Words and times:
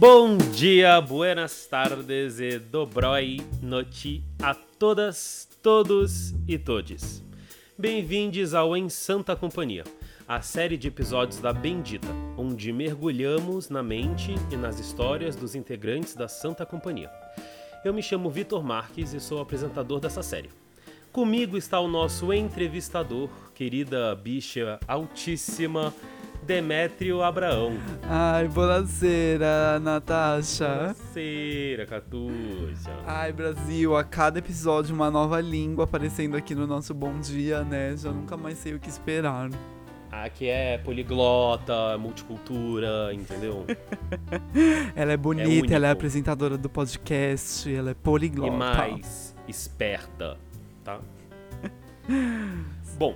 Bom 0.00 0.38
dia, 0.38 0.98
buenas 0.98 1.66
tardes 1.66 2.40
e 2.40 2.58
dobroi 2.58 3.36
noite 3.60 4.24
a 4.42 4.54
todas, 4.54 5.46
todos 5.62 6.32
e 6.48 6.56
todes. 6.58 7.22
Bem-vindos 7.76 8.54
ao 8.54 8.74
Em 8.74 8.88
Santa 8.88 9.36
Companhia, 9.36 9.84
a 10.26 10.40
série 10.40 10.78
de 10.78 10.88
episódios 10.88 11.38
da 11.38 11.52
Bendita, 11.52 12.08
onde 12.38 12.72
mergulhamos 12.72 13.68
na 13.68 13.82
mente 13.82 14.34
e 14.50 14.56
nas 14.56 14.80
histórias 14.80 15.36
dos 15.36 15.54
integrantes 15.54 16.14
da 16.14 16.28
Santa 16.28 16.64
Companhia. 16.64 17.10
Eu 17.84 17.92
me 17.92 18.02
chamo 18.02 18.30
Vitor 18.30 18.64
Marques 18.64 19.12
e 19.12 19.20
sou 19.20 19.38
apresentador 19.38 20.00
dessa 20.00 20.22
série. 20.22 20.48
Comigo 21.12 21.58
está 21.58 21.78
o 21.78 21.88
nosso 21.88 22.32
entrevistador, 22.32 23.28
querida 23.54 24.14
bicha 24.14 24.80
altíssima, 24.88 25.92
Demétrio 26.50 27.22
Abraão. 27.22 27.78
Ai, 28.02 28.48
bonaceira, 28.48 29.78
Natasha. 29.78 30.66
Bonaceira, 30.66 31.86
Catuxa. 31.86 32.90
Ai, 33.06 33.32
Brasil, 33.32 33.96
a 33.96 34.02
cada 34.02 34.40
episódio 34.40 34.92
uma 34.92 35.12
nova 35.12 35.40
língua 35.40 35.84
aparecendo 35.84 36.36
aqui 36.36 36.52
no 36.52 36.66
nosso 36.66 36.92
Bom 36.92 37.20
Dia, 37.20 37.62
né? 37.62 37.96
Já 37.96 38.10
nunca 38.10 38.36
mais 38.36 38.58
sei 38.58 38.74
o 38.74 38.80
que 38.80 38.88
esperar. 38.88 39.48
Aqui 40.10 40.48
é 40.48 40.76
poliglota, 40.78 41.96
multicultura, 41.96 43.14
entendeu? 43.14 43.64
ela 44.96 45.12
é 45.12 45.16
bonita, 45.16 45.72
é 45.72 45.76
ela 45.76 45.86
é 45.86 45.90
apresentadora 45.92 46.58
do 46.58 46.68
podcast, 46.68 47.72
ela 47.72 47.92
é 47.92 47.94
poliglota. 47.94 48.52
E 48.52 48.58
mais 48.58 49.36
esperta, 49.46 50.36
tá? 50.82 50.98
Bom, 52.98 53.14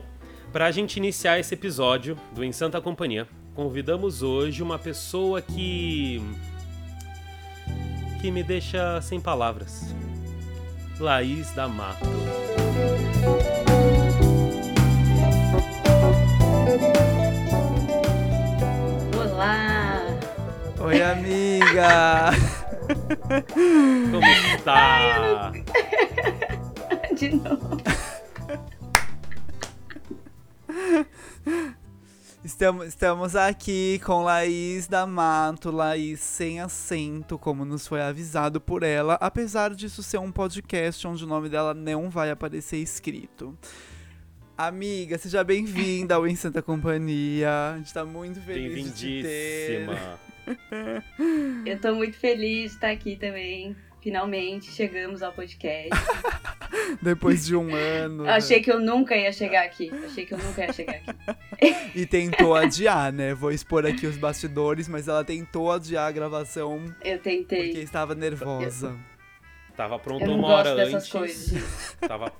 para 0.54 0.66
a 0.66 0.70
gente 0.70 0.98
iniciar 0.98 1.40
esse 1.40 1.52
episódio 1.52 2.16
do 2.32 2.44
Em 2.44 2.52
Santa 2.52 2.80
Companhia, 2.80 3.26
convidamos 3.56 4.22
hoje 4.22 4.62
uma 4.62 4.78
pessoa 4.78 5.42
que. 5.42 6.22
que 8.20 8.30
me 8.30 8.44
deixa 8.44 9.02
sem 9.02 9.20
palavras. 9.20 9.92
Laís 11.00 11.52
da 11.54 11.66
Mato. 11.66 12.06
Olá! 19.18 20.02
Oi, 20.78 21.02
amiga! 21.02 22.30
Como 24.12 24.26
está? 24.54 25.50
De 27.18 27.34
novo. 27.34 27.73
Estamos, 32.54 32.86
estamos 32.86 33.34
aqui 33.34 34.00
com 34.04 34.22
Laís 34.22 34.86
da 34.86 35.04
Mato, 35.08 35.72
Laís 35.72 36.20
sem 36.20 36.60
acento, 36.60 37.36
como 37.36 37.64
nos 37.64 37.88
foi 37.88 38.00
avisado 38.00 38.60
por 38.60 38.84
ela, 38.84 39.14
apesar 39.14 39.74
disso 39.74 40.04
ser 40.04 40.18
um 40.18 40.30
podcast 40.30 41.04
onde 41.04 41.24
o 41.24 41.26
nome 41.26 41.48
dela 41.48 41.74
não 41.74 42.08
vai 42.08 42.30
aparecer 42.30 42.76
escrito. 42.76 43.58
Amiga, 44.56 45.18
seja 45.18 45.42
bem-vinda 45.42 46.14
ao 46.14 46.28
Em 46.28 46.36
Santa 46.36 46.62
Companhia. 46.62 47.72
A 47.74 47.78
gente 47.78 47.92
tá 47.92 48.04
muito 48.04 48.40
feliz 48.40 48.94
de 48.94 49.20
te 49.20 49.22
ter. 49.24 49.88
Eu 51.66 51.80
tô 51.80 51.92
muito 51.96 52.16
feliz 52.16 52.70
de 52.70 52.76
estar 52.76 52.90
aqui 52.92 53.16
também. 53.16 53.74
Finalmente 54.04 54.70
chegamos 54.70 55.22
ao 55.22 55.32
podcast. 55.32 55.88
Depois 57.00 57.46
de 57.46 57.56
um 57.56 57.74
ano. 57.74 58.26
Eu 58.26 58.32
achei 58.32 58.60
que 58.60 58.70
eu 58.70 58.78
nunca 58.78 59.16
ia 59.16 59.32
chegar 59.32 59.64
aqui. 59.64 59.90
achei 60.04 60.26
que 60.26 60.34
eu 60.34 60.38
nunca 60.38 60.66
ia 60.66 60.72
chegar 60.74 60.96
aqui. 60.96 61.74
e 61.98 62.04
tentou 62.04 62.54
adiar, 62.54 63.10
né? 63.10 63.32
Vou 63.32 63.50
expor 63.50 63.86
aqui 63.86 64.06
os 64.06 64.18
bastidores, 64.18 64.88
mas 64.88 65.08
ela 65.08 65.24
tentou 65.24 65.72
adiar 65.72 66.06
a 66.06 66.12
gravação. 66.12 66.84
Eu 67.02 67.18
tentei. 67.18 67.68
Porque 67.68 67.80
estava 67.80 68.14
nervosa. 68.14 68.88
Eu... 68.88 69.13
Tava 69.76 69.98
pronto 69.98 70.24
uma 70.24 70.46
hora 70.48 70.70
antes. 70.70 71.08
Coisas. 71.08 71.52
Tava 72.06 72.32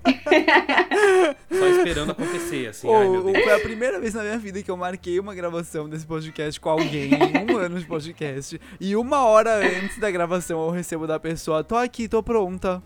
só 1.50 1.66
esperando 1.66 2.12
acontecer, 2.12 2.68
assim. 2.68 2.86
Oh, 2.86 3.26
ai, 3.26 3.42
foi 3.42 3.52
a 3.52 3.60
primeira 3.60 3.98
vez 3.98 4.14
na 4.14 4.22
minha 4.22 4.38
vida 4.38 4.62
que 4.62 4.70
eu 4.70 4.76
marquei 4.76 5.18
uma 5.18 5.34
gravação 5.34 5.88
desse 5.88 6.06
podcast 6.06 6.60
com 6.60 6.68
alguém 6.68 7.10
em 7.12 7.52
um 7.52 7.58
ano 7.58 7.80
de 7.80 7.86
podcast. 7.86 8.60
E 8.80 8.94
uma 8.94 9.24
hora 9.24 9.56
antes 9.56 9.98
da 9.98 10.10
gravação 10.12 10.64
eu 10.64 10.70
recebo 10.70 11.08
da 11.08 11.18
pessoa: 11.18 11.64
tô 11.64 11.74
aqui, 11.74 12.06
tô 12.06 12.22
pronta. 12.22 12.80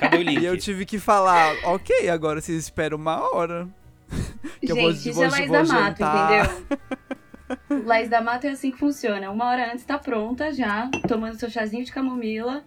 Cadê 0.00 0.16
o 0.16 0.22
link? 0.22 0.40
E 0.40 0.46
eu 0.46 0.56
tive 0.56 0.86
que 0.86 0.98
falar: 0.98 1.54
ok, 1.64 2.08
agora 2.08 2.40
vocês 2.40 2.58
esperam 2.58 2.96
uma 2.96 3.34
hora. 3.34 3.68
que 4.60 4.68
Gente, 4.68 4.70
eu 4.70 4.76
vou, 4.76 4.90
isso 4.90 5.12
vou, 5.12 5.24
é 5.24 5.28
Laís 5.28 5.50
da 5.50 5.64
Mato, 5.64 6.02
entendeu? 6.02 7.84
Laís 7.84 8.08
da 8.08 8.20
Mato 8.22 8.46
é 8.46 8.50
assim 8.50 8.70
que 8.70 8.78
funciona. 8.78 9.30
Uma 9.30 9.44
hora 9.50 9.72
antes 9.72 9.84
tá 9.84 9.98
pronta 9.98 10.54
já, 10.54 10.90
tomando 11.06 11.38
seu 11.38 11.50
chazinho 11.50 11.84
de 11.84 11.92
camomila 11.92 12.64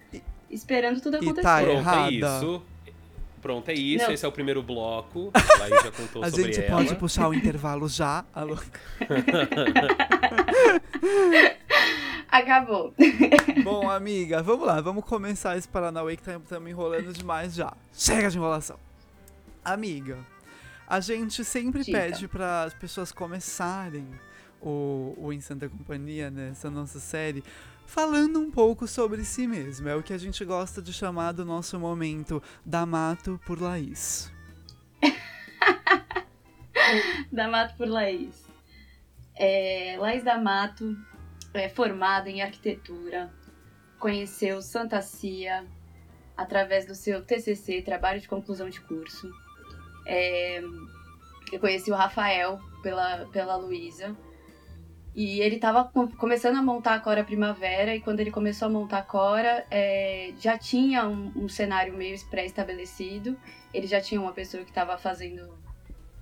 esperando 0.52 1.02
tudo 1.02 1.18
acontecer. 1.18 1.40
E 1.40 1.44
tá 1.44 1.62
Pronto, 1.62 1.78
errada. 1.80 2.08
é 2.08 2.12
isso. 2.12 2.62
Pronto, 3.42 3.70
é 3.70 3.74
isso. 3.74 4.06
Não. 4.06 4.14
Esse 4.14 4.26
é 4.26 4.28
o 4.28 4.32
primeiro 4.32 4.62
bloco. 4.62 5.32
Laís 5.60 5.84
já 5.84 5.92
contou 5.92 6.24
A 6.24 6.30
sobre 6.30 6.54
gente 6.54 6.66
ela. 6.66 6.78
pode 6.78 6.96
puxar 6.96 7.28
o 7.28 7.34
intervalo 7.34 7.88
já. 7.90 8.24
Alô? 8.34 8.58
Acabou. 12.30 12.94
Bom, 13.64 13.90
amiga, 13.90 14.42
vamos 14.42 14.66
lá. 14.66 14.80
Vamos 14.80 15.04
começar 15.04 15.58
esse 15.58 15.68
Paranauê 15.68 16.16
que 16.16 16.24
tá, 16.24 16.40
tá 16.40 16.60
me 16.60 16.70
enrolando 16.72 17.12
demais 17.12 17.54
já. 17.54 17.74
Chega 17.92 18.30
de 18.30 18.38
enrolação. 18.38 18.78
Amiga, 19.66 20.18
a 20.88 21.00
gente 21.00 21.44
sempre 21.44 21.84
Dica. 21.84 21.98
pede 21.98 22.28
para 22.28 22.64
as 22.64 22.74
pessoas 22.74 23.12
começarem 23.12 24.08
o, 24.62 25.14
o 25.18 25.34
Em 25.34 25.42
Santa 25.42 25.68
Companhia, 25.68 26.32
né, 26.32 26.50
essa 26.52 26.70
nossa 26.70 27.00
série, 27.00 27.44
falando 27.92 28.40
um 28.40 28.50
pouco 28.50 28.88
sobre 28.88 29.26
si 29.26 29.46
mesmo. 29.46 29.90
É 29.90 29.96
o 29.96 30.02
que 30.02 30.14
a 30.14 30.18
gente 30.18 30.46
gosta 30.46 30.82
de 30.82 30.94
chamar 30.94 31.34
do 31.34 31.44
nosso 31.44 31.78
momento 31.78 32.42
da 32.66 32.86
Mato 32.86 33.38
por 33.46 33.62
Laís. 33.62 34.32
da 37.30 37.50
Mato 37.50 37.76
por 37.76 37.90
Laís. 37.90 38.48
É, 39.36 39.98
Laís 40.00 40.24
da 40.24 40.38
Mato 40.38 40.96
é 41.54 41.68
formada 41.68 42.30
em 42.30 42.42
arquitetura, 42.42 43.30
conheceu 44.00 44.62
Santa 44.62 45.02
Cia 45.02 45.68
através 46.38 46.86
do 46.86 46.96
seu 46.96 47.22
TCC, 47.22 47.82
Trabalho 47.82 48.22
de 48.22 48.30
Conclusão 48.30 48.70
de 48.70 48.80
Curso. 48.80 49.30
É, 50.06 50.62
eu 51.52 51.60
conheci 51.60 51.92
o 51.92 51.96
Rafael 51.96 52.58
pela, 52.82 53.26
pela 53.34 53.58
Luísa 53.58 54.16
e 55.14 55.42
ele 55.42 55.56
estava 55.56 55.92
começando 56.18 56.58
a 56.58 56.62
montar 56.62 56.96
a 56.96 57.00
Cora 57.00 57.24
Primavera, 57.24 57.94
e 57.94 58.00
quando 58.00 58.22
ele 58.22 58.32
começou 58.32 58.68
a 58.68 58.72
montar 58.72 59.00
a 59.00 59.04
Cora, 59.04 59.66
é, 59.70 60.34
já 60.40 60.58
tinha 60.58 61.06
um, 61.08 61.32
um 61.36 61.50
cenário 61.50 61.94
meio 61.94 62.18
pré-estabelecido, 62.30 63.38
ele 63.74 63.88
já 63.88 64.00
tinha 64.00 64.22
uma 64.22 64.32
pessoa 64.32 64.64
que 64.64 64.70
estava 64.70 64.98
fazendo 64.98 65.60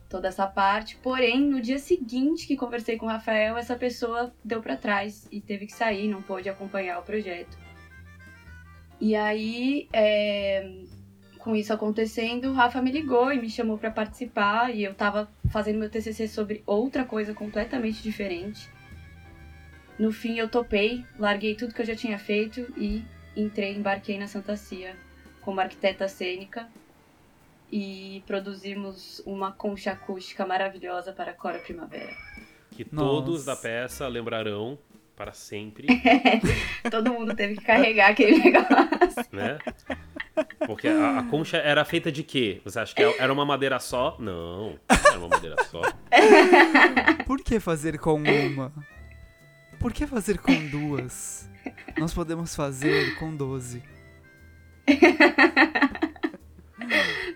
toda 0.09 0.27
essa 0.27 0.47
parte, 0.47 0.95
porém, 1.03 1.39
no 1.39 1.61
dia 1.61 1.77
seguinte 1.77 2.47
que 2.47 2.57
conversei 2.57 2.97
com 2.97 3.05
o 3.05 3.09
Rafael, 3.09 3.57
essa 3.57 3.75
pessoa 3.75 4.33
deu 4.43 4.59
para 4.59 4.75
trás 4.75 5.27
e 5.31 5.39
teve 5.39 5.67
que 5.67 5.73
sair, 5.73 6.07
não 6.07 6.21
pôde 6.21 6.49
acompanhar 6.49 6.97
o 6.97 7.03
projeto. 7.03 7.55
E 8.99 9.15
aí, 9.15 9.87
é, 9.93 10.67
com 11.37 11.55
isso 11.55 11.71
acontecendo, 11.71 12.49
o 12.49 12.53
Rafa 12.53 12.81
me 12.81 12.91
ligou 12.91 13.31
e 13.31 13.39
me 13.39 13.49
chamou 13.51 13.77
para 13.77 13.91
participar, 13.91 14.75
e 14.75 14.83
eu 14.83 14.93
estava 14.93 15.29
fazendo 15.51 15.77
meu 15.77 15.91
TCC 15.91 16.27
sobre 16.27 16.63
outra 16.65 17.05
coisa 17.05 17.35
completamente 17.35 18.01
diferente. 18.01 18.67
No 19.99 20.13
fim, 20.13 20.39
eu 20.39 20.47
topei, 20.47 21.05
larguei 21.19 21.55
tudo 21.55 21.73
que 21.73 21.81
eu 21.81 21.85
já 21.85 21.95
tinha 21.95 22.17
feito 22.17 22.61
e 22.77 23.03
entrei, 23.35 23.75
embarquei 23.75 24.17
na 24.17 24.27
Santa 24.27 24.55
Cia 24.55 24.95
como 25.41 25.59
arquiteta 25.59 26.07
cênica 26.07 26.69
e 27.69 28.23
produzimos 28.25 29.21
uma 29.25 29.51
concha 29.51 29.91
acústica 29.91 30.45
maravilhosa 30.45 31.11
para 31.11 31.31
a 31.31 31.33
Cora 31.33 31.59
Primavera. 31.59 32.15
Que 32.71 32.85
todos 32.85 33.43
da 33.43 33.57
peça 33.57 34.07
lembrarão 34.07 34.79
para 35.17 35.33
sempre. 35.33 35.87
Todo 36.89 37.11
mundo 37.11 37.35
teve 37.35 37.57
que 37.57 37.65
carregar 37.65 38.11
aquele 38.11 38.37
negócio. 38.39 39.25
Né? 39.33 39.59
Porque 40.65 40.87
a, 40.87 41.19
a, 41.19 41.23
concha 41.23 41.57
era 41.57 41.83
feita 41.83 42.09
de 42.09 42.23
quê? 42.23 42.61
Você 42.63 42.79
acha 42.79 42.95
que 42.95 43.03
era 43.03 43.33
uma 43.33 43.45
madeira 43.45 43.79
só? 43.81 44.15
Não, 44.17 44.79
era 44.87 45.19
uma 45.19 45.27
madeira 45.27 45.57
só. 45.65 45.81
Por 47.27 47.43
que 47.43 47.59
fazer 47.59 47.99
com 47.99 48.13
uma? 48.13 48.71
Por 49.79 49.93
que 49.93 50.05
fazer 50.05 50.39
com 50.39 50.67
duas? 50.67 51.49
Nós 51.97 52.13
podemos 52.13 52.55
fazer 52.55 53.17
com 53.17 53.35
doze. 53.35 53.81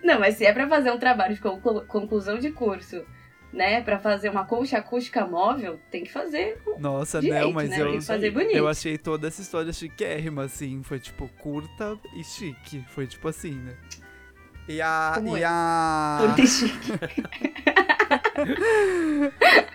Não, 0.04 0.20
mas 0.20 0.36
se 0.36 0.44
é 0.44 0.52
para 0.52 0.68
fazer 0.68 0.92
um 0.92 0.98
trabalho 0.98 1.34
de 1.34 1.40
conclusão 1.40 2.38
de 2.38 2.50
curso, 2.50 3.02
né, 3.50 3.80
para 3.80 3.98
fazer 3.98 4.28
uma 4.28 4.44
concha 4.44 4.76
acústica 4.76 5.26
móvel, 5.26 5.80
tem 5.90 6.04
que 6.04 6.12
fazer. 6.12 6.60
Nossa, 6.78 7.20
direito, 7.20 7.44
não, 7.44 7.52
mas 7.52 7.70
né? 7.70 7.80
eu, 7.80 7.90
tem 7.90 7.98
que 7.98 8.04
fazer 8.04 8.30
bonito. 8.30 8.54
eu 8.54 8.68
achei 8.68 8.98
toda 8.98 9.28
essa 9.28 9.40
história 9.40 9.72
chiquérrima, 9.72 10.44
assim. 10.44 10.82
Foi 10.82 10.98
tipo 10.98 11.26
curta 11.38 11.98
e 12.14 12.22
chique. 12.22 12.84
Foi 12.88 13.06
tipo 13.06 13.26
assim, 13.28 13.54
né? 13.54 13.74
E 14.68 14.80
a. 14.80 15.12
Como 15.16 15.36
e 15.36 15.42
é? 15.42 15.46
a. 15.46 16.36
E 16.38 16.46
chique. 16.46 16.92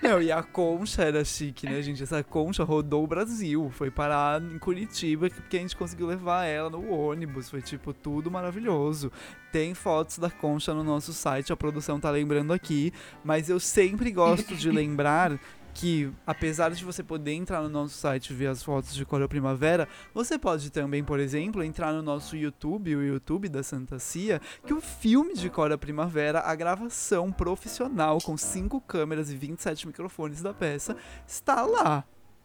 Não, 0.01 0.21
e 0.21 0.31
a 0.31 0.41
concha 0.41 1.03
era 1.03 1.23
chique, 1.23 1.67
né, 1.67 1.81
gente? 1.81 2.03
Essa 2.03 2.23
concha 2.23 2.63
rodou 2.63 3.03
o 3.03 3.07
Brasil. 3.07 3.69
Foi 3.71 3.91
parar 3.91 4.41
em 4.41 4.57
Curitiba 4.57 5.29
porque 5.29 5.57
a 5.57 5.59
gente 5.59 5.75
conseguiu 5.75 6.07
levar 6.07 6.45
ela 6.45 6.69
no 6.69 6.91
ônibus. 6.91 7.49
Foi, 7.49 7.61
tipo, 7.61 7.93
tudo 7.93 8.31
maravilhoso. 8.31 9.11
Tem 9.51 9.73
fotos 9.73 10.17
da 10.17 10.29
concha 10.29 10.73
no 10.73 10.83
nosso 10.83 11.13
site, 11.13 11.51
a 11.51 11.57
produção 11.57 11.99
tá 11.99 12.09
lembrando 12.09 12.53
aqui. 12.53 12.93
Mas 13.23 13.49
eu 13.49 13.59
sempre 13.59 14.11
gosto 14.11 14.55
de 14.55 14.69
lembrar 14.71 15.39
que, 15.79 16.11
apesar 16.27 16.71
de 16.71 16.83
você 16.83 17.01
poder 17.01 17.31
entrar 17.31 17.61
no 17.61 17.69
nosso 17.69 17.95
site 17.95 18.31
e 18.31 18.33
ver 18.33 18.47
as 18.47 18.61
fotos 18.61 18.93
de 18.93 19.05
Coro 19.05 19.29
Primavera, 19.29 19.87
você 20.13 20.37
pode 20.37 20.69
também, 20.71 21.01
por 21.01 21.21
exemplo, 21.21 21.63
entrar 21.63 21.93
no 21.93 22.01
nosso 22.01 22.35
YouTube, 22.35 22.97
o 22.97 23.01
YouTube 23.01 23.47
da 23.47 23.63
Santa 23.63 23.97
Cia, 23.97 24.41
que 24.67 24.73
o 24.73 24.81
filme 24.81 25.33
de 25.33 25.49
Cora 25.49 25.77
Primavera, 25.77 26.41
a 26.41 26.53
gravação 26.53 27.31
profissional 27.31 28.17
com 28.19 28.35
cinco 28.35 28.81
câmeras 28.81 29.31
e 29.31 29.37
27 29.37 29.87
microfones 29.87 30.41
da 30.41 30.53
peça, 30.53 30.97
está 31.25 31.61
lá, 31.61 32.03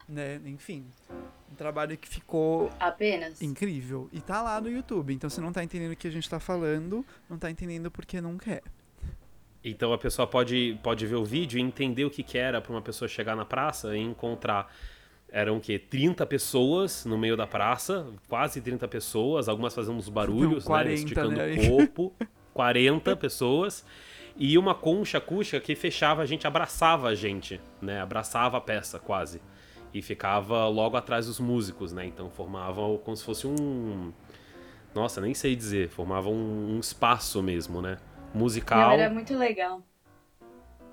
né? 0.09 0.41
Enfim, 0.45 0.87
um 1.51 1.57
trabalho 1.57 1.99
que 1.99 2.09
ficou 2.09 2.71
apenas 2.79 3.43
incrível 3.43 4.09
e 4.13 4.21
tá 4.21 4.43
lá 4.43 4.61
no 4.61 4.71
YouTube. 4.71 5.13
Então, 5.13 5.29
se 5.29 5.41
não 5.41 5.53
tá 5.53 5.65
entendendo 5.65 5.91
o 5.91 5.97
que 5.97 6.07
a 6.07 6.13
gente 6.13 6.31
tá 6.31 6.39
falando, 6.39 7.05
não 7.29 7.37
tá 7.37 7.51
entendendo 7.51 7.91
porque 7.91 8.21
não 8.21 8.39
quer. 8.39 8.63
Então 9.65 9.95
a 9.95 9.99
pessoa 9.99 10.27
pode, 10.27 10.79
pode 10.83 11.07
ver 11.07 11.15
o 11.15 11.25
vídeo 11.25 11.59
e 11.59 11.63
entender 11.63 12.05
o 12.05 12.11
que, 12.11 12.23
que 12.23 12.37
era 12.37 12.61
para 12.61 12.71
uma 12.71 12.83
pessoa 12.83 13.09
chegar 13.09 13.35
na 13.35 13.47
praça 13.47 13.97
e 13.97 14.01
encontrar. 14.01 14.71
Eram 15.31 15.57
o 15.57 15.61
quê? 15.61 15.79
30 15.79 16.27
pessoas 16.27 17.07
no 17.07 17.17
meio 17.17 17.37
da 17.37 17.47
praça, 17.47 18.07
quase 18.29 18.61
30 18.61 18.87
pessoas, 18.87 19.49
algumas 19.49 19.75
fazendo 19.75 19.97
uns 19.97 20.09
barulhos, 20.09 20.65
40, 20.65 20.89
né? 20.89 20.95
Esticando 20.95 21.37
né? 21.37 21.55
o 21.55 21.71
corpo. 21.71 22.13
40 22.53 23.17
pessoas. 23.17 23.85
E 24.37 24.59
uma 24.59 24.75
concha 24.75 25.19
acústica 25.19 25.61
que 25.61 25.75
fechava 25.75 26.23
a 26.23 26.27
gente, 26.27 26.47
abraçava 26.47 27.09
a 27.09 27.15
gente, 27.15 27.61
né? 27.81 28.01
Abraçava 28.01 28.59
a 28.59 28.61
peça 28.61 28.99
quase. 28.99 29.41
E 29.93 30.03
ficava 30.03 30.67
logo 30.69 30.97
atrás 30.97 31.27
dos 31.27 31.41
músicos, 31.41 31.93
né? 31.93 32.05
Então 32.05 32.31
formava 32.31 32.81
como 32.99 33.17
se 33.17 33.25
fosse 33.25 33.47
um. 33.47 34.13
Nossa, 34.95 35.21
nem 35.21 35.35
sei 35.35 35.57
dizer. 35.57 35.89
Formava 35.89 36.29
um, 36.29 36.77
um 36.77 36.81
espaço 36.81 37.43
mesmo, 37.43 37.81
né? 37.81 37.97
Musical. 38.35 38.89
Não, 38.89 38.93
era 38.93 39.11
muito 39.11 39.37
legal. 39.37 39.83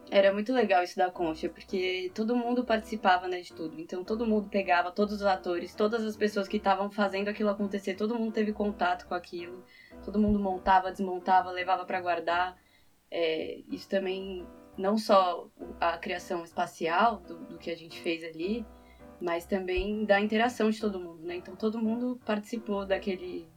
Era 0.10 0.34
muito 0.34 0.52
legal 0.52 0.84
isso 0.84 0.98
da 0.98 1.10
concha, 1.10 1.48
porque 1.48 2.12
todo 2.14 2.36
mundo 2.36 2.66
participava 2.66 3.30
né, 3.30 3.40
de 3.40 3.54
tudo. 3.54 3.80
Então 3.80 4.04
todo 4.04 4.28
mundo 4.28 4.50
pegava, 4.50 4.92
todos 4.92 5.16
os 5.16 5.26
atores, 5.26 5.74
todas 5.74 6.04
as 6.06 6.18
pessoas 6.18 6.50
que 6.50 6.58
estavam 6.58 6.92
fazendo 6.92 7.30
aquilo 7.30 7.50
acontecer, 7.50 7.96
todo 7.96 8.20
mundo 8.20 8.34
teve 8.34 8.52
contato 8.52 9.08
com 9.08 9.16
aquilo. 9.16 9.64
Todo 10.04 10.20
mundo 10.20 10.38
montava, 10.38 10.92
desmontava, 10.92 11.50
levava 11.50 11.86
para 11.86 12.02
guardar. 12.02 12.58
É, 13.10 13.62
isso 13.70 13.88
também, 13.88 14.46
não 14.78 14.98
só 14.98 15.48
a 15.80 15.98
criação 15.98 16.44
espacial 16.44 17.22
do, 17.22 17.38
do 17.46 17.58
que 17.58 17.72
a 17.72 17.76
gente 17.76 18.00
fez 18.02 18.22
ali, 18.24 18.66
mas 19.22 19.46
também 19.46 20.04
da 20.04 20.20
interação 20.20 20.70
de 20.70 20.80
todo 20.80 21.00
mundo, 21.00 21.24
né? 21.24 21.36
Então 21.36 21.56
todo 21.56 21.80
mundo 21.80 22.20
participou 22.26 22.86
daquele, 22.86 23.48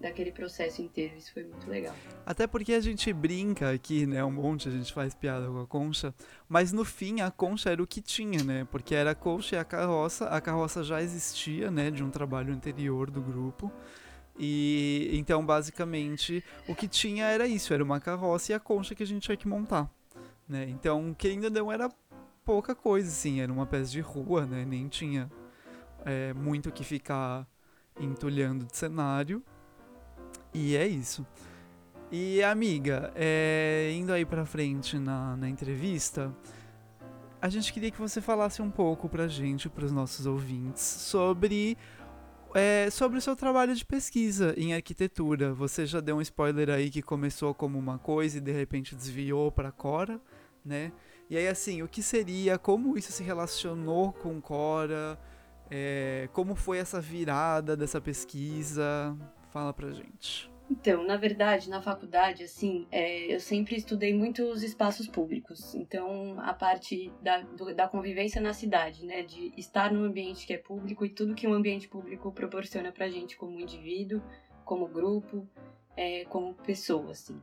daquele 0.00 0.32
processo 0.32 0.80
inteiro. 0.80 1.14
Isso 1.16 1.32
foi 1.32 1.44
muito 1.44 1.68
legal. 1.68 1.94
Até 2.24 2.46
porque 2.46 2.72
a 2.72 2.80
gente 2.80 3.12
brinca 3.12 3.70
aqui, 3.70 4.06
né? 4.06 4.24
Um 4.24 4.30
monte, 4.30 4.68
a 4.68 4.72
gente 4.72 4.92
faz 4.92 5.14
piada 5.14 5.46
com 5.46 5.60
a 5.60 5.66
concha. 5.66 6.14
Mas 6.48 6.72
no 6.72 6.84
fim, 6.84 7.20
a 7.20 7.30
concha 7.30 7.70
era 7.70 7.82
o 7.82 7.86
que 7.86 8.00
tinha, 8.00 8.42
né? 8.42 8.66
Porque 8.70 8.94
era 8.94 9.10
a 9.10 9.14
concha 9.14 9.56
e 9.56 9.58
a 9.58 9.64
carroça. 9.64 10.26
A 10.26 10.40
carroça 10.40 10.82
já 10.82 11.02
existia, 11.02 11.70
né? 11.70 11.90
De 11.90 12.02
um 12.02 12.10
trabalho 12.10 12.54
anterior 12.54 13.10
do 13.10 13.20
grupo. 13.20 13.70
E 14.38 15.10
então, 15.12 15.44
basicamente, 15.44 16.42
o 16.66 16.74
que 16.74 16.88
tinha 16.88 17.26
era 17.26 17.46
isso: 17.46 17.74
era 17.74 17.84
uma 17.84 18.00
carroça 18.00 18.52
e 18.52 18.54
a 18.54 18.60
concha 18.60 18.94
que 18.94 19.02
a 19.02 19.06
gente 19.06 19.22
tinha 19.24 19.36
que 19.36 19.46
montar. 19.46 19.90
Né? 20.48 20.66
Então, 20.68 21.14
que 21.16 21.28
ainda 21.28 21.50
não 21.50 21.70
era 21.70 21.90
pouca 22.44 22.74
coisa, 22.74 23.08
assim. 23.08 23.40
Era 23.40 23.52
uma 23.52 23.66
peça 23.66 23.90
de 23.90 24.00
rua, 24.00 24.46
né? 24.46 24.64
Nem 24.64 24.88
tinha 24.88 25.30
é, 26.06 26.32
muito 26.32 26.72
que 26.72 26.82
ficar 26.82 27.46
entulhando 28.00 28.64
de 28.64 28.74
cenário. 28.74 29.44
E 30.52 30.76
é 30.76 30.86
isso. 30.86 31.26
E 32.10 32.42
amiga, 32.42 33.12
é, 33.14 33.92
indo 33.94 34.12
aí 34.12 34.24
pra 34.24 34.44
frente 34.44 34.98
na, 34.98 35.36
na 35.36 35.48
entrevista, 35.48 36.34
a 37.40 37.48
gente 37.48 37.72
queria 37.72 37.90
que 37.90 38.00
você 38.00 38.20
falasse 38.20 38.60
um 38.60 38.70
pouco 38.70 39.08
pra 39.08 39.28
gente, 39.28 39.68
pros 39.68 39.92
nossos 39.92 40.26
ouvintes, 40.26 40.82
sobre, 40.82 41.78
é, 42.52 42.90
sobre 42.90 43.16
o 43.16 43.20
seu 43.20 43.36
trabalho 43.36 43.76
de 43.76 43.84
pesquisa 43.84 44.52
em 44.56 44.74
arquitetura. 44.74 45.54
Você 45.54 45.86
já 45.86 46.00
deu 46.00 46.16
um 46.16 46.20
spoiler 46.20 46.68
aí 46.68 46.90
que 46.90 47.00
começou 47.00 47.54
como 47.54 47.78
uma 47.78 47.96
coisa 47.96 48.38
e 48.38 48.40
de 48.40 48.50
repente 48.50 48.96
desviou 48.96 49.52
pra 49.52 49.70
Cora, 49.70 50.20
né? 50.64 50.92
E 51.30 51.36
aí, 51.36 51.46
assim, 51.46 51.80
o 51.80 51.86
que 51.86 52.02
seria, 52.02 52.58
como 52.58 52.98
isso 52.98 53.12
se 53.12 53.22
relacionou 53.22 54.12
com 54.12 54.40
Cora, 54.40 55.16
é, 55.70 56.28
como 56.32 56.56
foi 56.56 56.78
essa 56.78 57.00
virada 57.00 57.76
dessa 57.76 58.00
pesquisa? 58.00 59.16
Fala 59.50 59.72
pra 59.72 59.90
gente. 59.90 60.50
Então, 60.70 61.04
na 61.04 61.16
verdade, 61.16 61.68
na 61.68 61.82
faculdade, 61.82 62.44
assim, 62.44 62.86
é, 62.92 63.34
eu 63.34 63.40
sempre 63.40 63.74
estudei 63.74 64.14
muitos 64.14 64.62
espaços 64.62 65.08
públicos. 65.08 65.74
Então, 65.74 66.38
a 66.38 66.54
parte 66.54 67.12
da, 67.20 67.40
do, 67.40 67.74
da 67.74 67.88
convivência 67.88 68.40
na 68.40 68.52
cidade, 68.52 69.04
né? 69.04 69.22
De 69.22 69.52
estar 69.56 69.92
num 69.92 70.04
ambiente 70.04 70.46
que 70.46 70.52
é 70.52 70.58
público 70.58 71.04
e 71.04 71.08
tudo 71.08 71.34
que 71.34 71.48
um 71.48 71.52
ambiente 71.52 71.88
público 71.88 72.30
proporciona 72.30 72.92
pra 72.92 73.08
gente 73.10 73.36
como 73.36 73.58
indivíduo, 73.58 74.22
como 74.64 74.86
grupo, 74.86 75.48
é, 75.96 76.24
como 76.26 76.54
pessoa, 76.54 77.10
assim. 77.10 77.40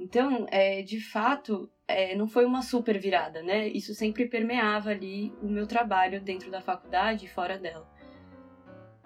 Então, 0.00 0.46
é, 0.50 0.80
de 0.80 1.02
fato, 1.02 1.70
é, 1.86 2.16
não 2.16 2.26
foi 2.26 2.46
uma 2.46 2.62
super 2.62 2.98
virada, 2.98 3.42
né? 3.42 3.68
Isso 3.68 3.94
sempre 3.94 4.26
permeava 4.26 4.88
ali 4.88 5.34
o 5.42 5.48
meu 5.48 5.66
trabalho 5.66 6.18
dentro 6.18 6.50
da 6.50 6.62
faculdade 6.62 7.26
e 7.26 7.28
fora 7.28 7.58
dela. 7.58 7.86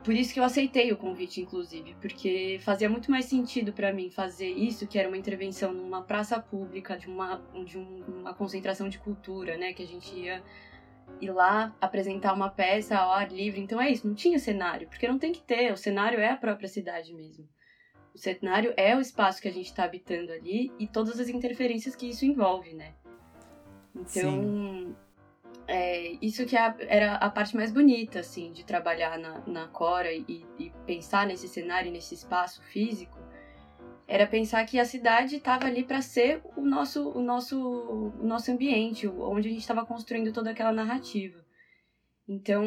Por 0.04 0.14
isso 0.14 0.34
que 0.34 0.40
eu 0.40 0.44
aceitei 0.44 0.90
o 0.92 0.96
convite, 0.96 1.40
inclusive, 1.40 1.94
porque 2.00 2.58
fazia 2.62 2.88
muito 2.88 3.08
mais 3.10 3.26
sentido 3.26 3.72
para 3.72 3.92
mim 3.92 4.10
fazer 4.10 4.48
isso, 4.48 4.86
que 4.86 4.98
era 4.98 5.06
uma 5.06 5.16
intervenção 5.16 5.72
numa 5.72 6.02
praça 6.02 6.40
pública, 6.40 6.96
de 6.96 7.06
uma, 7.06 7.40
de 7.64 7.78
um, 7.78 8.04
uma 8.20 8.34
concentração 8.34 8.88
de 8.88 8.98
cultura, 8.98 9.56
né? 9.56 9.72
Que 9.72 9.82
a 9.82 9.86
gente 9.86 10.12
ia 10.16 10.42
ir 11.20 11.30
lá 11.30 11.72
apresentar 11.80 12.32
uma 12.32 12.50
peça 12.50 12.96
ao 12.96 13.12
ar 13.12 13.30
livre. 13.30 13.60
Então 13.60 13.80
é 13.80 13.90
isso, 13.90 14.06
não 14.06 14.14
tinha 14.14 14.40
cenário, 14.40 14.88
porque 14.88 15.06
não 15.06 15.18
tem 15.18 15.30
que 15.30 15.42
ter, 15.42 15.72
o 15.72 15.76
cenário 15.76 16.18
é 16.18 16.30
a 16.30 16.36
própria 16.36 16.68
cidade 16.68 17.14
mesmo. 17.14 17.48
O 18.12 18.18
cenário 18.18 18.74
é 18.76 18.96
o 18.96 19.00
espaço 19.00 19.40
que 19.40 19.48
a 19.48 19.52
gente 19.52 19.66
está 19.66 19.84
habitando 19.84 20.32
ali 20.32 20.72
e 20.80 20.86
todas 20.88 21.20
as 21.20 21.28
interferências 21.28 21.94
que 21.94 22.08
isso 22.08 22.26
envolve, 22.26 22.74
né? 22.74 22.92
Então, 23.94 24.06
Sim 24.06 24.96
é, 25.66 26.16
isso 26.20 26.44
que 26.46 26.56
é 26.56 26.74
era 26.80 27.14
a 27.16 27.30
parte 27.30 27.56
mais 27.56 27.70
bonita, 27.70 28.20
assim, 28.20 28.52
de 28.52 28.64
trabalhar 28.64 29.18
na, 29.18 29.40
na 29.46 29.68
Cora 29.68 30.12
e, 30.12 30.46
e 30.58 30.70
pensar 30.86 31.26
nesse 31.26 31.48
cenário, 31.48 31.92
nesse 31.92 32.14
espaço 32.14 32.62
físico, 32.64 33.18
era 34.06 34.26
pensar 34.26 34.64
que 34.66 34.78
a 34.78 34.84
cidade 34.84 35.36
estava 35.36 35.66
ali 35.66 35.84
para 35.84 36.02
ser 36.02 36.42
o 36.56 36.60
nosso, 36.60 37.10
o 37.10 37.22
nosso, 37.22 37.58
o 37.58 38.26
nosso 38.26 38.50
ambiente, 38.50 39.06
onde 39.06 39.48
a 39.48 39.50
gente 39.50 39.60
estava 39.60 39.86
construindo 39.86 40.32
toda 40.32 40.50
aquela 40.50 40.72
narrativa. 40.72 41.42
Então, 42.28 42.64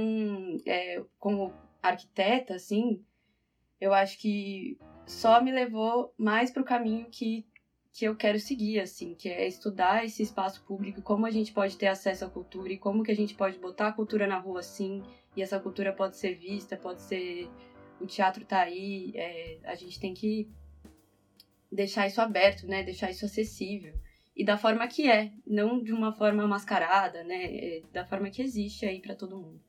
é, 0.65 1.03
como 1.19 1.53
arquiteta, 1.81 2.55
assim, 2.55 3.03
eu 3.79 3.93
acho 3.93 4.17
que 4.19 4.77
só 5.05 5.41
me 5.41 5.51
levou 5.51 6.13
mais 6.17 6.49
para 6.49 6.61
o 6.61 6.65
caminho 6.65 7.07
que 7.11 7.45
que 7.95 8.03
eu 8.03 8.13
quero 8.13 8.37
seguir, 8.37 8.81
assim, 8.81 9.15
que 9.15 9.29
é 9.29 9.47
estudar 9.47 10.03
esse 10.03 10.21
espaço 10.21 10.61
público, 10.65 11.01
como 11.01 11.25
a 11.25 11.31
gente 11.31 11.53
pode 11.53 11.77
ter 11.77 11.87
acesso 11.87 12.25
à 12.25 12.29
cultura 12.29 12.73
e 12.73 12.77
como 12.77 13.03
que 13.03 13.11
a 13.11 13.15
gente 13.15 13.33
pode 13.33 13.57
botar 13.57 13.87
a 13.87 13.93
cultura 13.93 14.27
na 14.27 14.37
rua, 14.37 14.59
assim, 14.59 15.01
e 15.33 15.41
essa 15.41 15.57
cultura 15.61 15.93
pode 15.93 16.17
ser 16.17 16.35
vista, 16.35 16.75
pode 16.75 17.01
ser... 17.01 17.49
O 17.97 18.05
teatro 18.05 18.43
tá 18.43 18.59
aí, 18.59 19.13
é, 19.15 19.59
a 19.63 19.75
gente 19.75 19.97
tem 19.97 20.13
que 20.13 20.45
deixar 21.71 22.05
isso 22.05 22.19
aberto, 22.19 22.67
né, 22.67 22.83
deixar 22.83 23.09
isso 23.09 23.23
acessível. 23.23 23.93
E 24.35 24.43
da 24.43 24.57
forma 24.57 24.85
que 24.89 25.09
é, 25.09 25.31
não 25.47 25.81
de 25.81 25.93
uma 25.93 26.11
forma 26.11 26.45
mascarada, 26.45 27.23
né, 27.23 27.45
é, 27.45 27.81
da 27.93 28.05
forma 28.05 28.29
que 28.29 28.41
existe 28.41 28.85
aí 28.85 28.99
para 28.99 29.15
todo 29.15 29.37
mundo. 29.37 29.61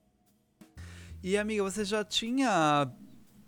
E 1.23 1.39
amiga, 1.39 1.63
você 1.63 1.85
já 1.85 2.05
tinha 2.05 2.93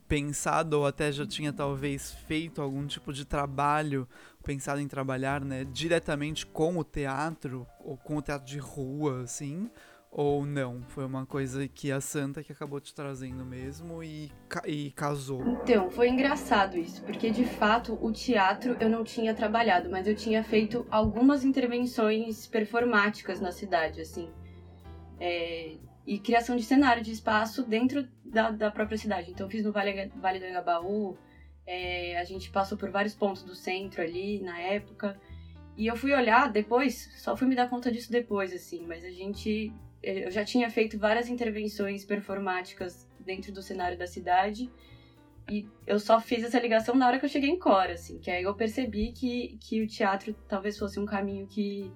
pensado 0.08 0.78
ou 0.78 0.87
até 0.87 1.12
já 1.12 1.26
tinha 1.26 1.52
talvez 1.52 2.12
feito 2.26 2.62
algum 2.62 2.87
tipo 2.87 3.12
de 3.12 3.25
trabalho, 3.25 4.08
pensado 4.45 4.80
em 4.80 4.88
trabalhar, 4.88 5.45
né, 5.45 5.64
diretamente 5.64 6.47
com 6.47 6.78
o 6.78 6.85
teatro 6.85 7.66
ou 7.80 7.97
com 7.97 8.16
o 8.16 8.23
teatro 8.23 8.47
de 8.47 8.59
rua, 8.59 9.23
assim, 9.23 9.71
ou 10.11 10.47
não? 10.47 10.83
Foi 10.88 11.04
uma 11.04 11.26
coisa 11.26 11.66
que 11.68 11.92
a 11.92 12.00
Santa 12.00 12.42
que 12.42 12.52
acabou 12.52 12.80
te 12.80 12.95
trazendo 12.95 13.45
mesmo 13.45 14.02
e, 14.02 14.33
e 14.66 14.90
casou? 14.92 15.47
Então, 15.47 15.90
foi 15.90 16.09
engraçado 16.09 16.78
isso, 16.78 17.02
porque 17.02 17.30
de 17.30 17.45
fato 17.45 17.99
o 18.00 18.12
teatro 18.12 18.76
eu 18.80 18.88
não 18.88 19.04
tinha 19.04 19.35
trabalhado, 19.35 19.90
mas 19.90 20.07
eu 20.07 20.14
tinha 20.14 20.42
feito 20.42 20.87
algumas 20.90 21.45
intervenções 21.45 22.47
performáticas 22.47 23.40
na 23.40 23.52
cidade, 23.52 24.00
assim. 24.00 24.30
É, 25.21 25.76
e 26.07 26.18
criação 26.18 26.57
de 26.57 26.62
cenário, 26.62 27.02
de 27.02 27.12
espaço 27.12 27.62
dentro 27.62 28.09
da, 28.25 28.50
da 28.50 28.71
própria 28.71 28.97
cidade. 28.97 29.30
Então, 29.30 29.47
eu 29.47 29.50
fiz 29.50 29.64
no 29.64 29.73
Vale, 29.73 30.11
vale 30.16 30.38
do 30.38 30.47
Engabaú, 30.47 31.18
é, 31.68 32.18
a 32.18 32.25
gente 32.25 32.48
passou 32.50 32.78
por 32.78 32.90
vários 32.90 33.14
pontos 33.14 33.42
do 33.42 33.54
centro 33.54 34.00
ali 34.00 34.40
na 34.40 34.58
época. 34.58 35.20
E 35.76 35.87
eu 35.87 35.94
fui 35.94 36.14
olhar 36.14 36.50
depois, 36.50 37.12
só 37.18 37.37
fui 37.37 37.46
me 37.46 37.54
dar 37.54 37.68
conta 37.68 37.92
disso 37.92 38.10
depois, 38.10 38.54
assim, 38.54 38.87
mas 38.87 39.04
a 39.04 39.10
gente. 39.10 39.70
Eu 40.02 40.30
já 40.30 40.44
tinha 40.44 40.70
feito 40.70 40.98
várias 40.98 41.28
intervenções 41.28 42.06
performáticas 42.06 43.06
dentro 43.20 43.52
do 43.52 43.60
cenário 43.60 43.98
da 43.98 44.06
cidade. 44.06 44.70
E 45.50 45.68
eu 45.87 45.98
só 45.98 46.18
fiz 46.20 46.42
essa 46.42 46.58
ligação 46.58 46.94
na 46.94 47.06
hora 47.06 47.18
que 47.18 47.26
eu 47.26 47.28
cheguei 47.28 47.50
em 47.50 47.58
Cora, 47.58 47.94
assim, 47.94 48.18
que 48.18 48.30
aí 48.30 48.42
eu 48.42 48.54
percebi 48.54 49.12
que, 49.12 49.58
que 49.60 49.82
o 49.82 49.87
teatro 49.87 50.34
talvez 50.48 50.78
fosse 50.78 50.98
um 50.98 51.06
caminho 51.06 51.46
que, 51.46 51.90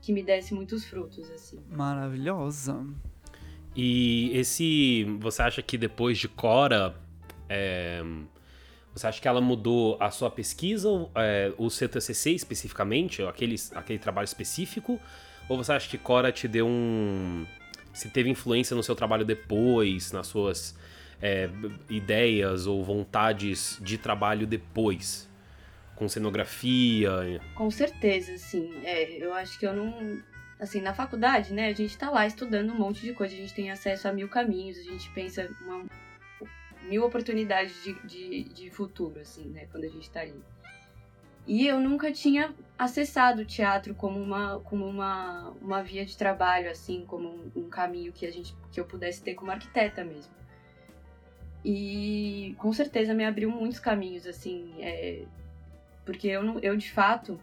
que 0.00 0.12
me 0.12 0.22
desse 0.22 0.54
muitos 0.54 0.84
frutos, 0.84 1.28
assim. 1.30 1.58
Maravilhosa. 1.68 2.86
E 3.74 4.30
esse. 4.34 5.04
Você 5.18 5.42
acha 5.42 5.62
que 5.62 5.76
depois 5.76 6.16
de 6.16 6.28
Cora. 6.28 6.94
É, 7.48 8.02
você 8.96 9.06
acha 9.06 9.20
que 9.20 9.28
ela 9.28 9.42
mudou 9.42 9.98
a 10.00 10.10
sua 10.10 10.30
pesquisa, 10.30 10.88
é, 11.14 11.52
o 11.58 11.68
seu 11.68 11.86
TCC 11.86 12.30
especificamente, 12.30 13.22
aquele, 13.22 13.54
aquele 13.74 13.98
trabalho 13.98 14.24
específico? 14.24 14.98
Ou 15.50 15.58
você 15.58 15.72
acha 15.72 15.86
que 15.86 15.98
Cora 15.98 16.32
te 16.32 16.48
deu 16.48 16.66
um. 16.66 17.46
Se 17.92 18.08
teve 18.08 18.30
influência 18.30 18.74
no 18.74 18.82
seu 18.82 18.94
trabalho 18.94 19.22
depois, 19.22 20.12
nas 20.12 20.28
suas 20.28 20.74
é, 21.20 21.50
ideias 21.90 22.66
ou 22.66 22.82
vontades 22.82 23.78
de 23.82 23.98
trabalho 23.98 24.46
depois? 24.46 25.28
Com 25.94 26.08
cenografia? 26.08 27.38
Com 27.54 27.70
certeza, 27.70 28.38
sim. 28.38 28.80
É, 28.82 29.22
eu 29.22 29.34
acho 29.34 29.58
que 29.58 29.66
eu 29.66 29.74
não. 29.74 30.22
Assim, 30.58 30.80
na 30.80 30.94
faculdade, 30.94 31.52
né, 31.52 31.68
a 31.68 31.74
gente 31.74 31.98
tá 31.98 32.08
lá 32.08 32.26
estudando 32.26 32.72
um 32.72 32.78
monte 32.78 33.02
de 33.02 33.12
coisa, 33.12 33.34
a 33.34 33.36
gente 33.36 33.52
tem 33.52 33.70
acesso 33.70 34.08
a 34.08 34.12
mil 34.12 34.26
caminhos, 34.26 34.78
a 34.78 34.82
gente 34.82 35.10
pensa 35.10 35.50
uma, 35.60 35.84
mil 36.88 37.04
oportunidades 37.04 37.82
de, 37.82 37.94
de, 38.06 38.44
de 38.44 38.70
futuro, 38.70 39.20
assim, 39.20 39.48
né, 39.50 39.66
quando 39.70 39.84
a 39.84 39.88
gente 39.88 40.10
tá 40.10 40.20
ali. 40.20 40.42
E 41.46 41.66
eu 41.66 41.78
nunca 41.78 42.10
tinha 42.10 42.52
acessado 42.76 43.42
o 43.42 43.44
teatro 43.44 43.94
como 43.94 44.20
uma, 44.20 44.58
como 44.60 44.86
uma, 44.86 45.50
uma 45.62 45.82
via 45.82 46.04
de 46.04 46.16
trabalho, 46.16 46.70
assim, 46.70 47.04
como 47.06 47.28
um, 47.28 47.50
um 47.54 47.68
caminho 47.68 48.12
que, 48.12 48.26
a 48.26 48.32
gente, 48.32 48.54
que 48.72 48.80
eu 48.80 48.84
pudesse 48.84 49.22
ter 49.22 49.34
como 49.34 49.50
arquiteta 49.50 50.04
mesmo. 50.04 50.34
E 51.64 52.54
com 52.58 52.72
certeza 52.72 53.14
me 53.14 53.24
abriu 53.24 53.50
muitos 53.50 53.78
caminhos, 53.78 54.26
assim, 54.26 54.74
é, 54.80 55.24
porque 56.04 56.28
eu, 56.28 56.58
eu 56.60 56.76
de 56.76 56.90
fato 56.90 57.40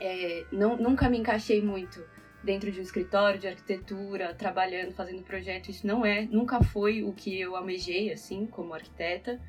é, 0.00 0.44
não, 0.50 0.76
nunca 0.76 1.08
me 1.08 1.18
encaixei 1.18 1.62
muito 1.62 2.02
dentro 2.42 2.70
de 2.70 2.80
um 2.80 2.82
escritório 2.82 3.38
de 3.38 3.48
arquitetura, 3.48 4.34
trabalhando, 4.34 4.92
fazendo 4.92 5.22
projeto. 5.22 5.70
Isso 5.70 5.86
não 5.86 6.04
é, 6.04 6.22
nunca 6.22 6.62
foi 6.62 7.02
o 7.02 7.12
que 7.12 7.38
eu 7.38 7.56
almejei, 7.56 8.12
assim, 8.12 8.46
como 8.46 8.72
arquiteta. 8.72 9.40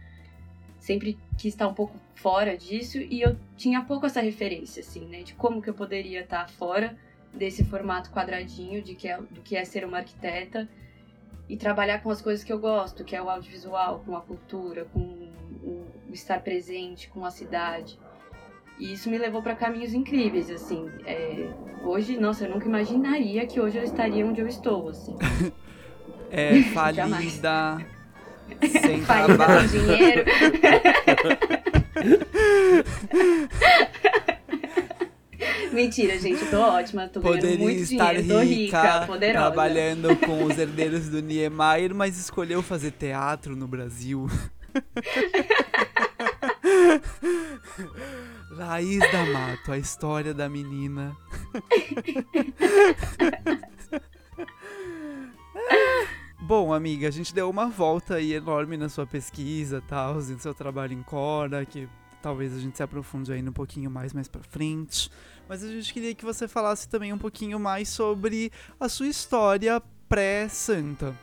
Sempre 0.77 1.17
quis 1.37 1.53
estar 1.53 1.67
um 1.67 1.73
pouco 1.73 1.97
fora 2.15 2.57
disso 2.57 2.97
e 2.97 3.21
eu 3.21 3.37
tinha 3.55 3.83
pouco 3.83 4.05
essa 4.05 4.19
referência, 4.19 4.81
assim, 4.81 5.05
né, 5.05 5.21
de 5.21 5.33
como 5.35 5.61
que 5.61 5.69
eu 5.69 5.73
poderia 5.73 6.21
estar 6.21 6.49
fora 6.49 6.97
desse 7.33 7.63
formato 7.63 8.09
quadradinho 8.11 8.81
de 8.81 8.95
que 8.95 9.07
é, 9.07 9.17
do 9.17 9.41
que 9.41 9.55
é 9.55 9.63
ser 9.63 9.85
uma 9.85 9.97
arquiteta 9.97 10.67
e 11.47 11.55
trabalhar 11.55 12.01
com 12.01 12.09
as 12.09 12.21
coisas 12.21 12.43
que 12.43 12.51
eu 12.51 12.59
gosto, 12.59 13.03
que 13.03 13.15
é 13.15 13.21
o 13.21 13.29
audiovisual, 13.29 14.01
com 14.05 14.15
a 14.15 14.21
cultura, 14.21 14.85
com 14.85 14.99
o 15.63 15.85
estar 16.11 16.41
presente, 16.41 17.09
com 17.09 17.23
a 17.25 17.31
cidade. 17.31 17.99
E 18.81 18.93
isso 18.93 19.11
me 19.11 19.17
levou 19.19 19.43
para 19.43 19.53
caminhos 19.55 19.93
incríveis, 19.93 20.49
assim. 20.49 20.89
É, 21.05 21.51
hoje, 21.83 22.17
nossa, 22.17 22.45
eu 22.45 22.49
nunca 22.49 22.65
imaginaria 22.65 23.45
que 23.45 23.61
hoje 23.61 23.77
eu 23.77 23.83
estaria 23.83 24.25
onde 24.25 24.41
eu 24.41 24.47
estou, 24.47 24.89
assim. 24.89 25.15
é, 26.31 26.63
falida, 26.73 27.77
sem 28.81 29.01
falida 29.05 29.37
trabalho. 29.37 29.69
sem 29.69 29.81
dinheiro. 29.81 30.25
Mentira, 35.71 36.17
gente, 36.17 36.43
tô 36.47 36.59
ótima, 36.59 37.07
tô 37.07 37.21
Poderia 37.21 37.59
muito 37.59 37.83
estar 37.83 38.15
dinheiro, 38.15 38.39
rica, 38.39 39.05
rica, 39.05 39.31
trabalhando 39.31 40.15
com 40.15 40.43
os 40.43 40.57
herdeiros 40.57 41.07
do 41.07 41.21
Niemeyer, 41.21 41.93
mas 41.93 42.17
escolheu 42.17 42.63
fazer 42.63 42.89
teatro 42.93 43.55
no 43.55 43.67
Brasil. 43.67 44.27
Raiz 48.57 48.99
da 49.11 49.25
Mato, 49.25 49.71
a 49.71 49.77
história 49.77 50.33
da 50.33 50.49
menina. 50.49 51.15
Bom, 56.41 56.73
amiga, 56.73 57.07
a 57.07 57.11
gente 57.11 57.33
deu 57.33 57.49
uma 57.49 57.69
volta 57.69 58.15
aí 58.15 58.33
enorme 58.33 58.75
na 58.75 58.89
sua 58.89 59.07
pesquisa, 59.07 59.81
tal, 59.87 60.15
no 60.15 60.39
seu 60.39 60.53
trabalho 60.53 60.91
em 60.93 61.01
Cora, 61.01 61.65
que 61.65 61.87
talvez 62.21 62.53
a 62.53 62.59
gente 62.59 62.75
se 62.75 62.83
aprofunde 62.83 63.31
ainda 63.31 63.49
um 63.49 63.53
pouquinho 63.53 63.89
mais 63.89 64.11
mais 64.11 64.27
para 64.27 64.43
frente. 64.43 65.09
Mas 65.47 65.63
a 65.63 65.67
gente 65.67 65.93
queria 65.93 66.13
que 66.13 66.25
você 66.25 66.45
falasse 66.47 66.89
também 66.89 67.13
um 67.13 67.17
pouquinho 67.17 67.59
mais 67.59 67.87
sobre 67.87 68.51
a 68.79 68.89
sua 68.89 69.07
história 69.07 69.81
pré-santa. 70.09 71.15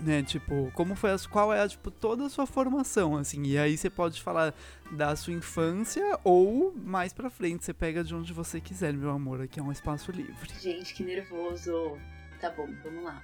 Né, 0.00 0.22
tipo, 0.22 0.70
como 0.74 0.94
foi 0.94 1.10
as, 1.10 1.26
qual 1.26 1.52
é 1.52 1.66
tipo 1.66 1.90
toda 1.90 2.26
a 2.26 2.28
sua 2.28 2.46
formação 2.46 3.16
assim? 3.16 3.42
E 3.44 3.58
aí 3.58 3.76
você 3.76 3.90
pode 3.90 4.22
falar 4.22 4.54
da 4.92 5.16
sua 5.16 5.32
infância 5.32 6.16
ou 6.22 6.72
mais 6.72 7.12
pra 7.12 7.28
frente, 7.28 7.64
você 7.64 7.74
pega 7.74 8.04
de 8.04 8.14
onde 8.14 8.32
você 8.32 8.60
quiser, 8.60 8.92
meu 8.94 9.10
amor, 9.10 9.40
aqui 9.40 9.58
é 9.58 9.62
um 9.62 9.72
espaço 9.72 10.12
livre. 10.12 10.48
Gente, 10.60 10.94
que 10.94 11.02
nervoso. 11.02 11.98
Tá 12.40 12.48
bom, 12.50 12.68
vamos 12.84 13.02
lá. 13.02 13.20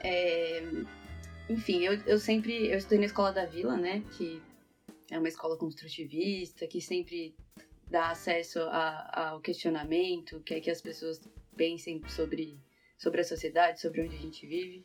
É, 0.00 0.62
Enfim, 1.50 1.80
eu, 1.82 1.94
eu 2.06 2.18
sempre. 2.18 2.68
Eu 2.68 2.78
estudei 2.78 3.00
na 3.00 3.06
escola 3.06 3.30
da 3.32 3.44
Vila, 3.44 3.76
né? 3.76 4.02
Que 4.16 4.40
é 5.10 5.18
uma 5.18 5.28
escola 5.28 5.56
construtivista, 5.56 6.66
que 6.66 6.80
sempre 6.80 7.34
dá 7.90 8.08
acesso 8.10 8.58
a- 8.60 9.28
ao 9.32 9.40
questionamento, 9.40 10.40
quer 10.40 10.60
que 10.60 10.70
as 10.70 10.80
pessoas 10.80 11.20
pensem 11.56 12.00
sobre, 12.08 12.58
sobre 12.96 13.20
a 13.20 13.24
sociedade, 13.24 13.80
sobre 13.82 14.00
onde 14.00 14.16
a 14.16 14.18
gente 14.18 14.46
vive. 14.46 14.82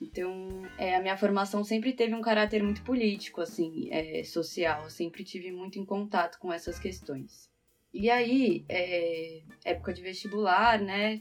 Então, 0.00 0.62
é, 0.76 0.94
a 0.94 1.00
minha 1.00 1.16
formação 1.16 1.64
sempre 1.64 1.92
teve 1.92 2.14
um 2.14 2.20
caráter 2.20 2.62
muito 2.62 2.82
político, 2.82 3.40
assim, 3.40 3.88
é, 3.90 4.22
social. 4.24 4.84
Eu 4.84 4.90
sempre 4.90 5.24
tive 5.24 5.50
muito 5.50 5.78
em 5.78 5.84
contato 5.86 6.38
com 6.38 6.52
essas 6.52 6.78
questões. 6.78 7.48
E 7.94 8.10
aí, 8.10 8.64
é, 8.68 9.40
época 9.64 9.94
de 9.94 10.02
vestibular, 10.02 10.78
né? 10.78 11.20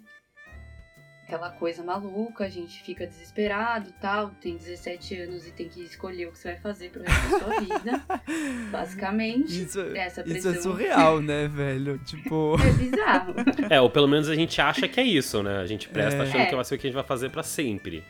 Aquela 1.24 1.50
coisa 1.50 1.84
maluca, 1.84 2.44
a 2.46 2.50
gente 2.50 2.84
fica 2.84 3.08
desesperado 3.08 3.91
tal. 4.00 4.29
Tem 4.41 4.58
17 4.58 5.15
anos 5.22 5.48
e 5.48 5.51
tem 5.53 5.67
que 5.70 5.82
escolher 5.82 6.27
o 6.27 6.32
que 6.34 6.38
você 6.38 6.51
vai 6.51 6.62
fazer 6.62 6.91
pro 6.91 7.01
resto 7.01 7.29
da 7.32 7.39
sua 7.39 7.60
vida. 7.62 8.05
Basicamente, 8.72 9.63
Isso, 9.63 9.79
essa 9.96 10.22
isso 10.27 10.50
é 10.50 10.62
surreal, 10.62 11.22
né, 11.22 11.48
velho? 11.48 11.98
Tipo, 12.00 12.58
é 12.62 12.74
bizarro. 12.74 13.34
É, 13.70 13.82
ou 13.82 13.89
pelo 13.89 14.08
menos 14.08 14.29
a 14.29 14.36
gente 14.36 14.62
acha 14.62 14.88
que 14.88 15.00
é 15.00 15.03
isso, 15.03 15.41
né? 15.41 15.58
A 15.58 15.65
gente 15.65 15.89
presta 15.89 16.24
É. 16.24 16.27
achando 16.27 16.41
É. 16.41 16.46
que 16.46 16.55
vai 16.55 16.65
ser 16.65 16.75
o 16.75 16.77
que 16.77 16.86
a 16.86 16.89
gente 16.89 16.96
vai 16.96 17.03
fazer 17.05 17.29
pra 17.32 17.41
sempre. 17.41 18.03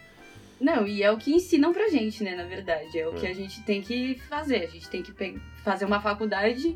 Não, 0.66 0.88
e 0.88 1.04
é 1.04 1.12
o 1.12 1.18
que 1.18 1.32
ensinam 1.32 1.72
pra 1.72 1.88
gente, 1.90 2.24
né, 2.24 2.36
na 2.36 2.44
verdade. 2.46 2.98
É 2.98 3.08
o 3.08 3.12
É. 3.16 3.20
que 3.20 3.28
a 3.28 3.34
gente 3.36 3.62
tem 3.64 3.82
que 3.84 4.20
fazer. 4.28 4.64
A 4.64 4.68
gente 4.68 4.90
tem 4.90 5.04
que 5.04 5.14
fazer 5.64 5.86
uma 5.86 6.02
faculdade 6.02 6.76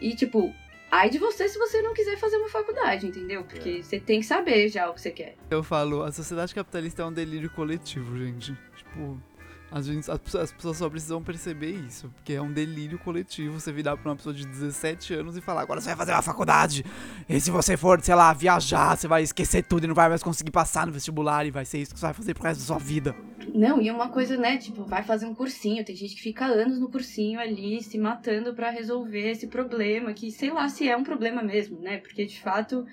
e, 0.00 0.14
tipo, 0.16 0.50
ai 0.90 1.10
de 1.10 1.18
você 1.18 1.46
se 1.46 1.58
você 1.58 1.82
não 1.82 1.92
quiser 1.92 2.16
fazer 2.16 2.38
uma 2.38 2.48
faculdade, 2.48 3.06
entendeu? 3.06 3.44
Porque 3.44 3.82
você 3.82 4.00
tem 4.00 4.20
que 4.20 4.26
saber 4.26 4.68
já 4.70 4.88
o 4.88 4.94
que 4.94 5.02
você 5.02 5.10
quer. 5.10 5.36
eu 5.50 5.62
falo, 5.62 6.02
a 6.02 6.10
sociedade 6.10 6.54
capitalista 6.54 7.02
é 7.02 7.04
um 7.04 7.12
delírio 7.12 7.50
coletivo, 7.50 8.16
gente. 8.16 8.56
Tipo, 8.74 9.20
a 9.70 9.80
gente, 9.80 10.10
as, 10.10 10.34
as 10.34 10.52
pessoas 10.52 10.76
só 10.76 10.90
precisam 10.90 11.22
perceber 11.22 11.70
isso, 11.70 12.10
porque 12.16 12.32
é 12.32 12.42
um 12.42 12.52
delírio 12.52 12.98
coletivo 12.98 13.60
você 13.60 13.70
virar 13.72 13.96
pra 13.96 14.10
uma 14.10 14.16
pessoa 14.16 14.34
de 14.34 14.44
17 14.44 15.14
anos 15.14 15.36
e 15.36 15.40
falar, 15.40 15.62
agora 15.62 15.80
você 15.80 15.88
vai 15.88 15.96
fazer 15.96 16.12
uma 16.12 16.22
faculdade. 16.22 16.84
E 17.28 17.40
se 17.40 17.50
você 17.50 17.76
for, 17.76 18.00
sei 18.00 18.14
lá, 18.14 18.32
viajar, 18.32 18.96
você 18.96 19.06
vai 19.06 19.22
esquecer 19.22 19.62
tudo 19.62 19.84
e 19.84 19.86
não 19.86 19.94
vai 19.94 20.08
mais 20.08 20.22
conseguir 20.22 20.50
passar 20.50 20.86
no 20.86 20.92
vestibular 20.92 21.46
e 21.46 21.50
vai 21.50 21.64
ser 21.64 21.78
isso 21.78 21.94
que 21.94 22.00
você 22.00 22.06
vai 22.06 22.14
fazer 22.14 22.34
pro 22.34 22.42
resto 22.42 22.60
da 22.60 22.66
sua 22.66 22.78
vida. 22.78 23.14
Não, 23.54 23.80
e 23.80 23.90
uma 23.90 24.08
coisa, 24.08 24.36
né, 24.36 24.58
tipo, 24.58 24.84
vai 24.84 25.04
fazer 25.04 25.26
um 25.26 25.34
cursinho. 25.34 25.84
Tem 25.84 25.94
gente 25.94 26.16
que 26.16 26.22
fica 26.22 26.46
anos 26.46 26.80
no 26.80 26.90
cursinho 26.90 27.38
ali, 27.38 27.80
se 27.82 27.96
matando 27.96 28.52
pra 28.54 28.70
resolver 28.70 29.30
esse 29.30 29.46
problema, 29.46 30.12
que 30.12 30.32
sei 30.32 30.50
lá 30.50 30.68
se 30.68 30.88
é 30.88 30.96
um 30.96 31.04
problema 31.04 31.42
mesmo, 31.42 31.78
né? 31.80 31.98
Porque 31.98 32.26
de 32.26 32.40
fato 32.40 32.84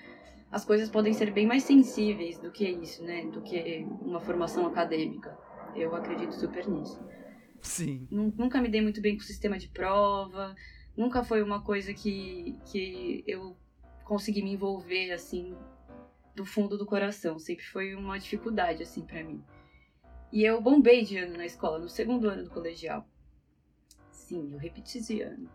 as 0.51 0.63
coisas 0.63 0.89
podem 0.89 1.13
ser 1.13 1.31
bem 1.31 1.45
mais 1.45 1.63
sensíveis 1.63 2.37
do 2.39 2.51
que 2.51 2.67
isso, 2.69 3.03
né? 3.03 3.25
Do 3.25 3.41
que 3.41 3.85
uma 4.01 4.19
formação 4.19 4.65
acadêmica. 4.67 5.46
Eu 5.77 5.95
acredito 5.95 6.33
super 6.33 6.67
nisso. 6.67 6.99
Sim. 7.61 8.07
Nu- 8.09 8.33
Nunca 8.37 8.61
me 8.61 8.69
dei 8.69 8.81
muito 8.81 9.01
bem 9.01 9.15
com 9.15 9.21
o 9.21 9.25
sistema 9.25 9.57
de 9.57 9.67
prova, 9.69 10.55
nunca 10.95 11.23
foi 11.23 11.41
uma 11.43 11.61
coisa 11.63 11.93
que, 11.93 12.57
que 12.65 13.23
eu 13.27 13.55
consegui 14.03 14.41
me 14.41 14.51
envolver, 14.53 15.11
assim, 15.11 15.55
do 16.35 16.45
fundo 16.45 16.77
do 16.77 16.85
coração. 16.85 17.37
Sempre 17.39 17.65
foi 17.65 17.93
uma 17.95 18.17
dificuldade, 18.19 18.83
assim, 18.83 19.05
pra 19.05 19.23
mim. 19.23 19.43
E 20.31 20.43
eu 20.43 20.61
bombei 20.61 21.03
de 21.03 21.17
ano 21.17 21.37
na 21.37 21.45
escola, 21.45 21.79
no 21.79 21.87
segundo 21.89 22.27
ano 22.29 22.43
do 22.43 22.49
colegial. 22.49 23.07
Sim, 24.11 24.51
eu 24.53 24.57
repeti 24.59 24.97
esse 24.97 25.21
ano. 25.21 25.49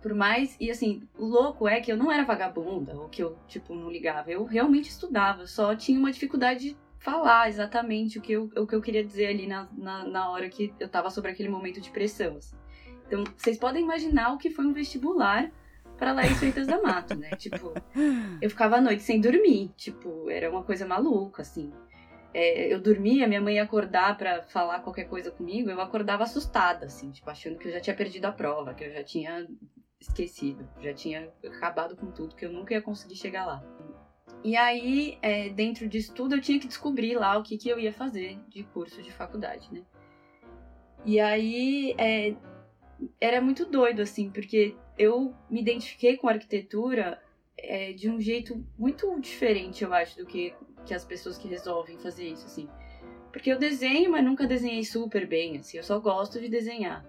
Por 0.00 0.14
mais, 0.14 0.56
e 0.60 0.70
assim, 0.70 1.02
o 1.18 1.24
louco 1.26 1.66
é 1.66 1.80
que 1.80 1.90
eu 1.90 1.96
não 1.96 2.10
era 2.10 2.24
vagabunda, 2.24 2.94
ou 2.94 3.08
que 3.08 3.22
eu, 3.22 3.36
tipo, 3.48 3.74
não 3.74 3.90
ligava. 3.90 4.30
Eu 4.30 4.44
realmente 4.44 4.88
estudava, 4.88 5.46
só 5.46 5.74
tinha 5.74 5.98
uma 5.98 6.12
dificuldade 6.12 6.70
de 6.70 6.76
falar 6.98 7.48
exatamente 7.48 8.18
o 8.18 8.22
que 8.22 8.32
eu, 8.32 8.50
o 8.56 8.66
que 8.66 8.74
eu 8.74 8.80
queria 8.80 9.04
dizer 9.04 9.26
ali 9.26 9.46
na, 9.46 9.68
na, 9.76 10.04
na 10.04 10.30
hora 10.30 10.48
que 10.48 10.72
eu 10.78 10.88
tava 10.88 11.10
sobre 11.10 11.30
aquele 11.30 11.48
momento 11.48 11.80
de 11.80 11.90
pressão. 11.90 12.36
assim. 12.36 12.56
Então, 13.06 13.24
vocês 13.36 13.56
podem 13.56 13.82
imaginar 13.82 14.32
o 14.34 14.38
que 14.38 14.50
foi 14.50 14.66
um 14.66 14.72
vestibular 14.72 15.50
para 15.96 16.12
Laís 16.12 16.38
Freitas 16.38 16.66
da 16.66 16.80
Mato, 16.80 17.14
né? 17.14 17.30
Tipo, 17.36 17.72
eu 18.40 18.50
ficava 18.50 18.76
a 18.76 18.80
noite 18.80 19.02
sem 19.02 19.20
dormir, 19.20 19.72
tipo, 19.76 20.30
era 20.30 20.50
uma 20.50 20.62
coisa 20.62 20.86
maluca, 20.86 21.42
assim. 21.42 21.72
É, 22.34 22.72
eu 22.72 22.80
dormia, 22.80 23.26
minha 23.26 23.40
mãe 23.40 23.56
ia 23.56 23.62
acordar 23.62 24.16
para 24.16 24.42
falar 24.42 24.80
qualquer 24.80 25.04
coisa 25.04 25.30
comigo, 25.30 25.70
eu 25.70 25.80
acordava 25.80 26.24
assustada, 26.24 26.86
assim, 26.86 27.10
tipo, 27.10 27.28
achando 27.30 27.58
que 27.58 27.68
eu 27.68 27.72
já 27.72 27.80
tinha 27.80 27.96
perdido 27.96 28.26
a 28.26 28.32
prova, 28.32 28.74
que 28.74 28.84
eu 28.84 28.92
já 28.92 29.02
tinha 29.02 29.48
esquecido, 29.98 30.68
já 30.80 30.92
tinha 30.92 31.32
acabado 31.44 31.96
com 31.96 32.10
tudo, 32.12 32.36
que 32.36 32.44
eu 32.44 32.52
nunca 32.52 32.74
ia 32.74 32.82
conseguir 32.82 33.16
chegar 33.16 33.46
lá. 33.46 33.64
E 34.44 34.56
aí, 34.56 35.18
é, 35.20 35.48
dentro 35.48 35.88
disso 35.88 36.14
tudo, 36.14 36.36
eu 36.36 36.40
tinha 36.40 36.58
que 36.58 36.68
descobrir 36.68 37.14
lá 37.16 37.36
o 37.36 37.42
que, 37.42 37.58
que 37.58 37.68
eu 37.68 37.78
ia 37.78 37.92
fazer 37.92 38.38
de 38.48 38.62
curso 38.62 39.02
de 39.02 39.10
faculdade, 39.10 39.68
né? 39.72 39.82
E 41.04 41.18
aí, 41.18 41.94
é, 41.98 42.34
era 43.20 43.40
muito 43.40 43.66
doido, 43.66 44.02
assim, 44.02 44.30
porque 44.30 44.76
eu 44.96 45.34
me 45.50 45.60
identifiquei 45.60 46.16
com 46.16 46.28
a 46.28 46.32
arquitetura 46.32 47.20
é, 47.56 47.92
de 47.92 48.08
um 48.08 48.20
jeito 48.20 48.64
muito 48.78 49.18
diferente, 49.20 49.82
eu 49.82 49.92
acho, 49.92 50.16
do 50.18 50.26
que, 50.26 50.54
que 50.86 50.94
as 50.94 51.04
pessoas 51.04 51.36
que 51.36 51.48
resolvem 51.48 51.98
fazer 51.98 52.28
isso, 52.28 52.46
assim. 52.46 52.68
Porque 53.32 53.50
eu 53.50 53.58
desenho, 53.58 54.10
mas 54.10 54.24
nunca 54.24 54.46
desenhei 54.46 54.84
super 54.84 55.26
bem, 55.26 55.58
assim, 55.58 55.76
eu 55.76 55.82
só 55.82 55.98
gosto 55.98 56.40
de 56.40 56.48
desenhar. 56.48 57.04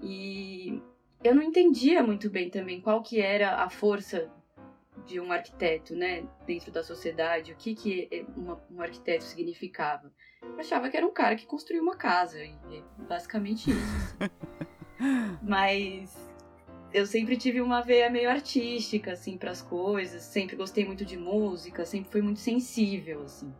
E 0.00 0.80
eu 1.22 1.34
não 1.34 1.42
entendia 1.42 2.02
muito 2.02 2.30
bem 2.30 2.50
também 2.50 2.80
qual 2.80 3.02
que 3.02 3.20
era 3.20 3.62
a 3.62 3.68
força 3.68 4.30
de 5.04 5.20
um 5.20 5.30
arquiteto, 5.30 5.94
né, 5.94 6.24
dentro 6.46 6.72
da 6.72 6.82
sociedade, 6.82 7.52
o 7.52 7.56
que 7.56 7.74
que 7.74 8.26
uma, 8.36 8.60
um 8.70 8.80
arquiteto 8.80 9.24
significava. 9.24 10.12
Eu 10.42 10.58
achava 10.58 10.88
que 10.88 10.96
era 10.96 11.06
um 11.06 11.12
cara 11.12 11.36
que 11.36 11.46
construiu 11.46 11.82
uma 11.82 11.96
casa, 11.96 12.42
e 12.42 12.54
é 12.72 12.82
basicamente 13.06 13.70
isso. 13.70 14.16
Assim. 14.20 15.38
Mas 15.42 16.16
eu 16.92 17.04
sempre 17.04 17.36
tive 17.36 17.60
uma 17.60 17.82
veia 17.82 18.08
meio 18.08 18.30
artística, 18.30 19.12
assim, 19.12 19.36
para 19.36 19.50
as 19.50 19.60
coisas, 19.60 20.22
sempre 20.22 20.56
gostei 20.56 20.84
muito 20.84 21.04
de 21.04 21.16
música, 21.16 21.84
sempre 21.84 22.10
fui 22.10 22.22
muito 22.22 22.40
sensível, 22.40 23.22
assim. 23.22 23.52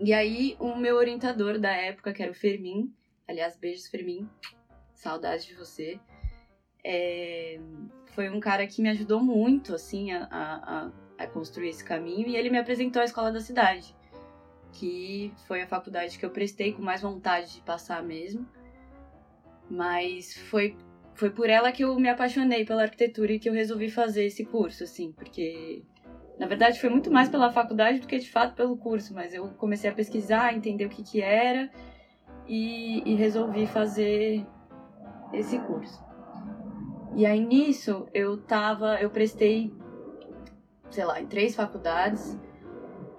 E 0.00 0.12
aí, 0.12 0.56
o 0.58 0.74
meu 0.76 0.96
orientador 0.96 1.58
da 1.58 1.72
época, 1.72 2.12
que 2.12 2.22
era 2.22 2.30
o 2.32 2.34
Fermin, 2.34 2.92
aliás, 3.26 3.56
beijos, 3.56 3.88
Fermin, 3.88 4.28
saudades 4.94 5.44
de 5.44 5.54
você, 5.54 5.98
é, 6.84 7.58
foi 8.06 8.28
um 8.28 8.40
cara 8.40 8.66
que 8.66 8.82
me 8.82 8.88
ajudou 8.90 9.20
muito, 9.20 9.74
assim, 9.74 10.12
a, 10.12 10.28
a, 10.30 10.90
a, 11.18 11.26
construir 11.26 11.68
esse 11.68 11.84
caminho. 11.84 12.28
E 12.28 12.36
ele 12.36 12.50
me 12.50 12.58
apresentou 12.58 13.00
a 13.02 13.04
escola 13.04 13.32
da 13.32 13.40
cidade, 13.40 13.94
que 14.72 15.32
foi 15.46 15.62
a 15.62 15.66
faculdade 15.66 16.18
que 16.18 16.24
eu 16.24 16.30
prestei 16.30 16.72
com 16.72 16.82
mais 16.82 17.00
vontade 17.00 17.54
de 17.54 17.60
passar 17.62 18.02
mesmo. 18.02 18.46
Mas 19.70 20.36
foi, 20.50 20.76
foi 21.14 21.30
por 21.30 21.48
ela 21.48 21.72
que 21.72 21.84
eu 21.84 21.98
me 21.98 22.08
apaixonei 22.08 22.64
pela 22.64 22.82
arquitetura 22.82 23.32
e 23.32 23.38
que 23.38 23.48
eu 23.48 23.52
resolvi 23.52 23.90
fazer 23.90 24.24
esse 24.24 24.44
curso, 24.44 24.84
assim, 24.84 25.12
porque 25.12 25.82
na 26.38 26.46
verdade, 26.46 26.80
foi 26.80 26.90
muito 26.90 27.10
mais 27.10 27.28
pela 27.28 27.52
faculdade 27.52 28.00
do 28.00 28.06
que 28.06 28.18
de 28.18 28.28
fato 28.28 28.54
pelo 28.54 28.76
curso, 28.76 29.14
mas 29.14 29.32
eu 29.32 29.48
comecei 29.50 29.88
a 29.88 29.92
pesquisar, 29.92 30.52
entender 30.52 30.86
o 30.86 30.88
que, 30.88 31.02
que 31.02 31.20
era 31.20 31.70
e, 32.48 33.02
e 33.08 33.14
resolvi 33.14 33.66
fazer 33.66 34.44
esse 35.32 35.58
curso. 35.60 36.02
E 37.14 37.26
aí 37.26 37.40
nisso 37.40 38.06
eu 38.14 38.38
tava, 38.38 39.00
eu 39.00 39.10
prestei, 39.10 39.72
sei 40.90 41.04
lá, 41.04 41.20
em 41.20 41.26
três 41.26 41.54
faculdades, 41.54 42.38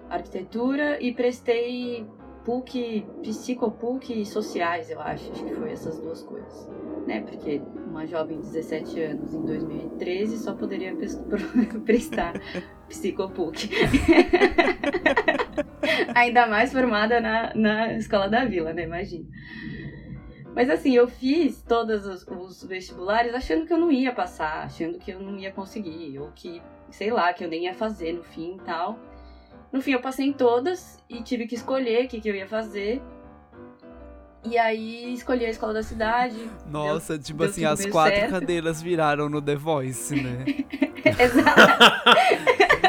arquitetura 0.10 1.02
e 1.02 1.14
prestei 1.14 2.08
PUC, 2.44 3.06
psicopuc 3.22 4.22
e 4.22 4.26
sociais, 4.26 4.90
eu 4.90 5.00
acho, 5.00 5.32
acho 5.32 5.46
que 5.46 5.56
foi 5.56 5.72
essas 5.72 5.98
duas 6.00 6.24
coisas, 6.24 6.70
né? 7.08 7.22
Porque 7.22 7.62
uma 7.88 8.06
jovem 8.06 8.42
de 8.42 8.48
17 8.48 9.02
anos 9.02 9.34
em 9.34 9.46
2013 9.46 10.40
só 10.40 10.54
poderia 10.54 10.94
prestar 11.86 12.34
psicopuc. 12.90 13.70
Ainda 16.16 16.48
mais 16.48 16.72
formada 16.72 17.22
na, 17.22 17.54
na 17.56 17.94
escola 17.94 18.28
da 18.28 18.46
vila, 18.46 18.74
né? 18.74 18.84
Imagina. 18.84 19.26
Mas 20.56 20.70
assim, 20.70 20.96
eu 20.96 21.08
fiz 21.08 21.62
todos 21.62 22.06
os, 22.06 22.28
os, 22.28 22.64
vestibulares 22.64 23.34
achando 23.34 23.66
que 23.66 23.74
eu 23.74 23.78
não 23.78 23.92
ia 23.92 24.14
passar, 24.14 24.64
achando 24.64 25.00
que 25.00 25.12
eu 25.12 25.20
não 25.20 25.38
ia 25.38 25.52
conseguir, 25.52 26.20
ou 26.20 26.30
que, 26.36 26.62
sei 26.92 27.12
lá, 27.12 27.34
que 27.34 27.44
eu 27.44 27.50
nem 27.50 27.66
ia 27.66 27.74
fazer 27.74 28.14
no 28.14 28.24
fim 28.24 28.56
e 28.56 28.66
tal. 28.66 29.00
No 29.72 29.82
fim, 29.82 29.92
eu 29.92 30.02
passei 30.02 30.28
em 30.28 30.34
todas 30.34 31.04
e 31.10 31.24
tive 31.24 31.48
que 31.48 31.56
escolher 31.56 32.06
o 32.06 32.08
que, 32.08 32.22
que 32.22 32.30
eu 32.30 32.36
ia 32.36 32.48
fazer. 32.48 33.02
E 34.46 34.58
aí 34.58 35.14
escolhi 35.14 35.46
a 35.46 35.50
escola 35.50 35.74
da 35.74 35.84
cidade. 35.84 36.38
Nossa, 36.70 37.14
deu, 37.14 37.24
tipo 37.24 37.40
deu 37.40 37.50
assim, 37.50 37.66
as 37.66 37.86
quatro 37.88 38.20
certo. 38.20 38.32
cadeiras 38.32 38.82
viraram 38.82 39.30
no 39.30 39.42
The 39.42 39.56
Voice, 39.56 40.16
né? 40.16 40.46
Exato. 41.04 41.62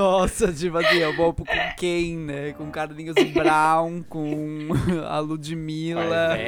Nossa, 0.00 0.50
tipo 0.50 0.78
assim, 0.78 0.96
eu 0.96 1.14
vou 1.14 1.34
com 1.34 1.44
quem, 1.76 2.16
né? 2.16 2.54
Com 2.54 2.70
Carlinhos 2.70 3.16
Brown, 3.34 4.02
com 4.02 4.68
a 5.06 5.18
Ludmilla. 5.18 6.38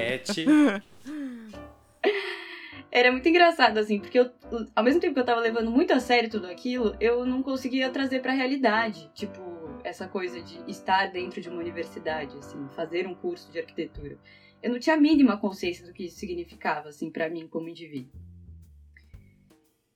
Era 2.90 3.12
muito 3.12 3.28
engraçado, 3.28 3.76
assim, 3.76 4.00
porque 4.00 4.18
eu, 4.18 4.30
ao 4.74 4.82
mesmo 4.82 5.02
tempo 5.02 5.12
que 5.12 5.20
eu 5.20 5.24
tava 5.24 5.42
levando 5.42 5.70
muito 5.70 5.92
a 5.92 6.00
sério 6.00 6.30
tudo 6.30 6.46
aquilo, 6.46 6.96
eu 6.98 7.26
não 7.26 7.42
conseguia 7.42 7.90
trazer 7.90 8.20
pra 8.20 8.32
realidade. 8.32 9.10
Tipo, 9.12 9.42
essa 9.84 10.08
coisa 10.08 10.40
de 10.40 10.58
estar 10.66 11.12
dentro 11.12 11.42
de 11.42 11.50
uma 11.50 11.60
universidade, 11.60 12.34
assim, 12.38 12.66
fazer 12.74 13.06
um 13.06 13.14
curso 13.14 13.52
de 13.52 13.58
arquitetura. 13.58 14.16
Eu 14.62 14.70
não 14.70 14.78
tinha 14.78 14.96
a 14.96 14.98
mínima 14.98 15.36
consciência 15.36 15.86
do 15.86 15.92
que 15.92 16.06
isso 16.06 16.18
significava, 16.18 16.88
assim, 16.88 17.10
para 17.10 17.28
mim 17.28 17.46
como 17.46 17.68
indivíduo. 17.68 18.12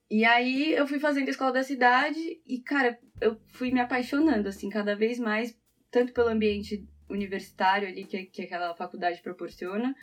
E 0.09 0.25
aí 0.25 0.73
eu 0.73 0.87
fui 0.87 1.01
fazendo 1.01 1.27
a 1.27 1.31
escola 1.31 1.53
da 1.53 1.62
cidade 1.64 2.40
e, 2.47 2.61
cara, 2.61 2.99
eu 3.21 3.37
fui 3.49 3.73
me 3.73 3.81
apaixonando, 3.81 4.49
assim, 4.49 4.69
cada 4.69 4.95
vez 4.95 5.19
mais, 5.19 5.59
tanto 5.90 6.12
pelo 6.12 6.29
ambiente 6.29 6.87
universitário 7.11 7.88
ali 7.88 8.05
que, 8.05 8.25
que 8.27 8.42
aquela 8.42 8.75
faculdade 8.75 9.21
proporciona, 9.21 9.95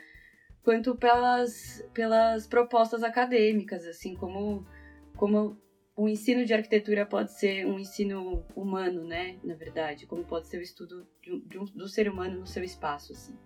quanto 0.62 0.96
pelas, 0.96 1.84
pelas 1.94 2.48
propostas 2.48 3.02
acadêmicas, 3.02 3.86
assim, 3.86 4.16
como, 4.16 4.66
como 5.16 5.58
o 5.96 6.10
ensino 6.10 6.46
de 6.46 6.54
arquitetura 6.54 7.06
pode 7.06 7.32
ser 7.34 7.66
um 7.66 7.80
ensino 7.80 8.46
humano, 8.56 9.06
né, 9.06 9.38
na 9.44 9.56
verdade, 9.56 10.06
como 10.06 10.24
pode 10.26 10.48
ser 10.48 10.58
o 10.58 10.62
estudo 10.62 11.08
de, 11.22 11.40
de 11.42 11.58
um, 11.58 11.66
do 11.66 11.88
ser 11.88 12.10
humano 12.10 12.42
no 12.42 12.48
seu 12.48 12.64
espaço, 12.64 13.14
assim. 13.14 13.38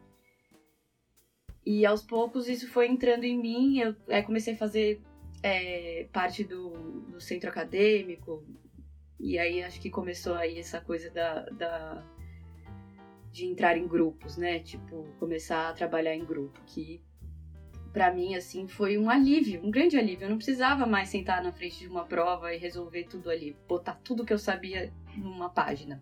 E 1.63 1.85
aos 1.85 2.01
poucos 2.01 2.47
isso 2.47 2.67
foi 2.67 2.87
entrando 2.87 3.25
em 3.25 3.37
mim, 3.37 3.79
eu 3.79 3.95
comecei 4.23 4.53
a 4.53 4.57
fazer 4.57 5.01
é, 5.43 6.07
parte 6.11 6.43
do, 6.43 6.69
do, 7.11 7.21
centro 7.21 7.49
acadêmico, 7.49 8.43
e 9.19 9.37
aí 9.37 9.63
acho 9.63 9.79
que 9.79 9.89
começou 9.89 10.35
aí 10.35 10.59
essa 10.59 10.81
coisa 10.81 11.09
da, 11.09 11.41
da, 11.49 12.03
de 13.31 13.45
entrar 13.45 13.77
em 13.77 13.87
grupos, 13.87 14.37
né? 14.37 14.59
Tipo, 14.59 15.07
começar 15.19 15.69
a 15.69 15.73
trabalhar 15.73 16.15
em 16.15 16.25
grupo, 16.25 16.59
que 16.65 17.01
para 17.97 18.13
mim, 18.13 18.35
assim, 18.35 18.67
foi 18.67 18.95
um 18.95 19.09
alívio, 19.09 19.65
um 19.65 19.71
grande 19.71 19.97
alívio. 19.97 20.25
Eu 20.25 20.29
não 20.29 20.37
precisava 20.37 20.85
mais 20.85 21.09
sentar 21.09 21.41
na 21.41 21.51
frente 21.51 21.79
de 21.79 21.87
uma 21.87 22.05
prova 22.05 22.53
e 22.53 22.57
resolver 22.57 23.05
tudo 23.05 23.29
ali, 23.29 23.57
botar 23.67 23.95
tudo 24.03 24.23
que 24.23 24.31
eu 24.31 24.37
sabia 24.37 24.93
numa 25.15 25.49
página. 25.49 26.01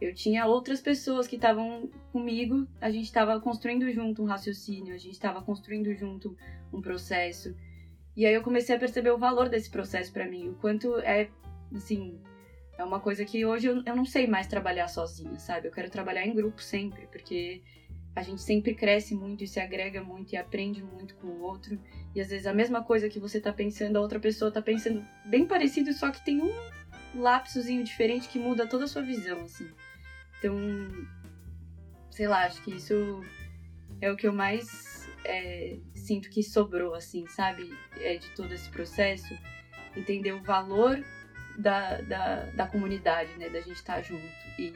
Eu 0.00 0.14
tinha 0.14 0.46
outras 0.46 0.80
pessoas 0.80 1.26
que 1.26 1.34
estavam 1.34 1.90
comigo, 2.12 2.68
a 2.80 2.88
gente 2.88 3.06
estava 3.06 3.40
construindo 3.40 3.90
junto 3.90 4.22
um 4.22 4.26
raciocínio, 4.26 4.94
a 4.94 4.98
gente 4.98 5.14
estava 5.14 5.42
construindo 5.42 5.92
junto 5.92 6.36
um 6.72 6.80
processo. 6.80 7.56
E 8.18 8.26
aí 8.26 8.34
eu 8.34 8.42
comecei 8.42 8.74
a 8.74 8.78
perceber 8.80 9.12
o 9.12 9.16
valor 9.16 9.48
desse 9.48 9.70
processo 9.70 10.12
para 10.12 10.26
mim, 10.26 10.48
o 10.48 10.54
quanto 10.54 10.98
é, 10.98 11.30
assim, 11.72 12.20
é 12.76 12.82
uma 12.82 12.98
coisa 12.98 13.24
que 13.24 13.46
hoje 13.46 13.68
eu, 13.68 13.80
eu 13.86 13.94
não 13.94 14.04
sei 14.04 14.26
mais 14.26 14.48
trabalhar 14.48 14.88
sozinha, 14.88 15.38
sabe? 15.38 15.68
Eu 15.68 15.72
quero 15.72 15.88
trabalhar 15.88 16.26
em 16.26 16.34
grupo 16.34 16.60
sempre, 16.60 17.06
porque 17.12 17.62
a 18.16 18.22
gente 18.24 18.42
sempre 18.42 18.74
cresce 18.74 19.14
muito 19.14 19.44
e 19.44 19.46
se 19.46 19.60
agrega 19.60 20.02
muito 20.02 20.32
e 20.32 20.36
aprende 20.36 20.82
muito 20.82 21.14
com 21.14 21.28
o 21.28 21.42
outro. 21.42 21.80
E 22.12 22.20
às 22.20 22.30
vezes 22.30 22.48
a 22.48 22.52
mesma 22.52 22.82
coisa 22.82 23.08
que 23.08 23.20
você 23.20 23.40
tá 23.40 23.52
pensando, 23.52 23.96
a 23.96 24.00
outra 24.00 24.18
pessoa 24.18 24.50
tá 24.50 24.60
pensando 24.60 25.06
bem 25.24 25.46
parecido, 25.46 25.92
só 25.92 26.10
que 26.10 26.24
tem 26.24 26.42
um 26.42 26.52
lapsozinho 27.14 27.84
diferente 27.84 28.28
que 28.28 28.40
muda 28.40 28.66
toda 28.66 28.86
a 28.86 28.88
sua 28.88 29.02
visão, 29.02 29.42
assim. 29.42 29.70
Então, 30.40 30.58
sei 32.10 32.26
lá, 32.26 32.46
acho 32.46 32.60
que 32.64 32.74
isso 32.74 33.22
é 34.00 34.10
o 34.10 34.16
que 34.16 34.26
eu 34.26 34.32
mais 34.32 35.08
é, 35.24 35.78
sinto 36.08 36.30
que 36.30 36.42
sobrou, 36.42 36.94
assim, 36.94 37.26
sabe? 37.26 37.70
É, 38.00 38.16
de 38.16 38.30
todo 38.30 38.52
esse 38.52 38.68
processo. 38.70 39.36
Entender 39.94 40.32
o 40.32 40.42
valor 40.42 41.04
da, 41.58 42.00
da, 42.00 42.44
da 42.46 42.66
comunidade, 42.66 43.30
né? 43.38 43.50
Da 43.50 43.60
gente 43.60 43.76
estar 43.76 43.96
tá 43.96 44.02
junto. 44.02 44.24
E, 44.58 44.72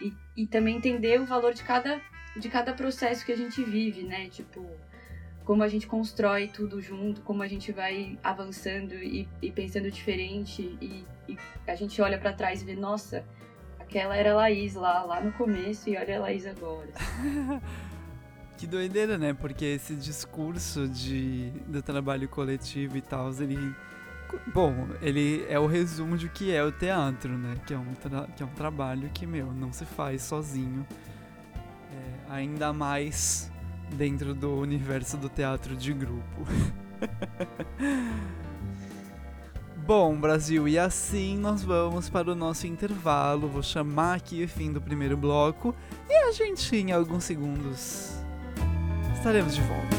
e, 0.00 0.12
e 0.36 0.46
também 0.46 0.76
entender 0.76 1.20
o 1.20 1.24
valor 1.24 1.54
de 1.54 1.62
cada, 1.62 2.00
de 2.36 2.48
cada 2.48 2.72
processo 2.72 3.24
que 3.24 3.30
a 3.30 3.36
gente 3.36 3.62
vive, 3.62 4.02
né? 4.02 4.28
Tipo, 4.28 4.68
como 5.44 5.62
a 5.62 5.68
gente 5.68 5.86
constrói 5.86 6.48
tudo 6.48 6.80
junto, 6.80 7.20
como 7.20 7.42
a 7.42 7.46
gente 7.46 7.70
vai 7.70 8.18
avançando 8.22 8.94
e, 8.94 9.28
e 9.40 9.52
pensando 9.52 9.88
diferente. 9.90 10.76
E, 10.80 11.04
e 11.28 11.38
a 11.68 11.76
gente 11.76 12.02
olha 12.02 12.18
para 12.18 12.32
trás 12.32 12.62
e 12.62 12.64
vê, 12.64 12.74
nossa, 12.74 13.24
aquela 13.78 14.16
era 14.16 14.32
a 14.32 14.36
Laís 14.36 14.74
lá, 14.74 15.04
lá 15.04 15.20
no 15.20 15.30
começo 15.32 15.88
e 15.88 15.96
olha 15.96 16.16
a 16.16 16.20
Laís 16.20 16.44
agora. 16.46 16.90
Que 18.64 18.68
doideira, 18.68 19.18
né? 19.18 19.34
Porque 19.34 19.66
esse 19.66 19.94
discurso 19.94 20.88
de, 20.88 21.50
do 21.66 21.82
trabalho 21.82 22.26
coletivo 22.26 22.96
e 22.96 23.02
tal, 23.02 23.30
ele 23.34 23.74
Bom, 24.54 24.88
ele 25.02 25.44
é 25.50 25.58
o 25.58 25.66
resumo 25.66 26.16
de 26.16 26.30
que 26.30 26.50
é 26.50 26.64
o 26.64 26.72
teatro, 26.72 27.36
né? 27.36 27.56
Que 27.66 27.74
é 27.74 27.78
um, 27.78 27.84
que 28.34 28.42
é 28.42 28.46
um 28.46 28.54
trabalho 28.54 29.10
que, 29.12 29.26
meu, 29.26 29.52
não 29.52 29.70
se 29.70 29.84
faz 29.84 30.22
sozinho. 30.22 30.86
É, 31.92 32.32
ainda 32.32 32.72
mais 32.72 33.52
dentro 33.94 34.32
do 34.32 34.56
universo 34.56 35.18
do 35.18 35.28
teatro 35.28 35.76
de 35.76 35.92
grupo. 35.92 36.46
Bom, 39.76 40.18
Brasil, 40.18 40.66
e 40.66 40.78
assim 40.78 41.36
nós 41.36 41.62
vamos 41.62 42.08
para 42.08 42.32
o 42.32 42.34
nosso 42.34 42.66
intervalo. 42.66 43.46
Vou 43.46 43.62
chamar 43.62 44.14
aqui 44.14 44.42
o 44.42 44.48
fim 44.48 44.72
do 44.72 44.80
primeiro 44.80 45.18
bloco 45.18 45.74
e 46.08 46.14
a 46.14 46.32
gente, 46.32 46.74
em 46.74 46.92
alguns 46.92 47.24
segundos, 47.24 48.23
estaremos 49.24 49.54
de 49.54 49.62
volta. 49.62 49.94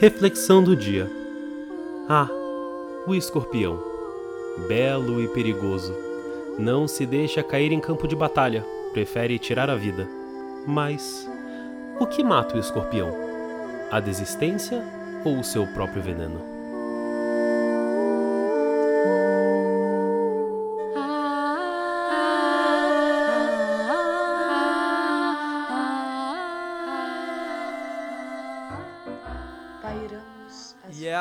Reflexão 0.00 0.64
do 0.64 0.74
dia. 0.74 1.08
Ah, 2.08 2.28
o 3.06 3.14
escorpião. 3.14 3.78
Belo 4.66 5.22
e 5.22 5.28
perigoso. 5.28 6.07
Não 6.58 6.88
se 6.88 7.06
deixa 7.06 7.40
cair 7.40 7.70
em 7.70 7.78
campo 7.78 8.08
de 8.08 8.16
batalha, 8.16 8.66
prefere 8.92 9.38
tirar 9.38 9.70
a 9.70 9.76
vida. 9.76 10.08
Mas 10.66 11.30
o 12.00 12.06
que 12.06 12.24
mata 12.24 12.56
o 12.56 12.60
escorpião? 12.60 13.14
A 13.92 14.00
desistência 14.00 14.82
ou 15.24 15.38
o 15.38 15.44
seu 15.44 15.64
próprio 15.68 16.02
veneno? 16.02 16.57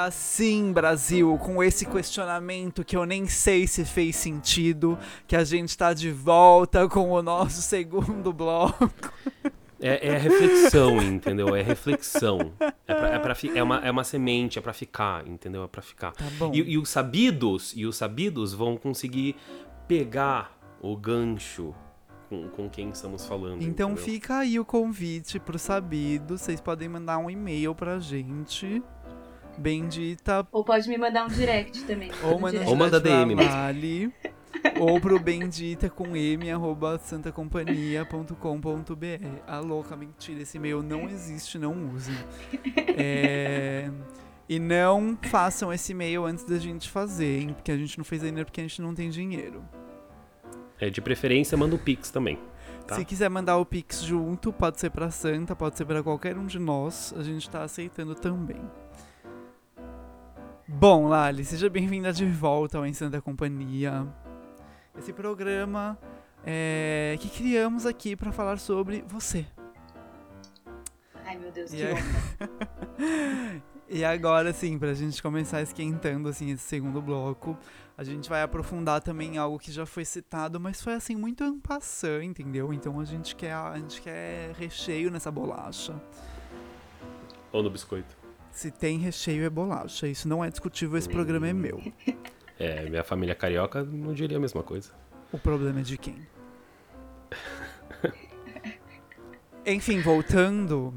Assim, 0.07 0.71
Brasil, 0.71 1.37
com 1.37 1.61
esse 1.63 1.85
questionamento 1.85 2.83
que 2.83 2.95
eu 2.95 3.05
nem 3.05 3.27
sei 3.27 3.67
se 3.67 3.85
fez 3.85 4.15
sentido, 4.15 4.97
que 5.27 5.35
a 5.35 5.43
gente 5.43 5.77
tá 5.77 5.93
de 5.93 6.11
volta 6.11 6.87
com 6.87 7.11
o 7.11 7.21
nosso 7.21 7.61
segundo 7.61 8.33
bloco. 8.33 8.91
É, 9.79 10.07
é 10.07 10.17
reflexão, 10.17 11.01
entendeu? 11.01 11.55
É 11.55 11.61
reflexão. 11.61 12.51
É, 12.87 12.93
pra, 12.95 13.07
é, 13.09 13.19
pra, 13.19 13.35
é, 13.53 13.63
uma, 13.63 13.77
é 13.85 13.91
uma 13.91 14.03
semente, 14.03 14.57
é 14.57 14.61
pra 14.61 14.73
ficar, 14.73 15.27
entendeu? 15.27 15.63
É 15.63 15.67
pra 15.67 15.81
ficar. 15.81 16.13
Tá. 16.13 16.25
E, 16.51 16.73
e 16.73 16.77
os 16.77 16.89
sabidos, 16.89 17.73
e 17.75 17.85
os 17.85 17.95
sabidos 17.95 18.53
vão 18.53 18.75
conseguir 18.75 19.35
pegar 19.87 20.57
o 20.81 20.95
gancho 20.95 21.75
com, 22.29 22.49
com, 22.49 22.69
quem 22.69 22.89
estamos 22.89 23.25
falando. 23.25 23.61
Então 23.61 23.91
entendeu? 23.91 24.05
fica 24.05 24.37
aí 24.39 24.59
o 24.59 24.65
convite 24.65 25.39
pro 25.39 25.57
sabido. 25.57 26.37
Vocês 26.37 26.59
podem 26.59 26.89
mandar 26.89 27.17
um 27.17 27.29
e-mail 27.29 27.73
pra 27.73 27.99
gente. 27.99 28.81
Bendita. 29.57 30.47
Ou 30.51 30.63
pode 30.63 30.87
me 30.87 30.97
mandar 30.97 31.25
um 31.25 31.27
direct 31.27 31.83
também. 31.83 32.11
Ou 32.23 32.39
manda, 32.39 32.63
ou 32.65 32.75
manda 32.75 32.99
DM 32.99 33.35
mesmo. 33.35 34.13
ou 34.79 34.99
pro 34.99 35.19
bendita 35.19 35.89
com 35.89 36.15
m 36.15 36.51
arroba 36.51 36.99
santacompanhia.com.br. 36.99 39.41
A 39.47 39.59
louca, 39.59 39.95
mentira, 39.95 40.41
esse 40.41 40.57
e-mail 40.57 40.83
não 40.83 41.09
existe, 41.09 41.57
não 41.57 41.93
usem. 41.93 42.15
É... 42.99 43.91
E 44.49 44.59
não 44.59 45.17
façam 45.21 45.71
esse 45.71 45.91
e-mail 45.91 46.25
antes 46.25 46.43
da 46.45 46.57
gente 46.57 46.89
fazer, 46.89 47.41
hein? 47.41 47.53
Porque 47.53 47.71
a 47.71 47.77
gente 47.77 47.95
não 47.97 48.05
fez 48.05 48.23
ainda 48.23 48.45
porque 48.45 48.61
a 48.61 48.63
gente 48.63 48.81
não 48.81 48.95
tem 48.95 49.09
dinheiro. 49.09 49.61
É, 50.79 50.89
de 50.89 51.01
preferência, 51.01 51.57
manda 51.57 51.75
o 51.75 51.79
Pix 51.79 52.09
também. 52.09 52.39
Tá? 52.87 52.95
Se 52.95 53.03
quiser 53.03 53.29
mandar 53.29 53.57
o 53.57 53.65
Pix 53.65 54.01
junto, 54.01 54.53
pode 54.53 54.79
ser 54.79 54.89
pra 54.89 55.11
Santa, 55.11 55.55
pode 55.55 55.77
ser 55.77 55.85
para 55.85 56.01
qualquer 56.01 56.37
um 56.37 56.45
de 56.45 56.57
nós, 56.57 57.13
a 57.17 57.23
gente 57.23 57.49
tá 57.49 57.63
aceitando 57.63 58.15
também. 58.15 58.61
Bom, 60.79 61.07
Lali, 61.07 61.43
seja 61.43 61.71
bem-vinda 61.71 62.13
de 62.13 62.23
volta 62.23 62.77
ao 62.77 62.85
Em 62.85 62.93
Santa 62.93 63.19
Companhia. 63.19 64.05
Esse 64.95 65.11
programa 65.11 65.97
é, 66.45 67.17
que 67.19 67.29
criamos 67.29 67.83
aqui 67.83 68.15
para 68.15 68.31
falar 68.31 68.59
sobre 68.59 69.03
você. 69.07 69.43
Ai, 71.25 71.35
meu 71.39 71.51
Deus, 71.51 71.73
e 71.73 71.77
que 71.77 71.83
é... 71.83 71.95
E 73.89 74.05
agora, 74.05 74.53
sim, 74.53 74.77
pra 74.77 74.93
gente 74.93 75.19
começar 75.19 75.63
esquentando, 75.63 76.29
assim, 76.29 76.51
esse 76.51 76.63
segundo 76.65 77.01
bloco, 77.01 77.57
a 77.97 78.03
gente 78.03 78.29
vai 78.29 78.43
aprofundar 78.43 79.01
também 79.01 79.39
algo 79.39 79.57
que 79.57 79.71
já 79.71 79.85
foi 79.85 80.05
citado, 80.05 80.59
mas 80.59 80.79
foi, 80.79 80.93
assim, 80.93 81.15
muito 81.15 81.43
ampassant, 81.43 82.23
entendeu? 82.23 82.71
Então 82.71 82.99
a 82.99 83.05
gente 83.05 83.35
quer, 83.35 83.53
a 83.53 83.79
gente 83.79 83.99
quer 83.99 84.53
recheio 84.53 85.09
nessa 85.09 85.31
bolacha. 85.31 85.99
Ou 87.51 87.63
no 87.63 87.69
biscoito. 87.71 88.15
Se 88.57 88.71
tem 88.71 88.97
recheio 88.97 89.45
é 89.45 89.51
bolacha. 89.51 90.07
Isso 90.07 90.27
não 90.27 90.43
é 90.43 90.49
discutível, 90.49 90.97
esse 90.97 91.07
programa 91.07 91.47
é 91.47 91.53
meu. 91.53 91.79
É, 92.59 92.89
minha 92.89 93.03
família 93.03 93.35
carioca 93.35 93.83
não 93.83 94.15
diria 94.15 94.37
a 94.37 94.39
mesma 94.39 94.63
coisa. 94.63 94.89
O 95.31 95.37
problema 95.37 95.79
é 95.81 95.83
de 95.83 95.95
quem? 95.95 96.27
Enfim, 99.63 100.01
voltando. 100.01 100.91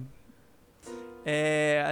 É. 1.22 1.84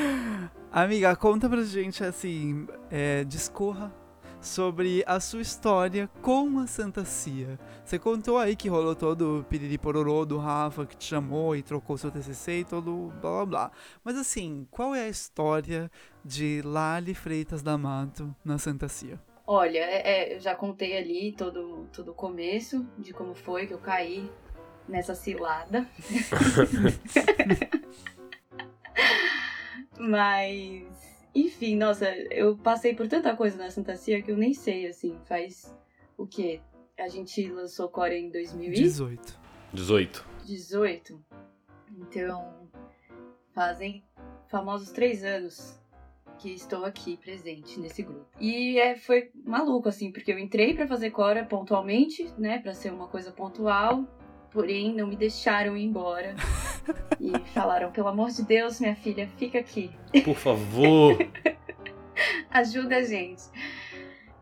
Amiga, 0.72 1.14
conta 1.16 1.50
pra 1.50 1.62
gente 1.64 2.02
assim. 2.02 2.66
É, 2.90 3.24
discorra 3.24 3.92
sobre 4.42 5.04
a 5.06 5.20
sua 5.20 5.40
história 5.40 6.10
com 6.20 6.58
a 6.58 6.66
Santa 6.66 7.04
Cia. 7.04 7.58
Você 7.84 7.98
contou 7.98 8.36
aí 8.36 8.56
que 8.56 8.68
rolou 8.68 8.94
todo 8.94 9.38
o 9.38 9.44
piriri 9.44 9.78
pororô 9.78 10.26
do 10.26 10.36
Rafa 10.36 10.84
que 10.84 10.96
te 10.96 11.04
chamou 11.04 11.54
e 11.54 11.62
trocou 11.62 11.96
seu 11.96 12.10
TCC 12.10 12.60
e 12.60 12.64
todo 12.64 13.12
blá 13.20 13.30
blá 13.30 13.46
blá. 13.46 13.70
Mas 14.02 14.16
assim, 14.18 14.66
qual 14.70 14.94
é 14.94 15.04
a 15.04 15.08
história 15.08 15.88
de 16.24 16.60
Lali 16.64 17.14
Freitas 17.14 17.62
da 17.62 17.78
Mato 17.78 18.34
na 18.44 18.58
Santa 18.58 18.88
Cia? 18.88 19.20
Olha, 19.46 19.78
é, 19.78 20.32
é, 20.32 20.36
eu 20.36 20.40
já 20.40 20.54
contei 20.54 20.96
ali 20.98 21.32
todo, 21.32 21.88
todo 21.92 22.10
o 22.10 22.14
começo 22.14 22.84
de 22.98 23.12
como 23.12 23.34
foi 23.34 23.66
que 23.66 23.74
eu 23.74 23.78
caí 23.78 24.28
nessa 24.88 25.14
cilada. 25.14 25.86
Mas 29.98 31.11
enfim, 31.34 31.76
nossa, 31.76 32.10
eu 32.30 32.56
passei 32.56 32.94
por 32.94 33.08
tanta 33.08 33.34
coisa 33.34 33.56
na 33.56 33.70
Santa 33.70 33.96
Cia 33.96 34.22
que 34.22 34.30
eu 34.30 34.36
nem 34.36 34.52
sei, 34.52 34.86
assim, 34.86 35.18
faz 35.24 35.74
o 36.16 36.26
quê? 36.26 36.60
A 36.98 37.08
gente 37.08 37.50
lançou 37.50 37.88
Core 37.88 38.16
em 38.16 38.30
2018. 38.30 39.40
18. 39.72 40.26
18. 40.44 41.24
Então, 41.98 42.68
fazem 43.54 44.04
famosos 44.48 44.90
três 44.90 45.24
anos 45.24 45.80
que 46.38 46.50
estou 46.50 46.84
aqui 46.84 47.16
presente 47.16 47.78
nesse 47.78 48.02
grupo. 48.02 48.26
E 48.40 48.78
é, 48.78 48.96
foi 48.96 49.30
maluco, 49.44 49.88
assim, 49.88 50.10
porque 50.10 50.32
eu 50.32 50.38
entrei 50.38 50.74
para 50.74 50.86
fazer 50.86 51.10
Cora 51.10 51.44
pontualmente, 51.44 52.28
né, 52.36 52.58
para 52.58 52.74
ser 52.74 52.92
uma 52.92 53.06
coisa 53.06 53.30
pontual, 53.30 54.04
porém 54.50 54.94
não 54.94 55.06
me 55.06 55.16
deixaram 55.16 55.76
ir 55.76 55.84
embora. 55.84 56.34
e 57.20 57.38
falaram: 57.50 57.90
pelo 57.90 58.08
amor 58.08 58.30
de 58.30 58.42
Deus, 58.42 58.80
minha 58.80 58.94
filha, 58.94 59.28
fica 59.36 59.58
aqui. 59.58 59.90
Por 60.24 60.36
favor. 60.36 61.16
Ajuda 62.50 62.96
a 62.96 63.02
gente. 63.02 63.42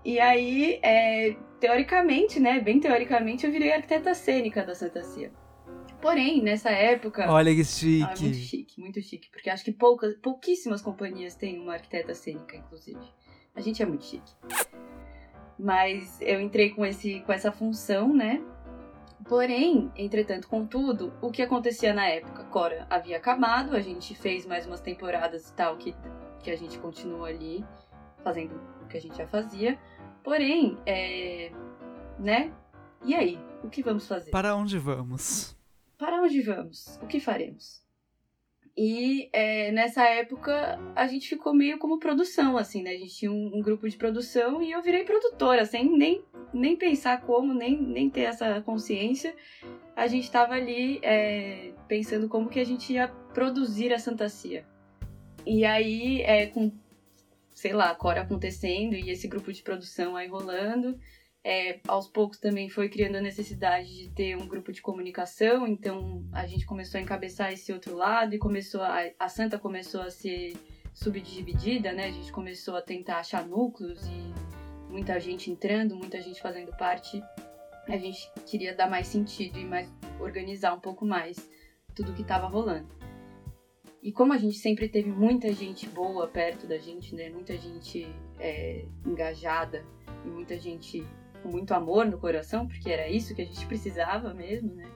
E 0.05 0.18
aí, 0.18 0.81
é, 0.83 1.37
teoricamente, 1.61 2.40
né, 2.40 2.59
bem 2.59 2.81
teoricamente, 2.81 3.44
eu 3.46 3.53
virei 3.53 3.72
arquiteta 3.72 4.14
cênica 4.14 4.64
da 4.64 4.74
Santa 4.74 5.03
Cia. 5.03 5.31
Porém, 6.00 6.42
nessa 6.42 6.70
época. 6.70 7.31
Olha 7.31 7.55
que 7.55 7.62
chique. 7.62 8.03
Ah, 8.03 8.14
muito 8.20 8.37
chique, 8.37 8.81
muito 8.81 9.03
chique. 9.03 9.31
Porque 9.31 9.50
acho 9.50 9.62
que 9.62 9.72
poucas, 9.72 10.16
pouquíssimas 10.16 10.81
companhias 10.81 11.35
têm 11.35 11.61
uma 11.61 11.74
arquiteta 11.74 12.14
cênica, 12.14 12.57
inclusive. 12.57 12.98
A 13.55 13.61
gente 13.61 13.83
é 13.83 13.87
muito 13.87 14.05
chique. 14.05 14.33
Mas 15.59 16.18
eu 16.22 16.40
entrei 16.40 16.70
com, 16.70 16.87
esse, 16.87 17.20
com 17.20 17.33
essa 17.33 17.53
função, 17.53 18.14
né? 18.14 18.42
Porém, 19.28 19.90
entretanto, 19.96 20.48
contudo, 20.48 21.12
o 21.20 21.30
que 21.30 21.42
acontecia 21.42 21.92
na 21.92 22.06
época? 22.06 22.44
Cora 22.44 22.87
havia 22.90 23.16
acabado, 23.16 23.76
a 23.76 23.80
gente 23.80 24.14
fez 24.14 24.46
mais 24.46 24.66
umas 24.66 24.80
temporadas 24.80 25.48
e 25.48 25.52
tal, 25.54 25.76
que, 25.76 25.94
que 26.42 26.50
a 26.50 26.56
gente 26.56 26.78
continuou 26.78 27.24
ali 27.24 27.64
fazendo 28.24 28.61
o 28.83 28.87
que 28.87 28.96
a 28.96 29.00
gente 29.00 29.16
já 29.16 29.26
fazia. 29.26 29.78
Porém, 30.22 30.78
é, 30.87 31.52
né? 32.18 32.52
E 33.04 33.14
aí? 33.14 33.38
O 33.62 33.68
que 33.68 33.83
vamos 33.83 34.06
fazer? 34.06 34.30
Para 34.30 34.54
onde 34.54 34.78
vamos? 34.78 35.56
Para 35.98 36.22
onde 36.22 36.40
vamos? 36.42 36.98
O 37.02 37.06
que 37.06 37.20
faremos? 37.20 37.83
E 38.76 39.28
é, 39.33 39.72
nessa 39.72 40.04
época 40.04 40.78
a 40.94 41.06
gente 41.06 41.28
ficou 41.28 41.52
meio 41.52 41.78
como 41.78 41.98
produção, 41.98 42.56
assim, 42.56 42.83
né? 42.83 42.90
A 42.90 42.98
gente 42.98 43.14
tinha 43.14 43.30
um, 43.30 43.56
um, 43.56 43.61
grupo 43.61 43.88
de 43.88 43.96
produção 43.96 44.62
e 44.62 44.70
eu 44.70 44.80
virei 44.80 45.04
produtora, 45.04 45.64
sem 45.66 45.90
nem, 45.96 46.22
nem 46.52 46.76
pensar 46.76 47.20
como, 47.22 47.52
nem, 47.52 47.80
nem 47.80 48.09
ter 48.09 48.22
essa 48.22 48.61
consciência. 48.62 49.35
a 49.96 50.06
gente 50.06 50.24
estava 50.24 50.54
ali 50.54 50.98
é, 51.02 51.72
pensando 51.88 52.28
como 52.28 52.48
que 52.48 52.61
a 52.61 52.64
gente 52.64 52.92
ia 52.92 53.09
produzir 53.35 53.92
a 53.92 53.98
Santa 53.98 54.28
Cia. 54.28 54.64
E 55.44 55.64
aí, 55.64 56.22
é, 56.22 56.46
com, 56.46 56.72
sei 57.52 57.72
lá, 57.72 57.90
a 57.90 57.94
Cora 57.94 58.22
acontecendo 58.22 58.94
e 58.94 59.11
esse 59.11 59.26
grupo 59.26 59.52
de 59.52 59.62
produção 59.62 60.16
aí 60.16 60.28
rolando, 60.28 60.98
é, 61.42 61.81
aos 61.88 62.07
poucos 62.07 62.38
também 62.38 62.68
foi 62.68 62.88
criando 62.88 63.16
a 63.16 63.20
necessidade 63.20 63.88
de 63.88 64.11
ter 64.11 64.37
um 64.37 64.46
grupo 64.46 64.72
de 64.72 64.83
comunicação, 64.83 65.66
então 65.66 66.22
a 66.33 66.46
gente 66.46 66.66
começou 66.66 66.98
a 66.98 67.03
encabeçar 67.03 67.53
esse 67.53 67.72
outro 67.72 67.96
lado 67.96 68.35
e 68.35 68.38
começou 68.38 68.83
a, 68.83 69.11
a 69.18 69.29
Santa 69.29 69.59
começou 69.59 70.03
a 70.03 70.11
ser 70.11 70.55
subdividida, 70.92 71.92
né? 71.92 72.07
A 72.07 72.11
gente 72.11 72.31
começou 72.31 72.76
a 72.76 72.83
tentar 72.83 73.18
achar 73.18 73.46
núcleos 73.46 74.07
e 74.07 74.90
muita 74.90 75.18
gente 75.18 75.50
entrando, 75.50 75.96
muita 75.96 76.20
gente 76.20 76.42
fazendo 76.42 76.76
parte. 76.76 77.22
A 77.88 77.96
gente 77.96 78.31
queria 78.46 78.74
dar 78.74 78.88
mais 78.88 79.07
sentido 79.07 79.59
e 79.59 79.64
mais 79.64 79.90
organizar 80.20 80.74
um 80.74 80.81
pouco 80.81 81.07
mais 81.07 81.50
tudo 81.94 82.12
que 82.12 82.22
estava 82.22 82.46
rolando. 82.46 82.88
E 84.03 84.12
como 84.12 84.33
a 84.33 84.38
gente 84.38 84.57
sempre 84.57 84.88
teve 84.88 85.11
muita 85.11 85.53
gente 85.53 85.87
boa 85.88 86.26
perto 86.26 86.66
da 86.66 86.79
gente, 86.79 87.14
né? 87.14 87.31
Muita 87.31 87.57
gente 87.57 88.07
é, 88.38 88.85
engajada 89.07 89.85
e 90.24 90.29
muita 90.29 90.59
gente 90.59 91.07
com 91.42 91.48
muito 91.48 91.72
amor 91.72 92.07
no 92.07 92.18
coração, 92.18 92.66
porque 92.66 92.90
era 92.90 93.09
isso 93.09 93.35
que 93.35 93.42
a 93.42 93.44
gente 93.44 93.64
precisava 93.66 94.33
mesmo, 94.35 94.74
né? 94.74 94.87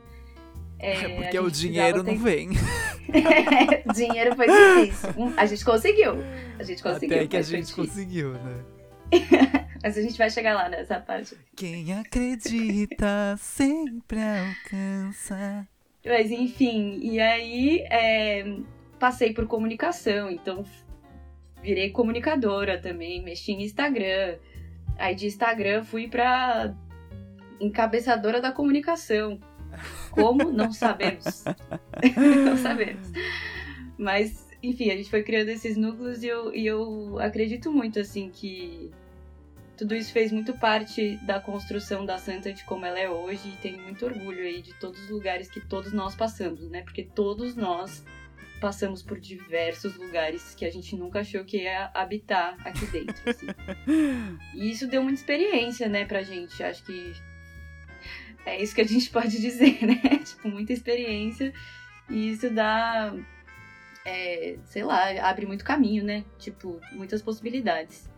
É, 0.78 1.08
porque 1.16 1.38
o 1.38 1.50
dinheiro 1.50 2.02
não 2.02 2.16
vem. 2.16 2.50
dinheiro 3.94 4.34
foi 4.36 4.46
difícil. 4.46 5.10
A 5.36 5.46
gente 5.46 5.64
conseguiu. 5.64 6.12
A 6.58 6.62
gente 6.62 6.82
conseguiu. 6.82 7.16
Até 7.16 7.26
que 7.26 7.36
a 7.36 7.42
gente 7.42 7.74
conseguiu, 7.74 8.32
né? 8.32 8.64
mas 9.82 9.98
a 9.98 10.02
gente 10.02 10.16
vai 10.16 10.30
chegar 10.30 10.54
lá 10.54 10.68
nessa 10.68 10.98
parte. 10.98 11.36
Quem 11.56 11.92
acredita 11.92 13.36
sempre 13.38 14.18
alcança. 14.18 15.66
Mas 16.04 16.30
enfim, 16.30 16.98
e 17.02 17.20
aí 17.20 17.80
é, 17.90 18.44
passei 18.98 19.32
por 19.32 19.46
comunicação, 19.46 20.30
então 20.30 20.64
virei 21.62 21.90
comunicadora 21.90 22.78
também, 22.78 23.22
mexi 23.22 23.52
em 23.52 23.62
Instagram. 23.62 24.36
Aí 24.98 25.14
de 25.14 25.26
Instagram 25.26 25.84
fui 25.84 26.08
pra 26.08 26.74
encabeçadora 27.60 28.40
da 28.40 28.52
comunicação. 28.52 29.38
Como? 30.10 30.52
Não 30.52 30.72
sabemos. 30.72 31.44
não 32.44 32.56
sabemos. 32.56 33.08
Mas, 33.98 34.48
enfim, 34.62 34.90
a 34.90 34.96
gente 34.96 35.10
foi 35.10 35.22
criando 35.22 35.48
esses 35.48 35.76
núcleos 35.76 36.22
e 36.22 36.28
eu, 36.28 36.54
e 36.54 36.66
eu 36.66 37.18
acredito 37.18 37.72
muito, 37.72 37.98
assim, 37.98 38.30
que 38.30 38.90
tudo 39.76 39.94
isso 39.94 40.12
fez 40.12 40.30
muito 40.30 40.52
parte 40.54 41.16
da 41.24 41.40
construção 41.40 42.06
da 42.06 42.18
Santa 42.18 42.52
de 42.52 42.64
como 42.64 42.86
ela 42.86 42.98
é 42.98 43.10
hoje 43.10 43.48
e 43.48 43.56
tenho 43.62 43.82
muito 43.82 44.04
orgulho 44.04 44.44
aí 44.44 44.62
de 44.62 44.72
todos 44.74 45.00
os 45.02 45.10
lugares 45.10 45.50
que 45.50 45.60
todos 45.60 45.92
nós 45.92 46.14
passamos, 46.14 46.68
né? 46.70 46.82
Porque 46.82 47.02
todos 47.02 47.56
nós 47.56 48.04
passamos 48.64 49.02
por 49.02 49.20
diversos 49.20 49.94
lugares 49.94 50.54
que 50.54 50.64
a 50.64 50.70
gente 50.70 50.96
nunca 50.96 51.20
achou 51.20 51.44
que 51.44 51.64
ia 51.64 51.90
habitar 51.92 52.56
aqui 52.66 52.86
dentro, 52.86 53.14
assim. 53.28 53.46
E 54.54 54.70
isso 54.70 54.86
deu 54.86 55.02
muita 55.02 55.20
experiência, 55.20 55.86
né, 55.86 56.06
pra 56.06 56.22
gente. 56.22 56.62
Acho 56.62 56.82
que 56.82 57.12
é 58.46 58.62
isso 58.62 58.74
que 58.74 58.80
a 58.80 58.86
gente 58.86 59.10
pode 59.10 59.38
dizer, 59.38 59.84
né? 59.84 60.00
tipo, 60.24 60.48
muita 60.48 60.72
experiência. 60.72 61.52
E 62.08 62.30
isso 62.30 62.48
dá, 62.48 63.14
é, 64.02 64.56
sei 64.64 64.82
lá, 64.82 65.10
abre 65.28 65.44
muito 65.44 65.62
caminho, 65.62 66.02
né? 66.02 66.24
Tipo, 66.38 66.80
muitas 66.90 67.20
possibilidades. 67.20 68.08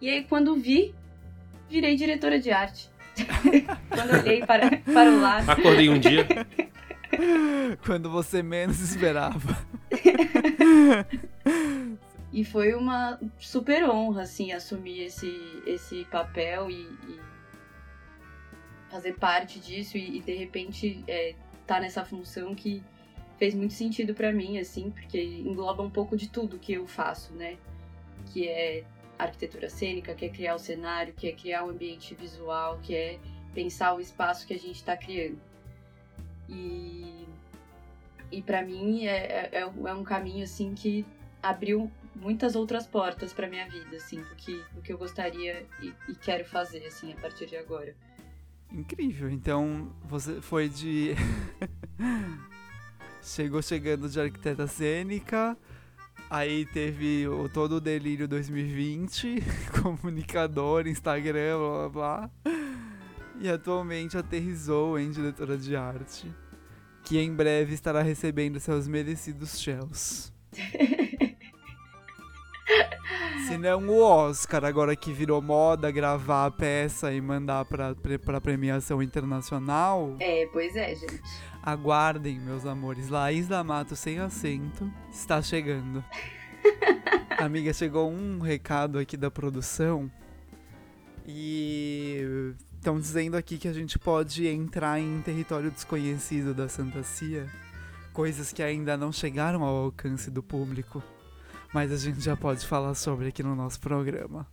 E 0.00 0.08
aí, 0.08 0.24
quando 0.24 0.56
vi, 0.56 0.94
virei 1.68 1.96
diretora 1.96 2.40
de 2.40 2.50
arte. 2.50 2.88
quando 3.94 4.22
olhei 4.22 4.40
para, 4.40 4.78
para 4.78 5.10
o 5.10 5.20
lado. 5.20 5.50
Acordei 5.50 5.90
um 5.90 5.98
dia. 5.98 6.26
Quando 7.84 8.10
você 8.10 8.42
menos 8.42 8.80
esperava. 8.80 9.56
e 12.32 12.44
foi 12.44 12.74
uma 12.74 13.18
super 13.38 13.88
honra, 13.88 14.22
assim, 14.22 14.52
assumir 14.52 15.02
esse, 15.02 15.62
esse 15.66 16.04
papel 16.06 16.70
e, 16.70 16.82
e 17.08 17.20
fazer 18.90 19.14
parte 19.14 19.58
disso 19.58 19.96
e, 19.96 20.18
e 20.18 20.20
de 20.20 20.34
repente 20.34 21.04
é, 21.06 21.34
tá 21.66 21.80
nessa 21.80 22.04
função 22.04 22.54
que 22.54 22.82
fez 23.38 23.54
muito 23.54 23.74
sentido 23.74 24.14
para 24.14 24.32
mim, 24.32 24.58
assim, 24.58 24.90
porque 24.90 25.22
engloba 25.22 25.82
um 25.82 25.90
pouco 25.90 26.16
de 26.16 26.28
tudo 26.28 26.58
que 26.58 26.72
eu 26.72 26.86
faço, 26.86 27.32
né? 27.34 27.56
Que 28.32 28.48
é 28.48 28.84
arquitetura 29.18 29.68
cênica, 29.68 30.14
que 30.14 30.24
é 30.24 30.28
criar 30.28 30.54
o 30.54 30.58
cenário, 30.58 31.12
que 31.14 31.28
é 31.28 31.32
criar 31.32 31.64
o 31.64 31.70
ambiente 31.70 32.14
visual, 32.14 32.78
que 32.82 32.94
é 32.94 33.18
pensar 33.54 33.94
o 33.94 34.00
espaço 34.00 34.46
que 34.46 34.54
a 34.54 34.58
gente 34.58 34.76
está 34.76 34.96
criando. 34.96 35.38
E, 36.48 37.26
e 38.30 38.42
para 38.42 38.62
mim 38.62 39.06
é, 39.06 39.50
é, 39.52 39.60
é, 39.60 39.66
um 39.66 40.04
caminho 40.04 40.44
assim 40.44 40.74
que 40.74 41.04
abriu 41.42 41.90
muitas 42.14 42.56
outras 42.56 42.86
portas 42.86 43.32
para 43.32 43.48
minha 43.48 43.68
vida, 43.68 43.96
assim, 43.96 44.20
do 44.20 44.34
que, 44.34 44.62
do 44.72 44.82
que 44.82 44.92
eu 44.92 44.98
gostaria 44.98 45.66
e, 45.80 45.92
e 46.08 46.14
quero 46.14 46.44
fazer, 46.44 46.84
assim, 46.86 47.12
a 47.12 47.16
partir 47.16 47.46
de 47.46 47.56
agora. 47.56 47.94
Incrível. 48.72 49.30
Então, 49.30 49.92
você 50.04 50.40
foi 50.40 50.68
de. 50.68 51.14
Chegou 53.22 53.60
chegando 53.60 54.08
de 54.08 54.20
arquiteta 54.20 54.68
cênica, 54.68 55.56
aí 56.30 56.64
teve 56.66 57.26
o, 57.26 57.48
todo 57.48 57.76
o 57.76 57.80
delírio 57.80 58.28
2020, 58.28 59.42
comunicador, 59.82 60.86
Instagram, 60.86 61.58
blá 61.58 61.88
blá 61.88 61.88
blá. 61.88 62.30
E 63.38 63.48
atualmente 63.48 64.16
aterrizou 64.16 64.98
em 64.98 65.10
diretora 65.10 65.56
de 65.56 65.76
arte, 65.76 66.32
que 67.04 67.18
em 67.18 67.34
breve 67.34 67.74
estará 67.74 68.02
recebendo 68.02 68.58
seus 68.58 68.88
merecidos 68.88 69.60
shells. 69.60 70.32
Se 73.46 73.56
não 73.56 73.86
o 73.88 74.02
Oscar, 74.02 74.64
agora 74.64 74.96
que 74.96 75.12
virou 75.12 75.40
moda 75.40 75.90
gravar 75.90 76.46
a 76.46 76.50
peça 76.50 77.12
e 77.12 77.20
mandar 77.20 77.64
pra, 77.64 77.94
pra 77.94 78.40
premiação 78.40 79.00
internacional. 79.00 80.16
É, 80.18 80.48
pois 80.52 80.74
é, 80.74 80.94
gente. 80.94 81.22
Aguardem, 81.62 82.40
meus 82.40 82.66
amores. 82.66 83.08
Laís 83.08 83.46
da 83.46 83.62
Mato 83.62 83.94
sem 83.94 84.18
acento 84.18 84.90
está 85.10 85.40
chegando. 85.40 86.04
Amiga, 87.38 87.72
chegou 87.72 88.10
um 88.10 88.40
recado 88.40 88.98
aqui 88.98 89.16
da 89.16 89.30
produção. 89.30 90.10
E 91.24 92.54
estão 92.86 93.00
dizendo 93.00 93.36
aqui 93.36 93.58
que 93.58 93.68
a 93.68 93.72
gente 93.72 93.98
pode 93.98 94.46
entrar 94.46 95.00
em 95.00 95.20
território 95.20 95.70
desconhecido 95.70 96.54
da 96.54 96.68
Santa 96.68 97.02
Cia. 97.02 97.46
Coisas 98.12 98.52
que 98.52 98.62
ainda 98.62 98.96
não 98.96 99.10
chegaram 99.10 99.64
ao 99.64 99.76
alcance 99.76 100.30
do 100.30 100.42
público 100.42 101.02
mas 101.76 101.92
a 101.92 101.96
gente 101.98 102.20
já 102.20 102.34
pode 102.34 102.66
falar 102.66 102.94
sobre 102.94 103.28
aqui 103.28 103.42
no 103.42 103.54
nosso 103.54 103.78
programa. 103.80 104.46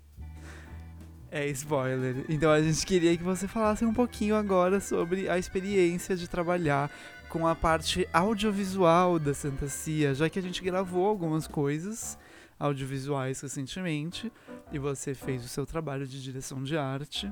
É 1.31 1.47
spoiler. 1.47 2.25
Então 2.27 2.51
a 2.51 2.61
gente 2.61 2.85
queria 2.85 3.15
que 3.15 3.23
você 3.23 3.47
falasse 3.47 3.85
um 3.85 3.93
pouquinho 3.93 4.35
agora 4.35 4.81
sobre 4.81 5.29
a 5.29 5.37
experiência 5.37 6.17
de 6.17 6.27
trabalhar 6.27 6.91
com 7.29 7.47
a 7.47 7.55
parte 7.55 8.05
audiovisual 8.11 9.17
da 9.19 9.33
Santa 9.33 9.69
Cia, 9.69 10.13
já 10.13 10.29
que 10.29 10.37
a 10.37 10.41
gente 10.41 10.61
gravou 10.61 11.07
algumas 11.07 11.47
coisas 11.47 12.19
audiovisuais 12.59 13.39
recentemente 13.39 14.29
e 14.71 14.77
você 14.77 15.15
fez 15.15 15.45
o 15.45 15.47
seu 15.47 15.65
trabalho 15.65 16.05
de 16.05 16.21
direção 16.21 16.61
de 16.61 16.77
arte. 16.77 17.31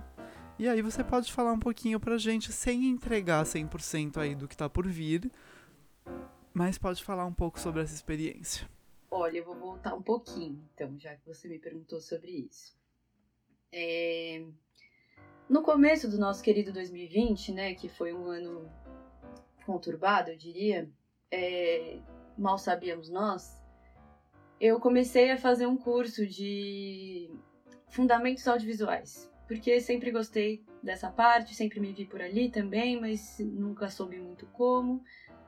E 0.61 0.69
aí 0.69 0.79
você 0.79 1.03
pode 1.03 1.33
falar 1.33 1.53
um 1.53 1.59
pouquinho 1.59 1.99
pra 1.99 2.19
gente 2.19 2.53
sem 2.53 2.85
entregar 2.85 3.43
100% 3.43 4.17
aí 4.17 4.35
do 4.35 4.47
que 4.47 4.55
tá 4.55 4.69
por 4.69 4.87
vir, 4.87 5.31
mas 6.53 6.77
pode 6.77 7.03
falar 7.03 7.25
um 7.25 7.33
pouco 7.33 7.59
sobre 7.59 7.81
essa 7.81 7.95
experiência. 7.95 8.69
Olha, 9.09 9.39
eu 9.39 9.43
vou 9.43 9.55
voltar 9.55 9.95
um 9.95 10.03
pouquinho, 10.03 10.63
então, 10.71 10.99
já 10.99 11.15
que 11.15 11.25
você 11.25 11.47
me 11.47 11.57
perguntou 11.57 11.99
sobre 11.99 12.29
isso. 12.29 12.77
É... 13.71 14.45
No 15.49 15.63
começo 15.63 16.07
do 16.07 16.19
nosso 16.19 16.43
querido 16.43 16.71
2020, 16.71 17.53
né, 17.53 17.73
que 17.73 17.89
foi 17.89 18.13
um 18.13 18.27
ano 18.27 18.69
conturbado, 19.65 20.29
eu 20.29 20.37
diria, 20.37 20.87
é... 21.31 21.97
mal 22.37 22.59
sabíamos 22.59 23.09
nós, 23.09 23.59
eu 24.59 24.79
comecei 24.79 25.31
a 25.31 25.37
fazer 25.39 25.65
um 25.65 25.75
curso 25.75 26.27
de 26.27 27.31
fundamentos 27.87 28.47
audiovisuais, 28.47 29.30
porque 29.51 29.81
sempre 29.81 30.11
gostei 30.11 30.63
dessa 30.81 31.11
parte, 31.11 31.53
sempre 31.53 31.81
me 31.81 31.91
vi 31.91 32.05
por 32.05 32.21
ali 32.21 32.49
também, 32.49 32.97
mas 32.97 33.37
nunca 33.39 33.89
soube 33.89 34.17
muito 34.17 34.45
como 34.45 35.03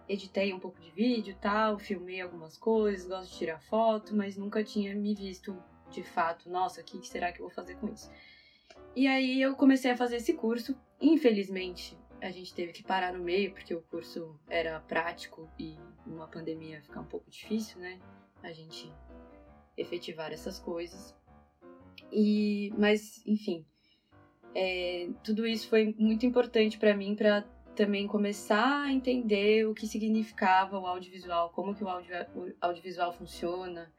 editei 0.09 0.53
um 0.53 0.59
pouco 0.59 0.77
de 0.81 0.91
vídeo 0.91 1.37
tal, 1.39 1.79
filmei 1.79 2.19
algumas 2.19 2.57
coisas, 2.57 3.07
gosto 3.07 3.31
de 3.31 3.37
tirar 3.37 3.61
foto, 3.61 4.13
mas 4.13 4.35
nunca 4.35 4.61
tinha 4.61 4.93
me 4.93 5.15
visto 5.15 5.57
de 5.89 6.03
fato, 6.03 6.49
nossa, 6.49 6.81
o 6.81 6.83
que 6.83 7.01
será 7.07 7.31
que 7.31 7.39
eu 7.39 7.45
vou 7.45 7.55
fazer 7.55 7.75
com 7.75 7.87
isso? 7.87 8.11
E 8.93 9.07
aí 9.07 9.41
eu 9.41 9.55
comecei 9.55 9.91
a 9.91 9.95
fazer 9.95 10.17
esse 10.17 10.33
curso. 10.33 10.77
Infelizmente, 10.99 11.97
a 12.21 12.29
gente 12.29 12.53
teve 12.53 12.73
que 12.73 12.83
parar 12.83 13.13
no 13.13 13.23
meio, 13.23 13.53
porque 13.53 13.73
o 13.73 13.81
curso 13.83 14.37
era 14.49 14.81
prático 14.81 15.49
e 15.57 15.77
numa 16.05 16.27
pandemia 16.27 16.81
fica 16.81 16.99
um 16.99 17.05
pouco 17.05 17.31
difícil, 17.31 17.79
né? 17.79 18.01
A 18.41 18.51
gente 18.51 18.91
efetivar 19.77 20.33
essas 20.33 20.59
coisas. 20.59 21.15
E, 22.11 22.73
mas, 22.77 23.25
enfim, 23.25 23.65
é, 24.55 25.09
tudo 25.23 25.47
isso 25.47 25.67
foi 25.69 25.95
muito 25.97 26.25
importante 26.25 26.77
para 26.77 26.95
mim 26.95 27.15
para 27.15 27.43
também 27.75 28.07
começar 28.07 28.83
a 28.83 28.91
entender 28.91 29.65
o 29.67 29.73
que 29.73 29.87
significava 29.87 30.77
o 30.77 30.85
audiovisual, 30.85 31.49
como 31.49 31.73
que 31.73 31.83
o, 31.83 31.89
audio, 31.89 32.15
o 32.35 32.53
audiovisual 32.61 33.11
funciona 33.11 33.91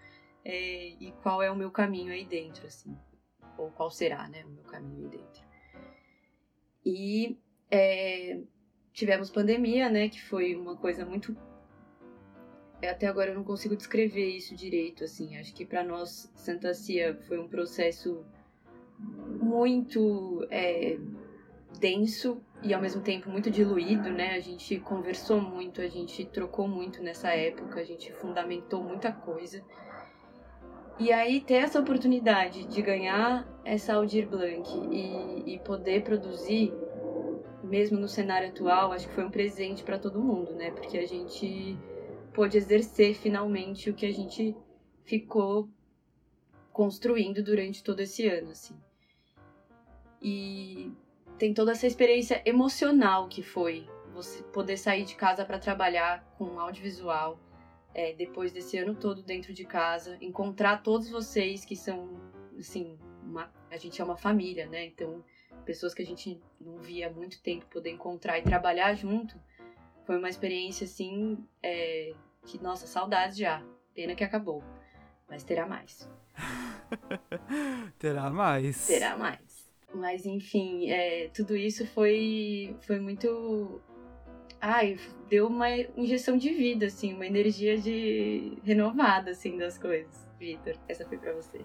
é, 0.44 0.88
e 1.00 1.12
qual 1.22 1.42
é 1.42 1.50
o 1.50 1.56
meu 1.56 1.70
caminho 1.70 2.12
aí 2.12 2.24
dentro, 2.24 2.66
assim. 2.66 2.96
Ou 3.58 3.70
qual 3.70 3.90
será, 3.90 4.28
né, 4.28 4.44
o 4.44 4.50
meu 4.50 4.64
caminho 4.64 5.04
aí 5.04 5.08
dentro. 5.08 5.42
E 6.84 7.38
é, 7.70 8.40
tivemos 8.92 9.30
pandemia, 9.30 9.88
né, 9.88 10.08
que 10.08 10.22
foi 10.22 10.54
uma 10.54 10.76
coisa 10.76 11.04
muito 11.04 11.36
até 12.86 13.06
agora 13.06 13.30
eu 13.30 13.34
não 13.34 13.44
consigo 13.44 13.74
descrever 13.74 14.28
isso 14.36 14.54
direito, 14.54 15.04
assim. 15.04 15.38
Acho 15.38 15.54
que 15.54 15.64
para 15.64 15.82
nós, 15.82 16.30
Santa 16.34 16.74
Cia 16.74 17.14
foi 17.26 17.38
um 17.38 17.48
processo 17.48 18.24
muito 19.54 20.44
é, 20.50 20.98
denso 21.78 22.42
e 22.60 22.74
ao 22.74 22.82
mesmo 22.82 23.02
tempo 23.02 23.30
muito 23.30 23.50
diluído, 23.50 24.10
né? 24.10 24.34
A 24.34 24.40
gente 24.40 24.80
conversou 24.80 25.40
muito, 25.40 25.80
a 25.80 25.86
gente 25.86 26.24
trocou 26.24 26.66
muito 26.66 27.00
nessa 27.00 27.28
época, 27.28 27.80
a 27.80 27.84
gente 27.84 28.12
fundamentou 28.14 28.82
muita 28.82 29.12
coisa. 29.12 29.62
E 30.98 31.12
aí 31.12 31.40
ter 31.40 31.54
essa 31.54 31.78
oportunidade 31.78 32.64
de 32.66 32.82
ganhar 32.82 33.46
essa 33.64 33.94
Aldir 33.94 34.28
Blanc 34.28 34.68
e, 34.90 35.54
e 35.54 35.58
poder 35.60 36.02
produzir, 36.02 36.72
mesmo 37.62 37.98
no 37.98 38.08
cenário 38.08 38.48
atual, 38.48 38.92
acho 38.92 39.08
que 39.08 39.14
foi 39.14 39.24
um 39.24 39.30
presente 39.30 39.84
para 39.84 39.98
todo 39.98 40.20
mundo, 40.20 40.52
né? 40.54 40.72
Porque 40.72 40.98
a 40.98 41.06
gente 41.06 41.78
pôde 42.32 42.58
exercer 42.58 43.14
finalmente 43.14 43.88
o 43.88 43.94
que 43.94 44.06
a 44.06 44.12
gente 44.12 44.56
ficou 45.04 45.68
construindo 46.72 47.42
durante 47.42 47.84
todo 47.84 48.00
esse 48.00 48.26
ano, 48.26 48.50
assim. 48.50 48.74
E 50.26 50.90
tem 51.38 51.52
toda 51.52 51.72
essa 51.72 51.86
experiência 51.86 52.40
emocional 52.46 53.28
que 53.28 53.42
foi 53.42 53.86
você 54.14 54.42
poder 54.44 54.78
sair 54.78 55.04
de 55.04 55.14
casa 55.14 55.44
para 55.44 55.58
trabalhar 55.58 56.24
com 56.38 56.58
audiovisual 56.58 57.38
é, 57.92 58.14
depois 58.14 58.50
desse 58.50 58.78
ano 58.78 58.94
todo 58.94 59.22
dentro 59.22 59.52
de 59.52 59.66
casa, 59.66 60.16
encontrar 60.22 60.82
todos 60.82 61.10
vocês 61.10 61.62
que 61.62 61.76
são, 61.76 62.18
assim, 62.58 62.98
uma, 63.22 63.52
a 63.70 63.76
gente 63.76 64.00
é 64.00 64.04
uma 64.04 64.16
família, 64.16 64.66
né? 64.66 64.86
Então, 64.86 65.22
pessoas 65.66 65.92
que 65.92 66.00
a 66.00 66.06
gente 66.06 66.40
não 66.58 66.78
via 66.78 67.08
há 67.08 67.10
muito 67.10 67.42
tempo 67.42 67.66
poder 67.66 67.90
encontrar 67.90 68.38
e 68.38 68.42
trabalhar 68.42 68.94
junto 68.94 69.38
foi 70.04 70.16
uma 70.16 70.28
experiência 70.28 70.84
assim 70.84 71.46
é, 71.62 72.14
que, 72.46 72.62
nossa, 72.62 72.86
saudades 72.86 73.36
já. 73.36 73.62
Pena 73.94 74.14
que 74.14 74.24
acabou. 74.24 74.62
Mas 75.28 75.44
terá 75.44 75.66
mais. 75.66 76.08
terá 77.98 78.30
mais. 78.30 78.86
Terá 78.86 79.16
mais. 79.16 79.43
Mas 79.94 80.26
enfim, 80.26 80.90
é, 80.90 81.28
tudo 81.28 81.56
isso 81.56 81.86
foi, 81.86 82.76
foi 82.80 82.98
muito. 82.98 83.80
Ai, 84.60 84.98
deu 85.28 85.46
uma 85.46 85.70
injeção 85.96 86.36
de 86.36 86.52
vida, 86.52 86.86
assim, 86.86 87.14
uma 87.14 87.26
energia 87.26 87.78
de 87.78 88.58
renovada, 88.64 89.30
assim, 89.30 89.56
das 89.56 89.78
coisas. 89.78 90.24
Vitor, 90.38 90.74
essa 90.88 91.06
foi 91.06 91.16
pra 91.18 91.32
você. 91.32 91.60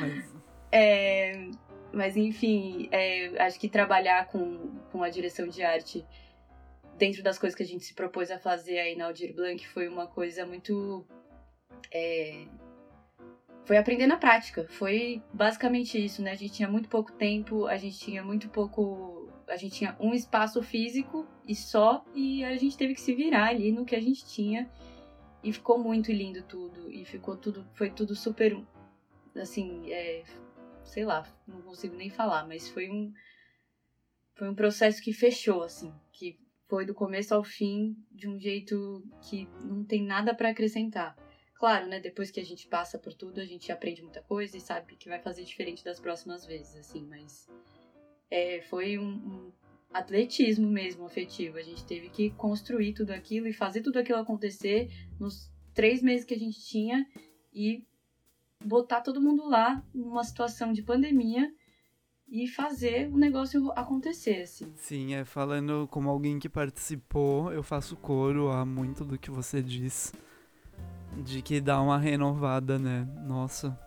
Mas... 0.00 0.36
É, 0.72 1.48
mas 1.92 2.16
enfim, 2.16 2.88
é, 2.90 3.40
acho 3.42 3.58
que 3.58 3.68
trabalhar 3.68 4.26
com, 4.26 4.76
com 4.92 5.02
a 5.02 5.08
direção 5.08 5.48
de 5.48 5.62
arte 5.62 6.04
dentro 6.98 7.22
das 7.22 7.38
coisas 7.38 7.56
que 7.56 7.62
a 7.62 7.66
gente 7.66 7.84
se 7.84 7.94
propôs 7.94 8.30
a 8.30 8.38
fazer 8.38 8.78
aí 8.78 8.96
na 8.96 9.06
Aldir 9.06 9.34
Blanc 9.34 9.66
foi 9.68 9.88
uma 9.88 10.06
coisa 10.06 10.44
muito. 10.44 11.06
É, 11.92 12.44
foi 13.66 13.76
aprender 13.76 14.06
na 14.06 14.16
prática. 14.16 14.64
Foi 14.70 15.20
basicamente 15.32 16.02
isso, 16.02 16.22
né? 16.22 16.30
A 16.30 16.36
gente 16.36 16.54
tinha 16.54 16.68
muito 16.68 16.88
pouco 16.88 17.12
tempo, 17.12 17.66
a 17.66 17.76
gente 17.76 17.98
tinha 17.98 18.24
muito 18.24 18.48
pouco. 18.48 19.28
A 19.48 19.56
gente 19.56 19.76
tinha 19.76 19.96
um 20.00 20.14
espaço 20.14 20.62
físico 20.62 21.26
e 21.46 21.54
só, 21.54 22.04
e 22.14 22.42
a 22.44 22.56
gente 22.56 22.76
teve 22.76 22.94
que 22.94 23.00
se 23.00 23.14
virar 23.14 23.48
ali 23.48 23.70
no 23.70 23.84
que 23.84 23.94
a 23.94 24.00
gente 24.00 24.24
tinha. 24.24 24.70
E 25.42 25.52
ficou 25.52 25.78
muito 25.78 26.10
lindo 26.10 26.42
tudo. 26.42 26.90
E 26.90 27.04
ficou 27.04 27.36
tudo. 27.36 27.66
Foi 27.74 27.90
tudo 27.90 28.14
super. 28.14 28.56
Assim, 29.36 29.92
é, 29.92 30.24
sei 30.84 31.04
lá, 31.04 31.26
não 31.46 31.60
consigo 31.60 31.94
nem 31.96 32.08
falar, 32.08 32.46
mas 32.46 32.68
foi 32.68 32.88
um 32.88 33.12
foi 34.36 34.48
um 34.48 34.54
processo 34.54 35.02
que 35.02 35.12
fechou 35.12 35.62
assim, 35.62 35.92
que 36.12 36.38
foi 36.68 36.84
do 36.84 36.94
começo 36.94 37.34
ao 37.34 37.42
fim 37.42 37.96
de 38.10 38.28
um 38.28 38.38
jeito 38.38 39.02
que 39.22 39.48
não 39.62 39.82
tem 39.84 40.04
nada 40.04 40.34
para 40.34 40.50
acrescentar. 40.50 41.16
Claro, 41.58 41.86
né, 41.86 42.00
depois 42.00 42.30
que 42.30 42.38
a 42.38 42.44
gente 42.44 42.68
passa 42.68 42.98
por 42.98 43.14
tudo, 43.14 43.40
a 43.40 43.44
gente 43.44 43.72
aprende 43.72 44.02
muita 44.02 44.20
coisa 44.22 44.56
e 44.56 44.60
sabe 44.60 44.96
que 44.96 45.08
vai 45.08 45.18
fazer 45.18 45.42
diferente 45.42 45.82
das 45.82 45.98
próximas 45.98 46.44
vezes, 46.44 46.76
assim, 46.76 47.02
mas 47.06 47.48
é, 48.30 48.60
foi 48.62 48.98
um, 48.98 49.08
um 49.08 49.52
atletismo 49.92 50.68
mesmo 50.68 51.06
afetivo. 51.06 51.56
A 51.56 51.62
gente 51.62 51.84
teve 51.84 52.10
que 52.10 52.30
construir 52.30 52.92
tudo 52.92 53.10
aquilo 53.12 53.48
e 53.48 53.52
fazer 53.52 53.80
tudo 53.80 53.98
aquilo 53.98 54.18
acontecer 54.18 54.90
nos 55.18 55.50
três 55.72 56.02
meses 56.02 56.26
que 56.26 56.34
a 56.34 56.38
gente 56.38 56.60
tinha 56.62 57.06
e 57.54 57.84
botar 58.62 59.00
todo 59.00 59.20
mundo 59.20 59.48
lá 59.48 59.82
numa 59.94 60.24
situação 60.24 60.72
de 60.72 60.82
pandemia 60.82 61.50
e 62.28 62.48
fazer 62.48 63.08
o 63.08 63.16
negócio 63.16 63.70
acontecer, 63.72 64.42
assim. 64.42 64.72
Sim, 64.74 65.14
é 65.14 65.24
falando 65.24 65.86
como 65.90 66.10
alguém 66.10 66.38
que 66.38 66.48
participou, 66.48 67.52
eu 67.52 67.62
faço 67.62 67.96
coro 67.96 68.50
a 68.50 68.64
muito 68.64 69.04
do 69.04 69.18
que 69.18 69.30
você 69.30 69.62
diz. 69.62 70.12
De 71.16 71.42
que 71.42 71.60
dá 71.60 71.80
uma 71.80 71.98
renovada, 71.98 72.78
né? 72.78 73.08
Nossa. 73.26 73.78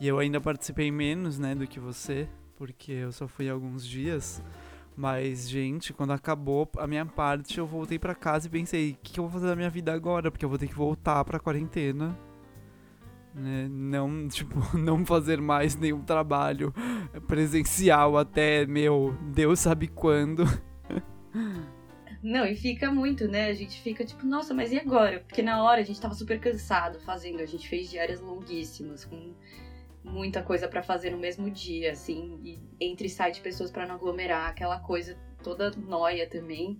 E 0.00 0.08
eu 0.08 0.18
ainda 0.18 0.40
participei 0.40 0.90
menos, 0.90 1.38
né, 1.38 1.54
do 1.54 1.66
que 1.66 1.78
você, 1.78 2.28
porque 2.56 2.92
eu 2.92 3.12
só 3.12 3.28
fui 3.28 3.48
alguns 3.48 3.86
dias. 3.86 4.42
Mas, 4.96 5.48
gente, 5.48 5.92
quando 5.92 6.12
acabou 6.12 6.68
a 6.76 6.86
minha 6.86 7.06
parte, 7.06 7.58
eu 7.58 7.66
voltei 7.66 7.98
para 7.98 8.14
casa 8.14 8.46
e 8.46 8.50
pensei: 8.50 8.90
o 8.90 8.96
que, 9.02 9.12
que 9.12 9.20
eu 9.20 9.24
vou 9.24 9.32
fazer 9.32 9.46
da 9.46 9.56
minha 9.56 9.70
vida 9.70 9.92
agora? 9.92 10.30
Porque 10.30 10.44
eu 10.44 10.48
vou 10.48 10.58
ter 10.58 10.68
que 10.68 10.74
voltar 10.74 11.24
pra 11.24 11.38
quarentena 11.38 12.16
né? 13.34 13.68
Não, 13.70 14.28
tipo, 14.28 14.76
não 14.76 15.04
fazer 15.04 15.40
mais 15.40 15.76
nenhum 15.76 16.02
trabalho 16.02 16.72
presencial 17.26 18.16
até, 18.16 18.66
meu, 18.66 19.16
Deus 19.32 19.60
sabe 19.60 19.88
quando. 19.88 20.44
Não, 22.22 22.46
e 22.46 22.54
fica 22.54 22.92
muito, 22.92 23.26
né? 23.26 23.48
A 23.48 23.54
gente 23.54 23.80
fica 23.82 24.04
tipo, 24.04 24.24
nossa, 24.24 24.54
mas 24.54 24.70
e 24.70 24.78
agora? 24.78 25.20
Porque 25.20 25.42
na 25.42 25.62
hora 25.64 25.80
a 25.80 25.84
gente 25.84 26.00
tava 26.00 26.14
super 26.14 26.38
cansado 26.38 27.00
fazendo, 27.00 27.40
a 27.40 27.46
gente 27.46 27.68
fez 27.68 27.90
diárias 27.90 28.20
longuíssimas, 28.20 29.04
com 29.04 29.34
muita 30.04 30.40
coisa 30.40 30.68
para 30.68 30.82
fazer 30.82 31.10
no 31.10 31.18
mesmo 31.18 31.50
dia, 31.50 31.90
assim, 31.90 32.38
e 32.44 32.60
entre 32.80 33.08
site 33.08 33.40
pessoas 33.40 33.72
para 33.72 33.86
não 33.86 33.96
aglomerar, 33.96 34.48
aquela 34.48 34.78
coisa 34.78 35.18
toda 35.42 35.70
noia 35.72 36.28
também. 36.28 36.78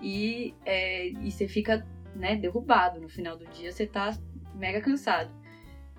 E, 0.00 0.52
é, 0.64 1.08
e 1.10 1.30
você 1.30 1.46
fica, 1.46 1.86
né, 2.16 2.34
derrubado 2.34 3.00
no 3.00 3.08
final 3.08 3.36
do 3.36 3.46
dia, 3.46 3.70
você 3.70 3.86
tá 3.86 4.18
mega 4.52 4.80
cansado. 4.80 5.30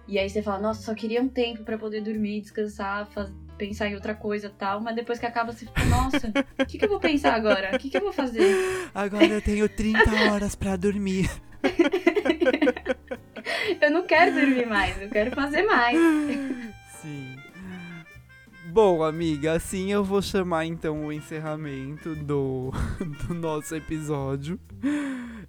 E 0.06 0.20
aí 0.20 0.30
você 0.30 0.42
fala, 0.42 0.60
nossa, 0.60 0.82
só 0.82 0.94
queria 0.94 1.22
um 1.22 1.30
tempo 1.30 1.64
para 1.64 1.78
poder 1.78 2.02
dormir, 2.02 2.42
descansar, 2.42 3.10
pensar 3.58 3.88
em 3.88 3.96
outra 3.96 4.14
coisa 4.14 4.50
tal, 4.50 4.80
mas 4.80 4.96
depois 4.96 5.20
que 5.20 5.26
acaba 5.26 5.52
você 5.52 5.66
fica, 5.66 5.84
nossa, 5.86 6.32
o 6.60 6.66
que, 6.66 6.78
que 6.78 6.86
eu 6.86 6.90
vou 6.90 7.00
pensar 7.00 7.34
agora? 7.34 7.76
O 7.76 7.80
que, 7.80 7.90
que 7.90 7.98
eu 7.98 8.02
vou 8.02 8.14
fazer? 8.14 8.56
Agora 8.94 9.26
eu 9.26 9.42
tenho 9.42 9.68
30 9.68 10.32
horas 10.32 10.56
para 10.56 10.76
dormir. 10.76 11.30
eu 13.82 13.92
não 13.92 14.06
quero 14.06 14.34
dormir 14.34 14.66
mais, 14.66 15.02
eu 15.02 15.10
quero 15.10 15.32
fazer 15.32 15.64
mais. 15.64 15.98
Sim. 17.02 17.36
Bom, 18.74 19.04
amiga, 19.04 19.54
assim 19.54 19.92
eu 19.92 20.04
vou 20.04 20.22
chamar 20.22 20.66
então 20.66 21.06
o 21.06 21.14
encerramento 21.14 22.16
do, 22.16 22.72
do 23.28 23.34
nosso 23.34 23.76
episódio. 23.76 24.60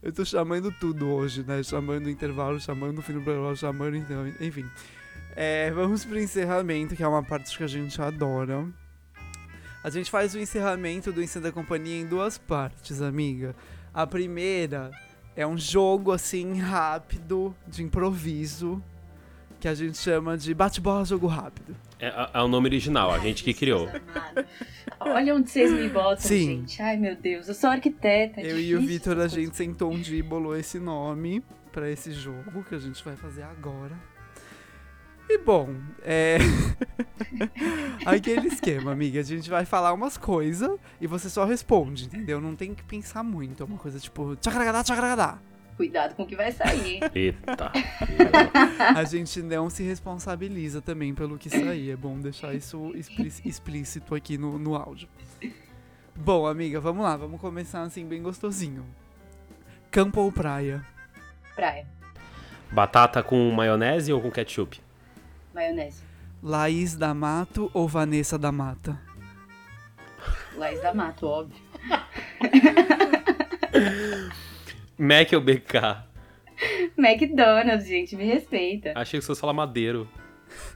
Eu 0.03 0.13
tô 0.13 0.25
chamando 0.25 0.71
tudo 0.71 1.09
hoje, 1.09 1.43
né? 1.43 1.63
Chamando 1.63 2.05
o 2.05 2.11
intervalo, 2.11 2.61
chamando 2.61 2.99
o 2.99 3.03
fim 3.03 3.15
do 3.15 3.23
programa, 3.23 3.57
chamando 3.57 3.97
então, 3.97 4.29
enfim. 4.41 4.67
É, 5.37 5.71
vamos 5.73 6.05
pro 6.05 6.19
encerramento, 6.19 6.95
que 6.95 7.03
é 7.03 7.09
uma 7.09 7.23
parte 7.23 7.57
que 7.57 7.65
a 7.65 7.67
gente 7.67 8.01
adora. 8.01 8.67
A 9.83 9.91
gente 9.91 10.11
faz 10.11 10.35
o 10.35 10.39
encerramento 10.39 11.13
do 11.13 11.23
Ensino 11.23 11.45
da 11.45 11.53
Companhia 11.53 12.01
em 12.01 12.07
duas 12.07 12.39
partes, 12.39 13.03
amiga. 13.03 13.55
A 13.93 14.07
primeira 14.07 14.91
é 15.37 15.47
um 15.47 15.59
jogo 15.59 16.13
assim 16.13 16.59
rápido, 16.59 17.55
de 17.67 17.83
improviso, 17.83 18.83
que 19.61 19.67
a 19.67 19.75
gente 19.75 19.99
chama 19.99 20.39
de 20.39 20.55
bate-bola 20.55 21.05
jogo 21.05 21.27
rápido. 21.27 21.77
É, 21.99 22.31
é, 22.33 22.41
o 22.41 22.49
nome 22.49 22.69
original, 22.69 23.11
a 23.11 23.19
gente 23.19 23.43
que 23.43 23.53
criou. 23.53 23.89
Olha 25.01 25.35
onde 25.35 25.51
vocês 25.51 25.73
me 25.73 25.89
botam, 25.89 26.19
Sim. 26.19 26.61
gente. 26.61 26.81
Ai, 26.81 26.97
meu 26.97 27.17
Deus, 27.17 27.49
eu 27.49 27.55
sou 27.55 27.71
arquiteta. 27.71 28.41
É 28.41 28.53
eu 28.53 28.59
e 28.59 28.77
o 28.77 28.81
Vitor, 28.81 29.19
a 29.19 29.29
gente 29.29 29.57
sentou 29.57 29.93
um 29.93 30.01
dia 30.01 30.19
e 30.19 30.23
bolou 30.23 30.57
esse 30.57 30.79
nome 30.79 31.43
para 31.73 31.91
esse 31.91 32.13
jogo 32.13 32.63
que 32.65 32.75
a 32.75 32.79
gente 32.79 33.03
vai 33.05 33.17
fazer 33.17 33.43
agora. 33.43 34.14
E 35.29 35.39
bom, 35.39 35.75
é. 36.03 36.39
Aquele 38.05 38.49
esquema, 38.49 38.93
amiga. 38.93 39.21
A 39.21 39.23
gente 39.23 39.49
vai 39.49 39.65
falar 39.65 39.93
umas 39.93 40.17
coisas 40.17 40.71
e 41.01 41.07
você 41.07 41.29
só 41.31 41.45
responde, 41.45 42.05
entendeu? 42.05 42.41
Não 42.41 42.55
tem 42.55 42.75
que 42.75 42.83
pensar 42.83 43.23
muito. 43.23 43.63
É 43.63 43.67
uma 43.67 43.79
coisa 43.79 43.99
tipo, 43.99 44.37
tchacaragadá, 44.37 44.85
tchacaragadá. 44.85 45.39
Cuidado 45.77 46.15
com 46.15 46.23
o 46.23 46.27
que 46.27 46.37
vai 46.37 46.53
sair? 46.53 47.01
Eita. 47.15 47.73
A 48.95 49.03
gente 49.05 49.43
não 49.43 49.69
se 49.69 49.83
responsabiliza 49.83 50.81
também 50.81 51.15
pelo 51.15 51.37
que 51.39 51.51
sair. 51.51 51.91
É 51.91 51.97
bom 51.97 52.19
deixar 52.21 52.55
isso 52.55 52.93
explí- 52.95 53.33
explícito 53.45 54.15
aqui 54.15 54.39
no, 54.39 54.59
no 54.59 54.77
áudio. 54.77 55.09
Bom, 56.15 56.47
amiga, 56.47 56.79
vamos 56.81 57.03
lá. 57.03 57.17
Vamos 57.17 57.41
começar 57.41 57.83
assim, 57.83 58.07
bem 58.07 58.23
gostosinho. 58.23 58.85
Campo 59.91 60.21
ou 60.21 60.31
praia? 60.31 60.85
Praia. 61.57 61.87
Batata 62.71 63.23
com 63.23 63.51
maionese 63.51 64.13
ou 64.13 64.21
com 64.21 64.31
ketchup? 64.31 64.81
Maionese. 65.55 66.03
Laís 66.43 66.95
da 66.97 67.15
Mato 67.15 67.71
ou 67.73 67.89
Vanessa 67.89 68.37
da 68.37 68.53
Mata? 68.53 69.01
Laís 70.57 70.81
da 70.83 70.93
Mato, 70.93 71.27
óbvio. 71.27 71.57
Mac 74.99 75.33
ou 75.33 75.41
BK? 75.41 76.05
McDonald's, 76.97 77.87
gente, 77.87 78.17
me 78.17 78.25
respeita. 78.25 78.93
Achei 78.95 79.19
que 79.19 79.25
você 79.25 79.29
fosse 79.29 79.41
falar 79.41 79.53
madeiro. 79.53 80.09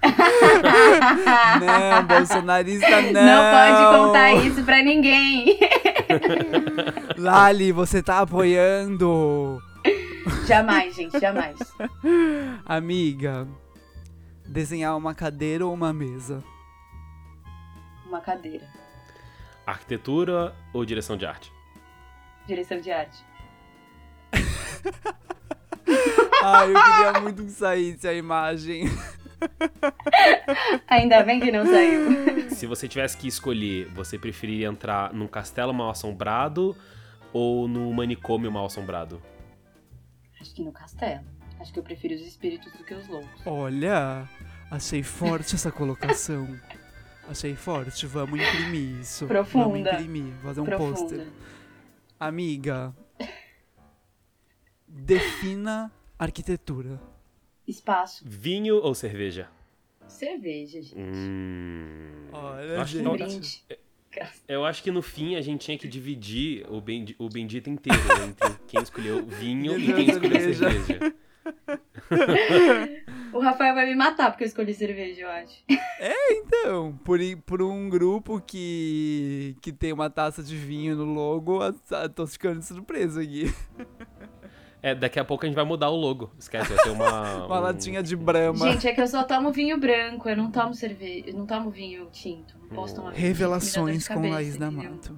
Não, 1.61 2.07
bolsonarista 2.07 3.01
não. 3.13 3.23
Não 3.23 3.53
pode 3.53 3.99
contar 3.99 4.33
isso 4.45 4.65
pra 4.65 4.83
ninguém. 4.83 5.57
Lali, 7.17 7.71
você 7.71 8.03
tá 8.03 8.19
apoiando. 8.21 9.63
jamais, 10.47 10.97
gente, 10.97 11.21
jamais. 11.21 11.57
Amiga, 12.65 13.47
desenhar 14.49 14.97
uma 14.97 15.15
cadeira 15.15 15.67
ou 15.67 15.73
uma 15.73 15.93
mesa? 15.93 16.43
Uma 18.07 18.21
cadeira. 18.21 18.69
Arquitetura 19.67 20.57
ou 20.73 20.85
direção 20.85 21.17
de 21.17 21.27
arte? 21.27 21.53
Direção 22.47 22.81
de 22.81 22.91
arte. 22.91 23.25
Ai, 26.43 26.71
eu 26.71 26.83
queria 26.83 27.21
muito 27.21 27.45
que 27.45 27.51
saísse 27.51 28.09
a 28.09 28.15
imagem. 28.15 28.85
Ainda 30.89 31.23
bem 31.23 31.41
que 31.41 31.53
não 31.53 31.67
saiu. 31.67 32.49
Se 32.51 32.67
você 32.67 32.89
tivesse 32.89 33.17
que 33.17 33.29
escolher, 33.29 33.87
você 33.95 34.19
preferia 34.19 34.69
entrar 34.69 35.13
num 35.13 35.29
castelo 35.29 35.75
mal 35.75 35.91
assombrado 35.91 36.77
ou 37.33 37.69
no 37.69 37.93
manicômio 37.93 38.51
mal 38.51 38.67
assombrado? 38.67 39.23
Acho 40.41 40.55
que 40.55 40.63
no 40.63 40.73
castelo. 40.73 41.25
Acho 41.61 41.73
que 41.73 41.79
eu 41.79 41.83
prefiro 41.83 42.15
os 42.15 42.21
espíritos 42.23 42.73
do 42.73 42.85
que 42.85 42.95
os 42.95 43.07
loucos. 43.09 43.41
Olha, 43.47 44.29
achei 44.71 45.03
forte 45.03 45.55
essa 45.55 45.71
colocação. 45.73 46.49
Achei 47.29 47.55
forte, 47.55 48.07
vamos 48.07 48.41
imprimir 48.41 49.01
isso. 49.01 49.27
Profunda. 49.27 49.65
Vamos 49.69 49.81
imprimir, 50.07 50.33
fazer 50.43 50.61
um 50.61 50.65
pôster. 50.65 51.27
Amiga, 52.19 52.95
defina 54.87 55.93
arquitetura. 56.19 57.01
Espaço. 57.67 58.25
Vinho 58.27 58.77
ou 58.77 58.95
cerveja? 58.95 59.49
Cerveja, 60.07 60.81
gente. 60.81 60.97
Hum. 60.99 62.29
Olha, 62.33 62.81
Acho 62.81 62.97
que 62.97 63.03
não- 63.03 63.13
brinde. 63.13 63.63
Eu 64.49 64.65
acho 64.65 64.83
que 64.83 64.91
no 64.91 65.03
fim 65.03 65.37
a 65.37 65.43
gente 65.43 65.61
tinha 65.67 65.79
que 65.79 65.87
dividir 65.87 66.67
o, 66.71 66.81
bendi- 66.81 67.15
o 67.19 67.29
bendito 67.29 67.69
inteiro 67.69 68.01
entre 68.27 68.57
quem 68.67 68.83
escolheu 68.83 69.25
vinho 69.27 69.79
e 69.79 69.93
quem 69.93 70.11
escolheu 70.11 70.55
Cerveja. 70.55 71.15
O 73.33 73.41
Rafael 73.41 73.75
vai 73.75 73.85
me 73.87 73.95
matar 73.95 74.31
porque 74.31 74.45
eu 74.45 74.49
escolhi 74.49 74.73
cerveja, 74.73 75.23
eu 75.23 75.29
acho. 75.29 75.63
Então, 76.31 76.99
por, 77.05 77.19
por 77.45 77.61
um 77.63 77.89
grupo 77.89 78.41
que, 78.41 79.55
que 79.61 79.71
tem 79.71 79.93
uma 79.93 80.09
taça 80.09 80.43
de 80.43 80.57
vinho 80.57 80.97
no 80.97 81.05
logo, 81.05 81.61
a- 81.63 82.09
tô 82.09 82.27
ficando 82.27 82.63
surpreso 82.63 83.21
aqui. 83.21 83.53
É, 84.81 84.95
daqui 84.95 85.19
a 85.19 85.25
pouco 85.25 85.45
a 85.45 85.49
gente 85.49 85.57
vai 85.57 85.65
mudar 85.65 85.91
o 85.91 85.97
logo. 85.97 86.31
Esquece, 86.39 86.73
vai 86.73 86.85
ser 86.85 86.91
uma. 86.91 87.47
Uma 87.47 87.59
um- 87.59 87.63
latinha 87.63 88.01
de 88.01 88.15
brama. 88.15 88.71
Gente, 88.71 88.87
é 88.87 88.95
que 88.95 89.01
eu 89.01 89.09
só 89.09 89.25
tomo 89.25 89.51
vinho 89.51 89.77
branco, 89.77 90.29
eu 90.29 90.37
não 90.37 90.53
tomo 90.53 90.73
cerveja, 90.73 91.25
eu 91.31 91.35
não 91.35 91.47
tomo 91.47 91.69
vinho 91.69 92.09
tinto. 92.13 92.55
Não 92.61 92.69
posso 92.69 92.95
tomar 92.95 93.11
vinho 93.11 93.27
Revelações 93.27 94.07
com 94.07 94.23
de 94.23 94.29
Laís 94.31 94.57
cabeça, 94.57 94.73
entendeu? 94.73 95.17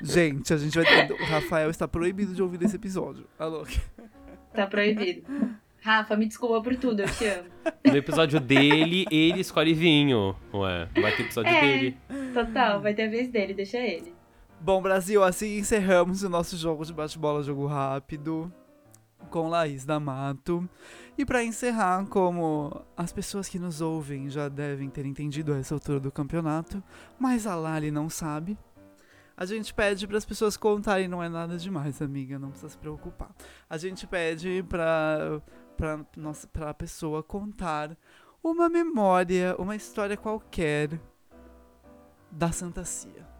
Gente, 0.00 0.52
a 0.52 0.56
gente 0.56 0.78
vai 0.78 0.84
ter... 0.84 1.12
O 1.12 1.24
Rafael 1.26 1.70
está 1.70 1.86
proibido 1.86 2.34
de 2.34 2.42
ouvir 2.42 2.62
esse 2.62 2.76
episódio. 2.76 3.26
Alô? 3.38 3.66
Tá 4.52 4.66
proibido. 4.66 5.22
Rafa, 5.80 6.16
me 6.16 6.26
desculpa 6.26 6.62
por 6.62 6.76
tudo, 6.76 7.00
eu 7.00 7.06
te 7.08 7.24
amo. 7.26 7.48
No 7.84 7.96
episódio 7.96 8.38
dele, 8.38 9.04
ele 9.10 9.40
escolhe 9.40 9.74
vinho. 9.74 10.36
Ué, 10.52 10.88
vai 11.00 11.16
ter 11.16 11.22
episódio 11.22 11.50
É. 11.50 11.60
dele. 11.60 11.96
Total, 12.32 12.80
vai 12.80 12.94
ter 12.94 13.04
a 13.04 13.10
vez 13.10 13.28
dele, 13.28 13.52
deixa 13.54 13.78
ele. 13.78 14.14
Bom, 14.60 14.80
Brasil, 14.80 15.24
assim 15.24 15.58
encerramos 15.58 16.22
o 16.22 16.28
nosso 16.28 16.56
jogo 16.56 16.84
de 16.84 16.92
bate-bola, 16.92 17.42
jogo 17.42 17.66
rápido, 17.66 18.52
com 19.30 19.48
Laís 19.48 19.84
D'Amato. 19.84 20.68
E 21.16 21.24
pra 21.24 21.44
encerrar, 21.44 22.06
como 22.06 22.84
as 22.96 23.12
pessoas 23.12 23.48
que 23.48 23.58
nos 23.58 23.80
ouvem 23.80 24.30
já 24.30 24.48
devem 24.48 24.88
ter 24.88 25.04
entendido 25.04 25.52
a 25.52 25.58
essa 25.58 25.74
altura 25.74 26.00
do 26.00 26.10
campeonato, 26.10 26.82
mas 27.18 27.46
a 27.46 27.54
Lali 27.54 27.90
não 27.90 28.08
sabe, 28.08 28.56
a 29.36 29.44
gente 29.44 29.72
pede 29.74 30.06
para 30.06 30.18
as 30.18 30.24
pessoas 30.24 30.56
contarem, 30.56 31.08
não 31.08 31.22
é 31.22 31.28
nada 31.28 31.56
demais, 31.56 32.00
amiga, 32.00 32.38
não 32.38 32.50
precisa 32.50 32.70
se 32.70 32.78
preocupar. 32.78 33.30
A 33.68 33.76
gente 33.76 34.06
pede 34.06 34.64
pra, 34.68 35.42
pra, 35.76 36.04
nossa, 36.16 36.46
pra 36.46 36.72
pessoa 36.74 37.22
contar 37.22 37.96
uma 38.42 38.68
memória, 38.68 39.56
uma 39.58 39.74
história 39.74 40.16
qualquer 40.16 41.00
da 42.30 42.52
Santa 42.52 42.84
Cia. 42.84 43.31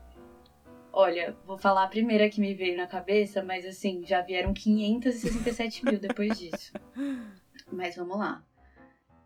Olha, 0.92 1.34
vou 1.46 1.56
falar 1.56 1.84
a 1.84 1.88
primeira 1.88 2.28
que 2.28 2.40
me 2.40 2.52
veio 2.54 2.76
na 2.76 2.86
cabeça, 2.86 3.42
mas 3.42 3.64
assim, 3.64 4.04
já 4.04 4.20
vieram 4.20 4.52
567 4.52 5.86
mil 5.86 5.98
depois 5.98 6.38
disso. 6.38 6.72
Mas 7.72 7.96
vamos 7.96 8.18
lá. 8.18 8.44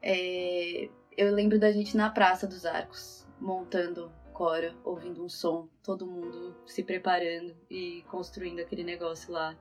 É, 0.00 0.88
eu 1.16 1.34
lembro 1.34 1.58
da 1.58 1.72
gente 1.72 1.96
na 1.96 2.08
Praça 2.08 2.46
dos 2.46 2.64
Arcos, 2.64 3.26
montando 3.40 4.12
Cora, 4.32 4.76
ouvindo 4.84 5.24
um 5.24 5.28
som, 5.28 5.68
todo 5.82 6.06
mundo 6.06 6.54
se 6.66 6.84
preparando 6.84 7.56
e 7.68 8.04
construindo 8.08 8.60
aquele 8.60 8.84
negócio 8.84 9.32
lá. 9.32 9.56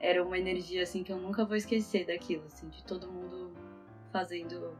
Era 0.00 0.24
uma 0.24 0.36
energia 0.36 0.82
assim 0.82 1.04
que 1.04 1.12
eu 1.12 1.18
nunca 1.18 1.44
vou 1.44 1.54
esquecer 1.54 2.06
daquilo, 2.06 2.44
assim, 2.46 2.68
de 2.68 2.82
todo 2.82 3.12
mundo 3.12 3.52
fazendo 4.10 4.76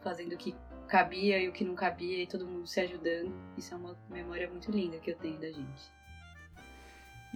fazendo 0.00 0.32
o 0.32 0.38
que 0.38 0.54
cabia 0.88 1.38
e 1.42 1.48
o 1.48 1.52
que 1.52 1.64
não 1.64 1.74
cabia 1.74 2.22
e 2.22 2.26
todo 2.26 2.46
mundo 2.46 2.66
se 2.66 2.80
ajudando. 2.80 3.32
Isso 3.56 3.74
é 3.74 3.76
uma 3.76 3.96
memória 4.10 4.48
muito 4.48 4.70
linda 4.70 4.98
que 4.98 5.10
eu 5.10 5.16
tenho 5.16 5.38
da 5.38 5.50
gente. 5.50 5.92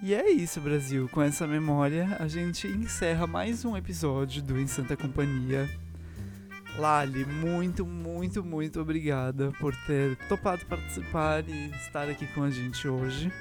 E 0.03 0.15
é 0.15 0.29
isso, 0.31 0.61
Brasil. 0.61 1.09
Com 1.09 1.23
essa 1.23 1.47
memória, 1.47 2.17
a 2.21 2.29
gente 2.29 2.69
encerra 2.69 3.27
mais 3.27 3.65
um 3.65 3.77
episódio 3.77 4.43
do 4.43 4.59
Em 4.61 4.67
Santa 4.67 4.97
Companhia. 4.97 5.69
Lali, 6.79 7.25
muito, 7.25 7.87
muito, 7.87 8.45
muito 8.45 8.81
obrigada 8.81 9.51
por 9.53 9.75
ter 9.87 10.17
topado 10.29 10.67
participar 10.67 11.49
e 11.49 11.71
estar 11.71 12.09
aqui 12.11 12.27
com 12.35 12.43
a 12.43 12.51
gente 12.51 12.87
hoje. 12.87 13.33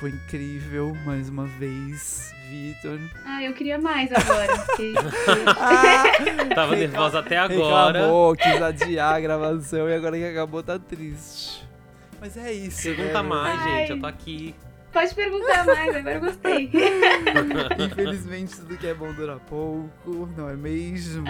Foi 0.00 0.08
incrível, 0.08 0.96
mais 1.04 1.28
uma 1.28 1.44
vez, 1.44 2.34
Vitor. 2.48 2.98
Ah, 3.22 3.44
eu 3.44 3.52
queria 3.52 3.78
mais 3.78 4.10
agora. 4.10 4.58
Fiquei... 4.60 4.94
Tava 6.54 6.74
nervosa 6.74 7.18
até 7.18 7.36
agora. 7.36 7.98
Reclamou, 7.98 8.34
quis 8.34 8.62
adiar 8.62 9.16
a 9.16 9.20
gravação 9.20 9.86
e 9.90 9.94
agora 9.94 10.16
que 10.16 10.24
acabou 10.24 10.62
tá 10.62 10.78
triste. 10.78 11.68
Mas 12.18 12.34
é 12.38 12.50
isso. 12.50 12.82
Pergunta 12.82 13.22
né, 13.22 13.28
mais, 13.28 13.60
Ai. 13.60 13.80
gente. 13.80 13.90
Eu 13.90 14.00
tô 14.00 14.06
aqui. 14.06 14.54
Pode 14.90 15.14
perguntar 15.14 15.66
mais, 15.66 15.94
agora 15.94 16.14
eu 16.14 16.20
gostei. 16.22 16.70
Infelizmente, 17.78 18.56
tudo 18.56 18.78
que 18.78 18.86
é 18.86 18.94
bom 18.94 19.12
dura 19.12 19.36
pouco, 19.50 20.26
não 20.34 20.48
é 20.48 20.56
mesmo? 20.56 21.26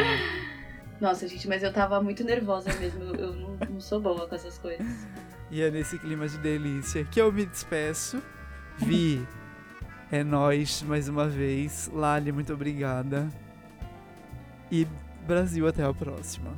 Nossa, 1.00 1.26
gente, 1.26 1.48
mas 1.48 1.64
eu 1.64 1.72
tava 1.72 2.00
muito 2.00 2.22
nervosa 2.22 2.72
mesmo. 2.74 3.02
Eu 3.02 3.14
eu 3.16 3.32
não, 3.34 3.56
não 3.68 3.80
sou 3.80 4.00
boa 4.00 4.28
com 4.28 4.34
essas 4.36 4.58
coisas. 4.58 4.86
E 5.50 5.60
é 5.60 5.72
nesse 5.72 5.98
clima 5.98 6.28
de 6.28 6.38
delícia 6.38 7.04
que 7.04 7.20
eu 7.20 7.32
me 7.32 7.44
despeço. 7.44 8.22
Vi, 8.82 9.26
é 10.10 10.24
nóis 10.24 10.82
mais 10.82 11.08
uma 11.08 11.28
vez. 11.28 11.90
Lali, 11.92 12.32
muito 12.32 12.52
obrigada. 12.52 13.28
E 14.70 14.86
Brasil, 15.26 15.66
até 15.66 15.84
a 15.84 15.92
próxima. 15.92 16.50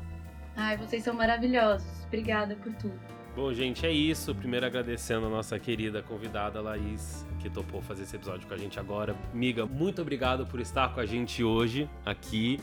Ai, 0.56 0.76
vocês 0.76 1.02
são 1.02 1.14
maravilhosos. 1.14 2.04
Obrigada 2.06 2.54
por 2.56 2.72
tudo. 2.74 2.98
Bom, 3.34 3.52
gente, 3.52 3.84
é 3.86 3.90
isso. 3.90 4.34
Primeiro 4.34 4.66
agradecendo 4.66 5.26
a 5.26 5.30
nossa 5.30 5.58
querida 5.58 6.02
convidada 6.02 6.60
Laís, 6.60 7.26
que 7.40 7.50
topou 7.50 7.80
fazer 7.82 8.02
esse 8.02 8.14
episódio 8.14 8.46
com 8.46 8.54
a 8.54 8.58
gente 8.58 8.78
agora. 8.78 9.16
Miga, 9.32 9.66
muito 9.66 10.02
obrigado 10.02 10.46
por 10.46 10.60
estar 10.60 10.94
com 10.94 11.00
a 11.00 11.06
gente 11.06 11.42
hoje 11.42 11.88
aqui. 12.04 12.60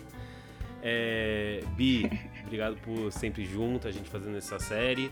É, 0.81 1.63
Bi, 1.75 2.09
obrigado 2.45 2.77
por 2.77 3.11
sempre 3.11 3.43
junto, 3.45 3.87
a 3.87 3.91
gente 3.91 4.09
fazendo 4.09 4.37
essa 4.37 4.59
série. 4.59 5.11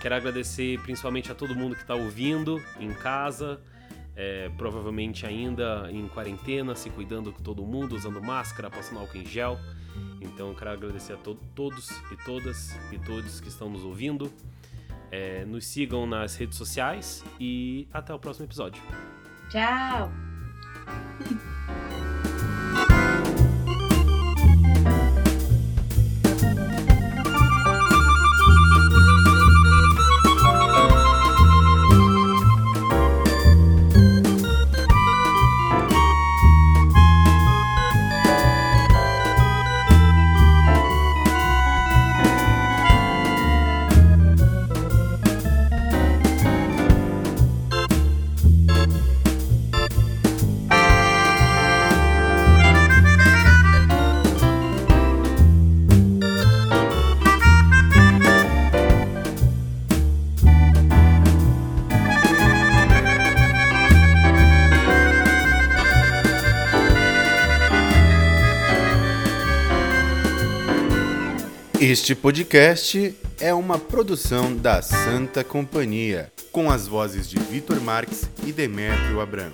Quero 0.00 0.14
agradecer 0.14 0.80
principalmente 0.82 1.32
a 1.32 1.34
todo 1.34 1.54
mundo 1.54 1.74
que 1.74 1.82
está 1.82 1.94
ouvindo 1.94 2.62
em 2.78 2.92
casa, 2.92 3.60
é, 4.20 4.50
provavelmente 4.58 5.24
ainda 5.24 5.88
em 5.92 6.08
quarentena, 6.08 6.74
se 6.74 6.90
cuidando 6.90 7.32
com 7.32 7.40
todo 7.40 7.64
mundo, 7.64 7.94
usando 7.94 8.20
máscara, 8.20 8.68
passando 8.68 8.98
álcool 8.98 9.16
em 9.18 9.24
gel. 9.24 9.56
Então, 10.20 10.52
quero 10.54 10.70
agradecer 10.72 11.12
a 11.12 11.16
to- 11.16 11.38
todos 11.54 11.88
e 12.10 12.16
todas 12.24 12.76
e 12.92 12.98
todos 12.98 13.40
que 13.40 13.46
estão 13.48 13.70
nos 13.70 13.84
ouvindo. 13.84 14.30
É, 15.10 15.44
nos 15.44 15.66
sigam 15.66 16.04
nas 16.06 16.34
redes 16.36 16.58
sociais 16.58 17.24
e 17.40 17.88
até 17.92 18.12
o 18.12 18.18
próximo 18.18 18.44
episódio. 18.46 18.82
Tchau! 19.48 20.10
Este 71.80 72.12
podcast 72.12 73.16
é 73.38 73.54
uma 73.54 73.78
produção 73.78 74.56
da 74.56 74.82
Santa 74.82 75.44
Companhia, 75.44 76.32
com 76.50 76.68
as 76.68 76.88
vozes 76.88 77.30
de 77.30 77.38
Vitor 77.38 77.80
Marques 77.80 78.28
e 78.44 78.50
Demétrio 78.50 79.20
Abrão. 79.20 79.52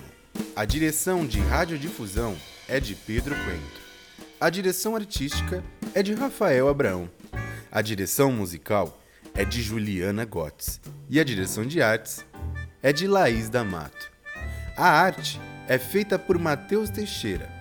A 0.56 0.64
direção 0.64 1.26
de 1.26 1.38
radiodifusão 1.38 2.34
é 2.66 2.80
de 2.80 2.94
Pedro 2.94 3.34
Coentro. 3.34 3.82
A 4.40 4.48
direção 4.48 4.96
artística 4.96 5.62
é 5.92 6.02
de 6.02 6.14
Rafael 6.14 6.66
Abrão. 6.66 7.10
A 7.70 7.82
direção 7.82 8.32
musical 8.32 8.98
é 9.34 9.44
de 9.44 9.60
Juliana 9.60 10.24
Gotts. 10.24 10.80
E 11.10 11.20
a 11.20 11.24
direção 11.24 11.66
de 11.66 11.82
artes 11.82 12.24
é 12.82 12.90
de 12.90 13.06
Laís 13.06 13.50
D'Amato. 13.50 14.10
A 14.78 14.88
arte 14.88 15.38
é 15.68 15.76
feita 15.76 16.18
por 16.18 16.38
Matheus 16.38 16.88
Teixeira. 16.88 17.52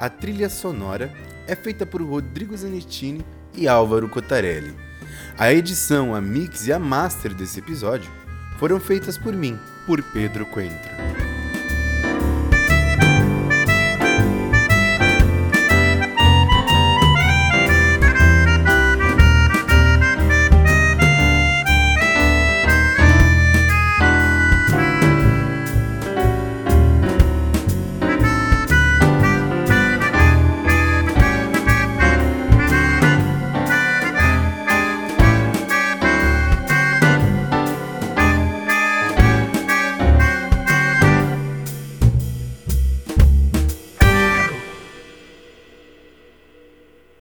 A 0.00 0.08
trilha 0.08 0.48
sonora 0.48 1.12
é 1.46 1.54
feita 1.54 1.84
por 1.84 2.00
Rodrigo 2.00 2.56
Zanettini 2.56 3.22
e 3.58 3.66
Álvaro 3.66 4.08
Cotarelli. 4.08 4.74
A 5.36 5.52
edição, 5.52 6.14
a 6.14 6.20
mix 6.20 6.66
e 6.66 6.72
a 6.72 6.78
master 6.78 7.34
desse 7.34 7.58
episódio 7.58 8.10
foram 8.58 8.80
feitas 8.80 9.18
por 9.18 9.34
mim, 9.34 9.58
por 9.86 10.02
Pedro 10.02 10.46
Coentro. 10.46 11.27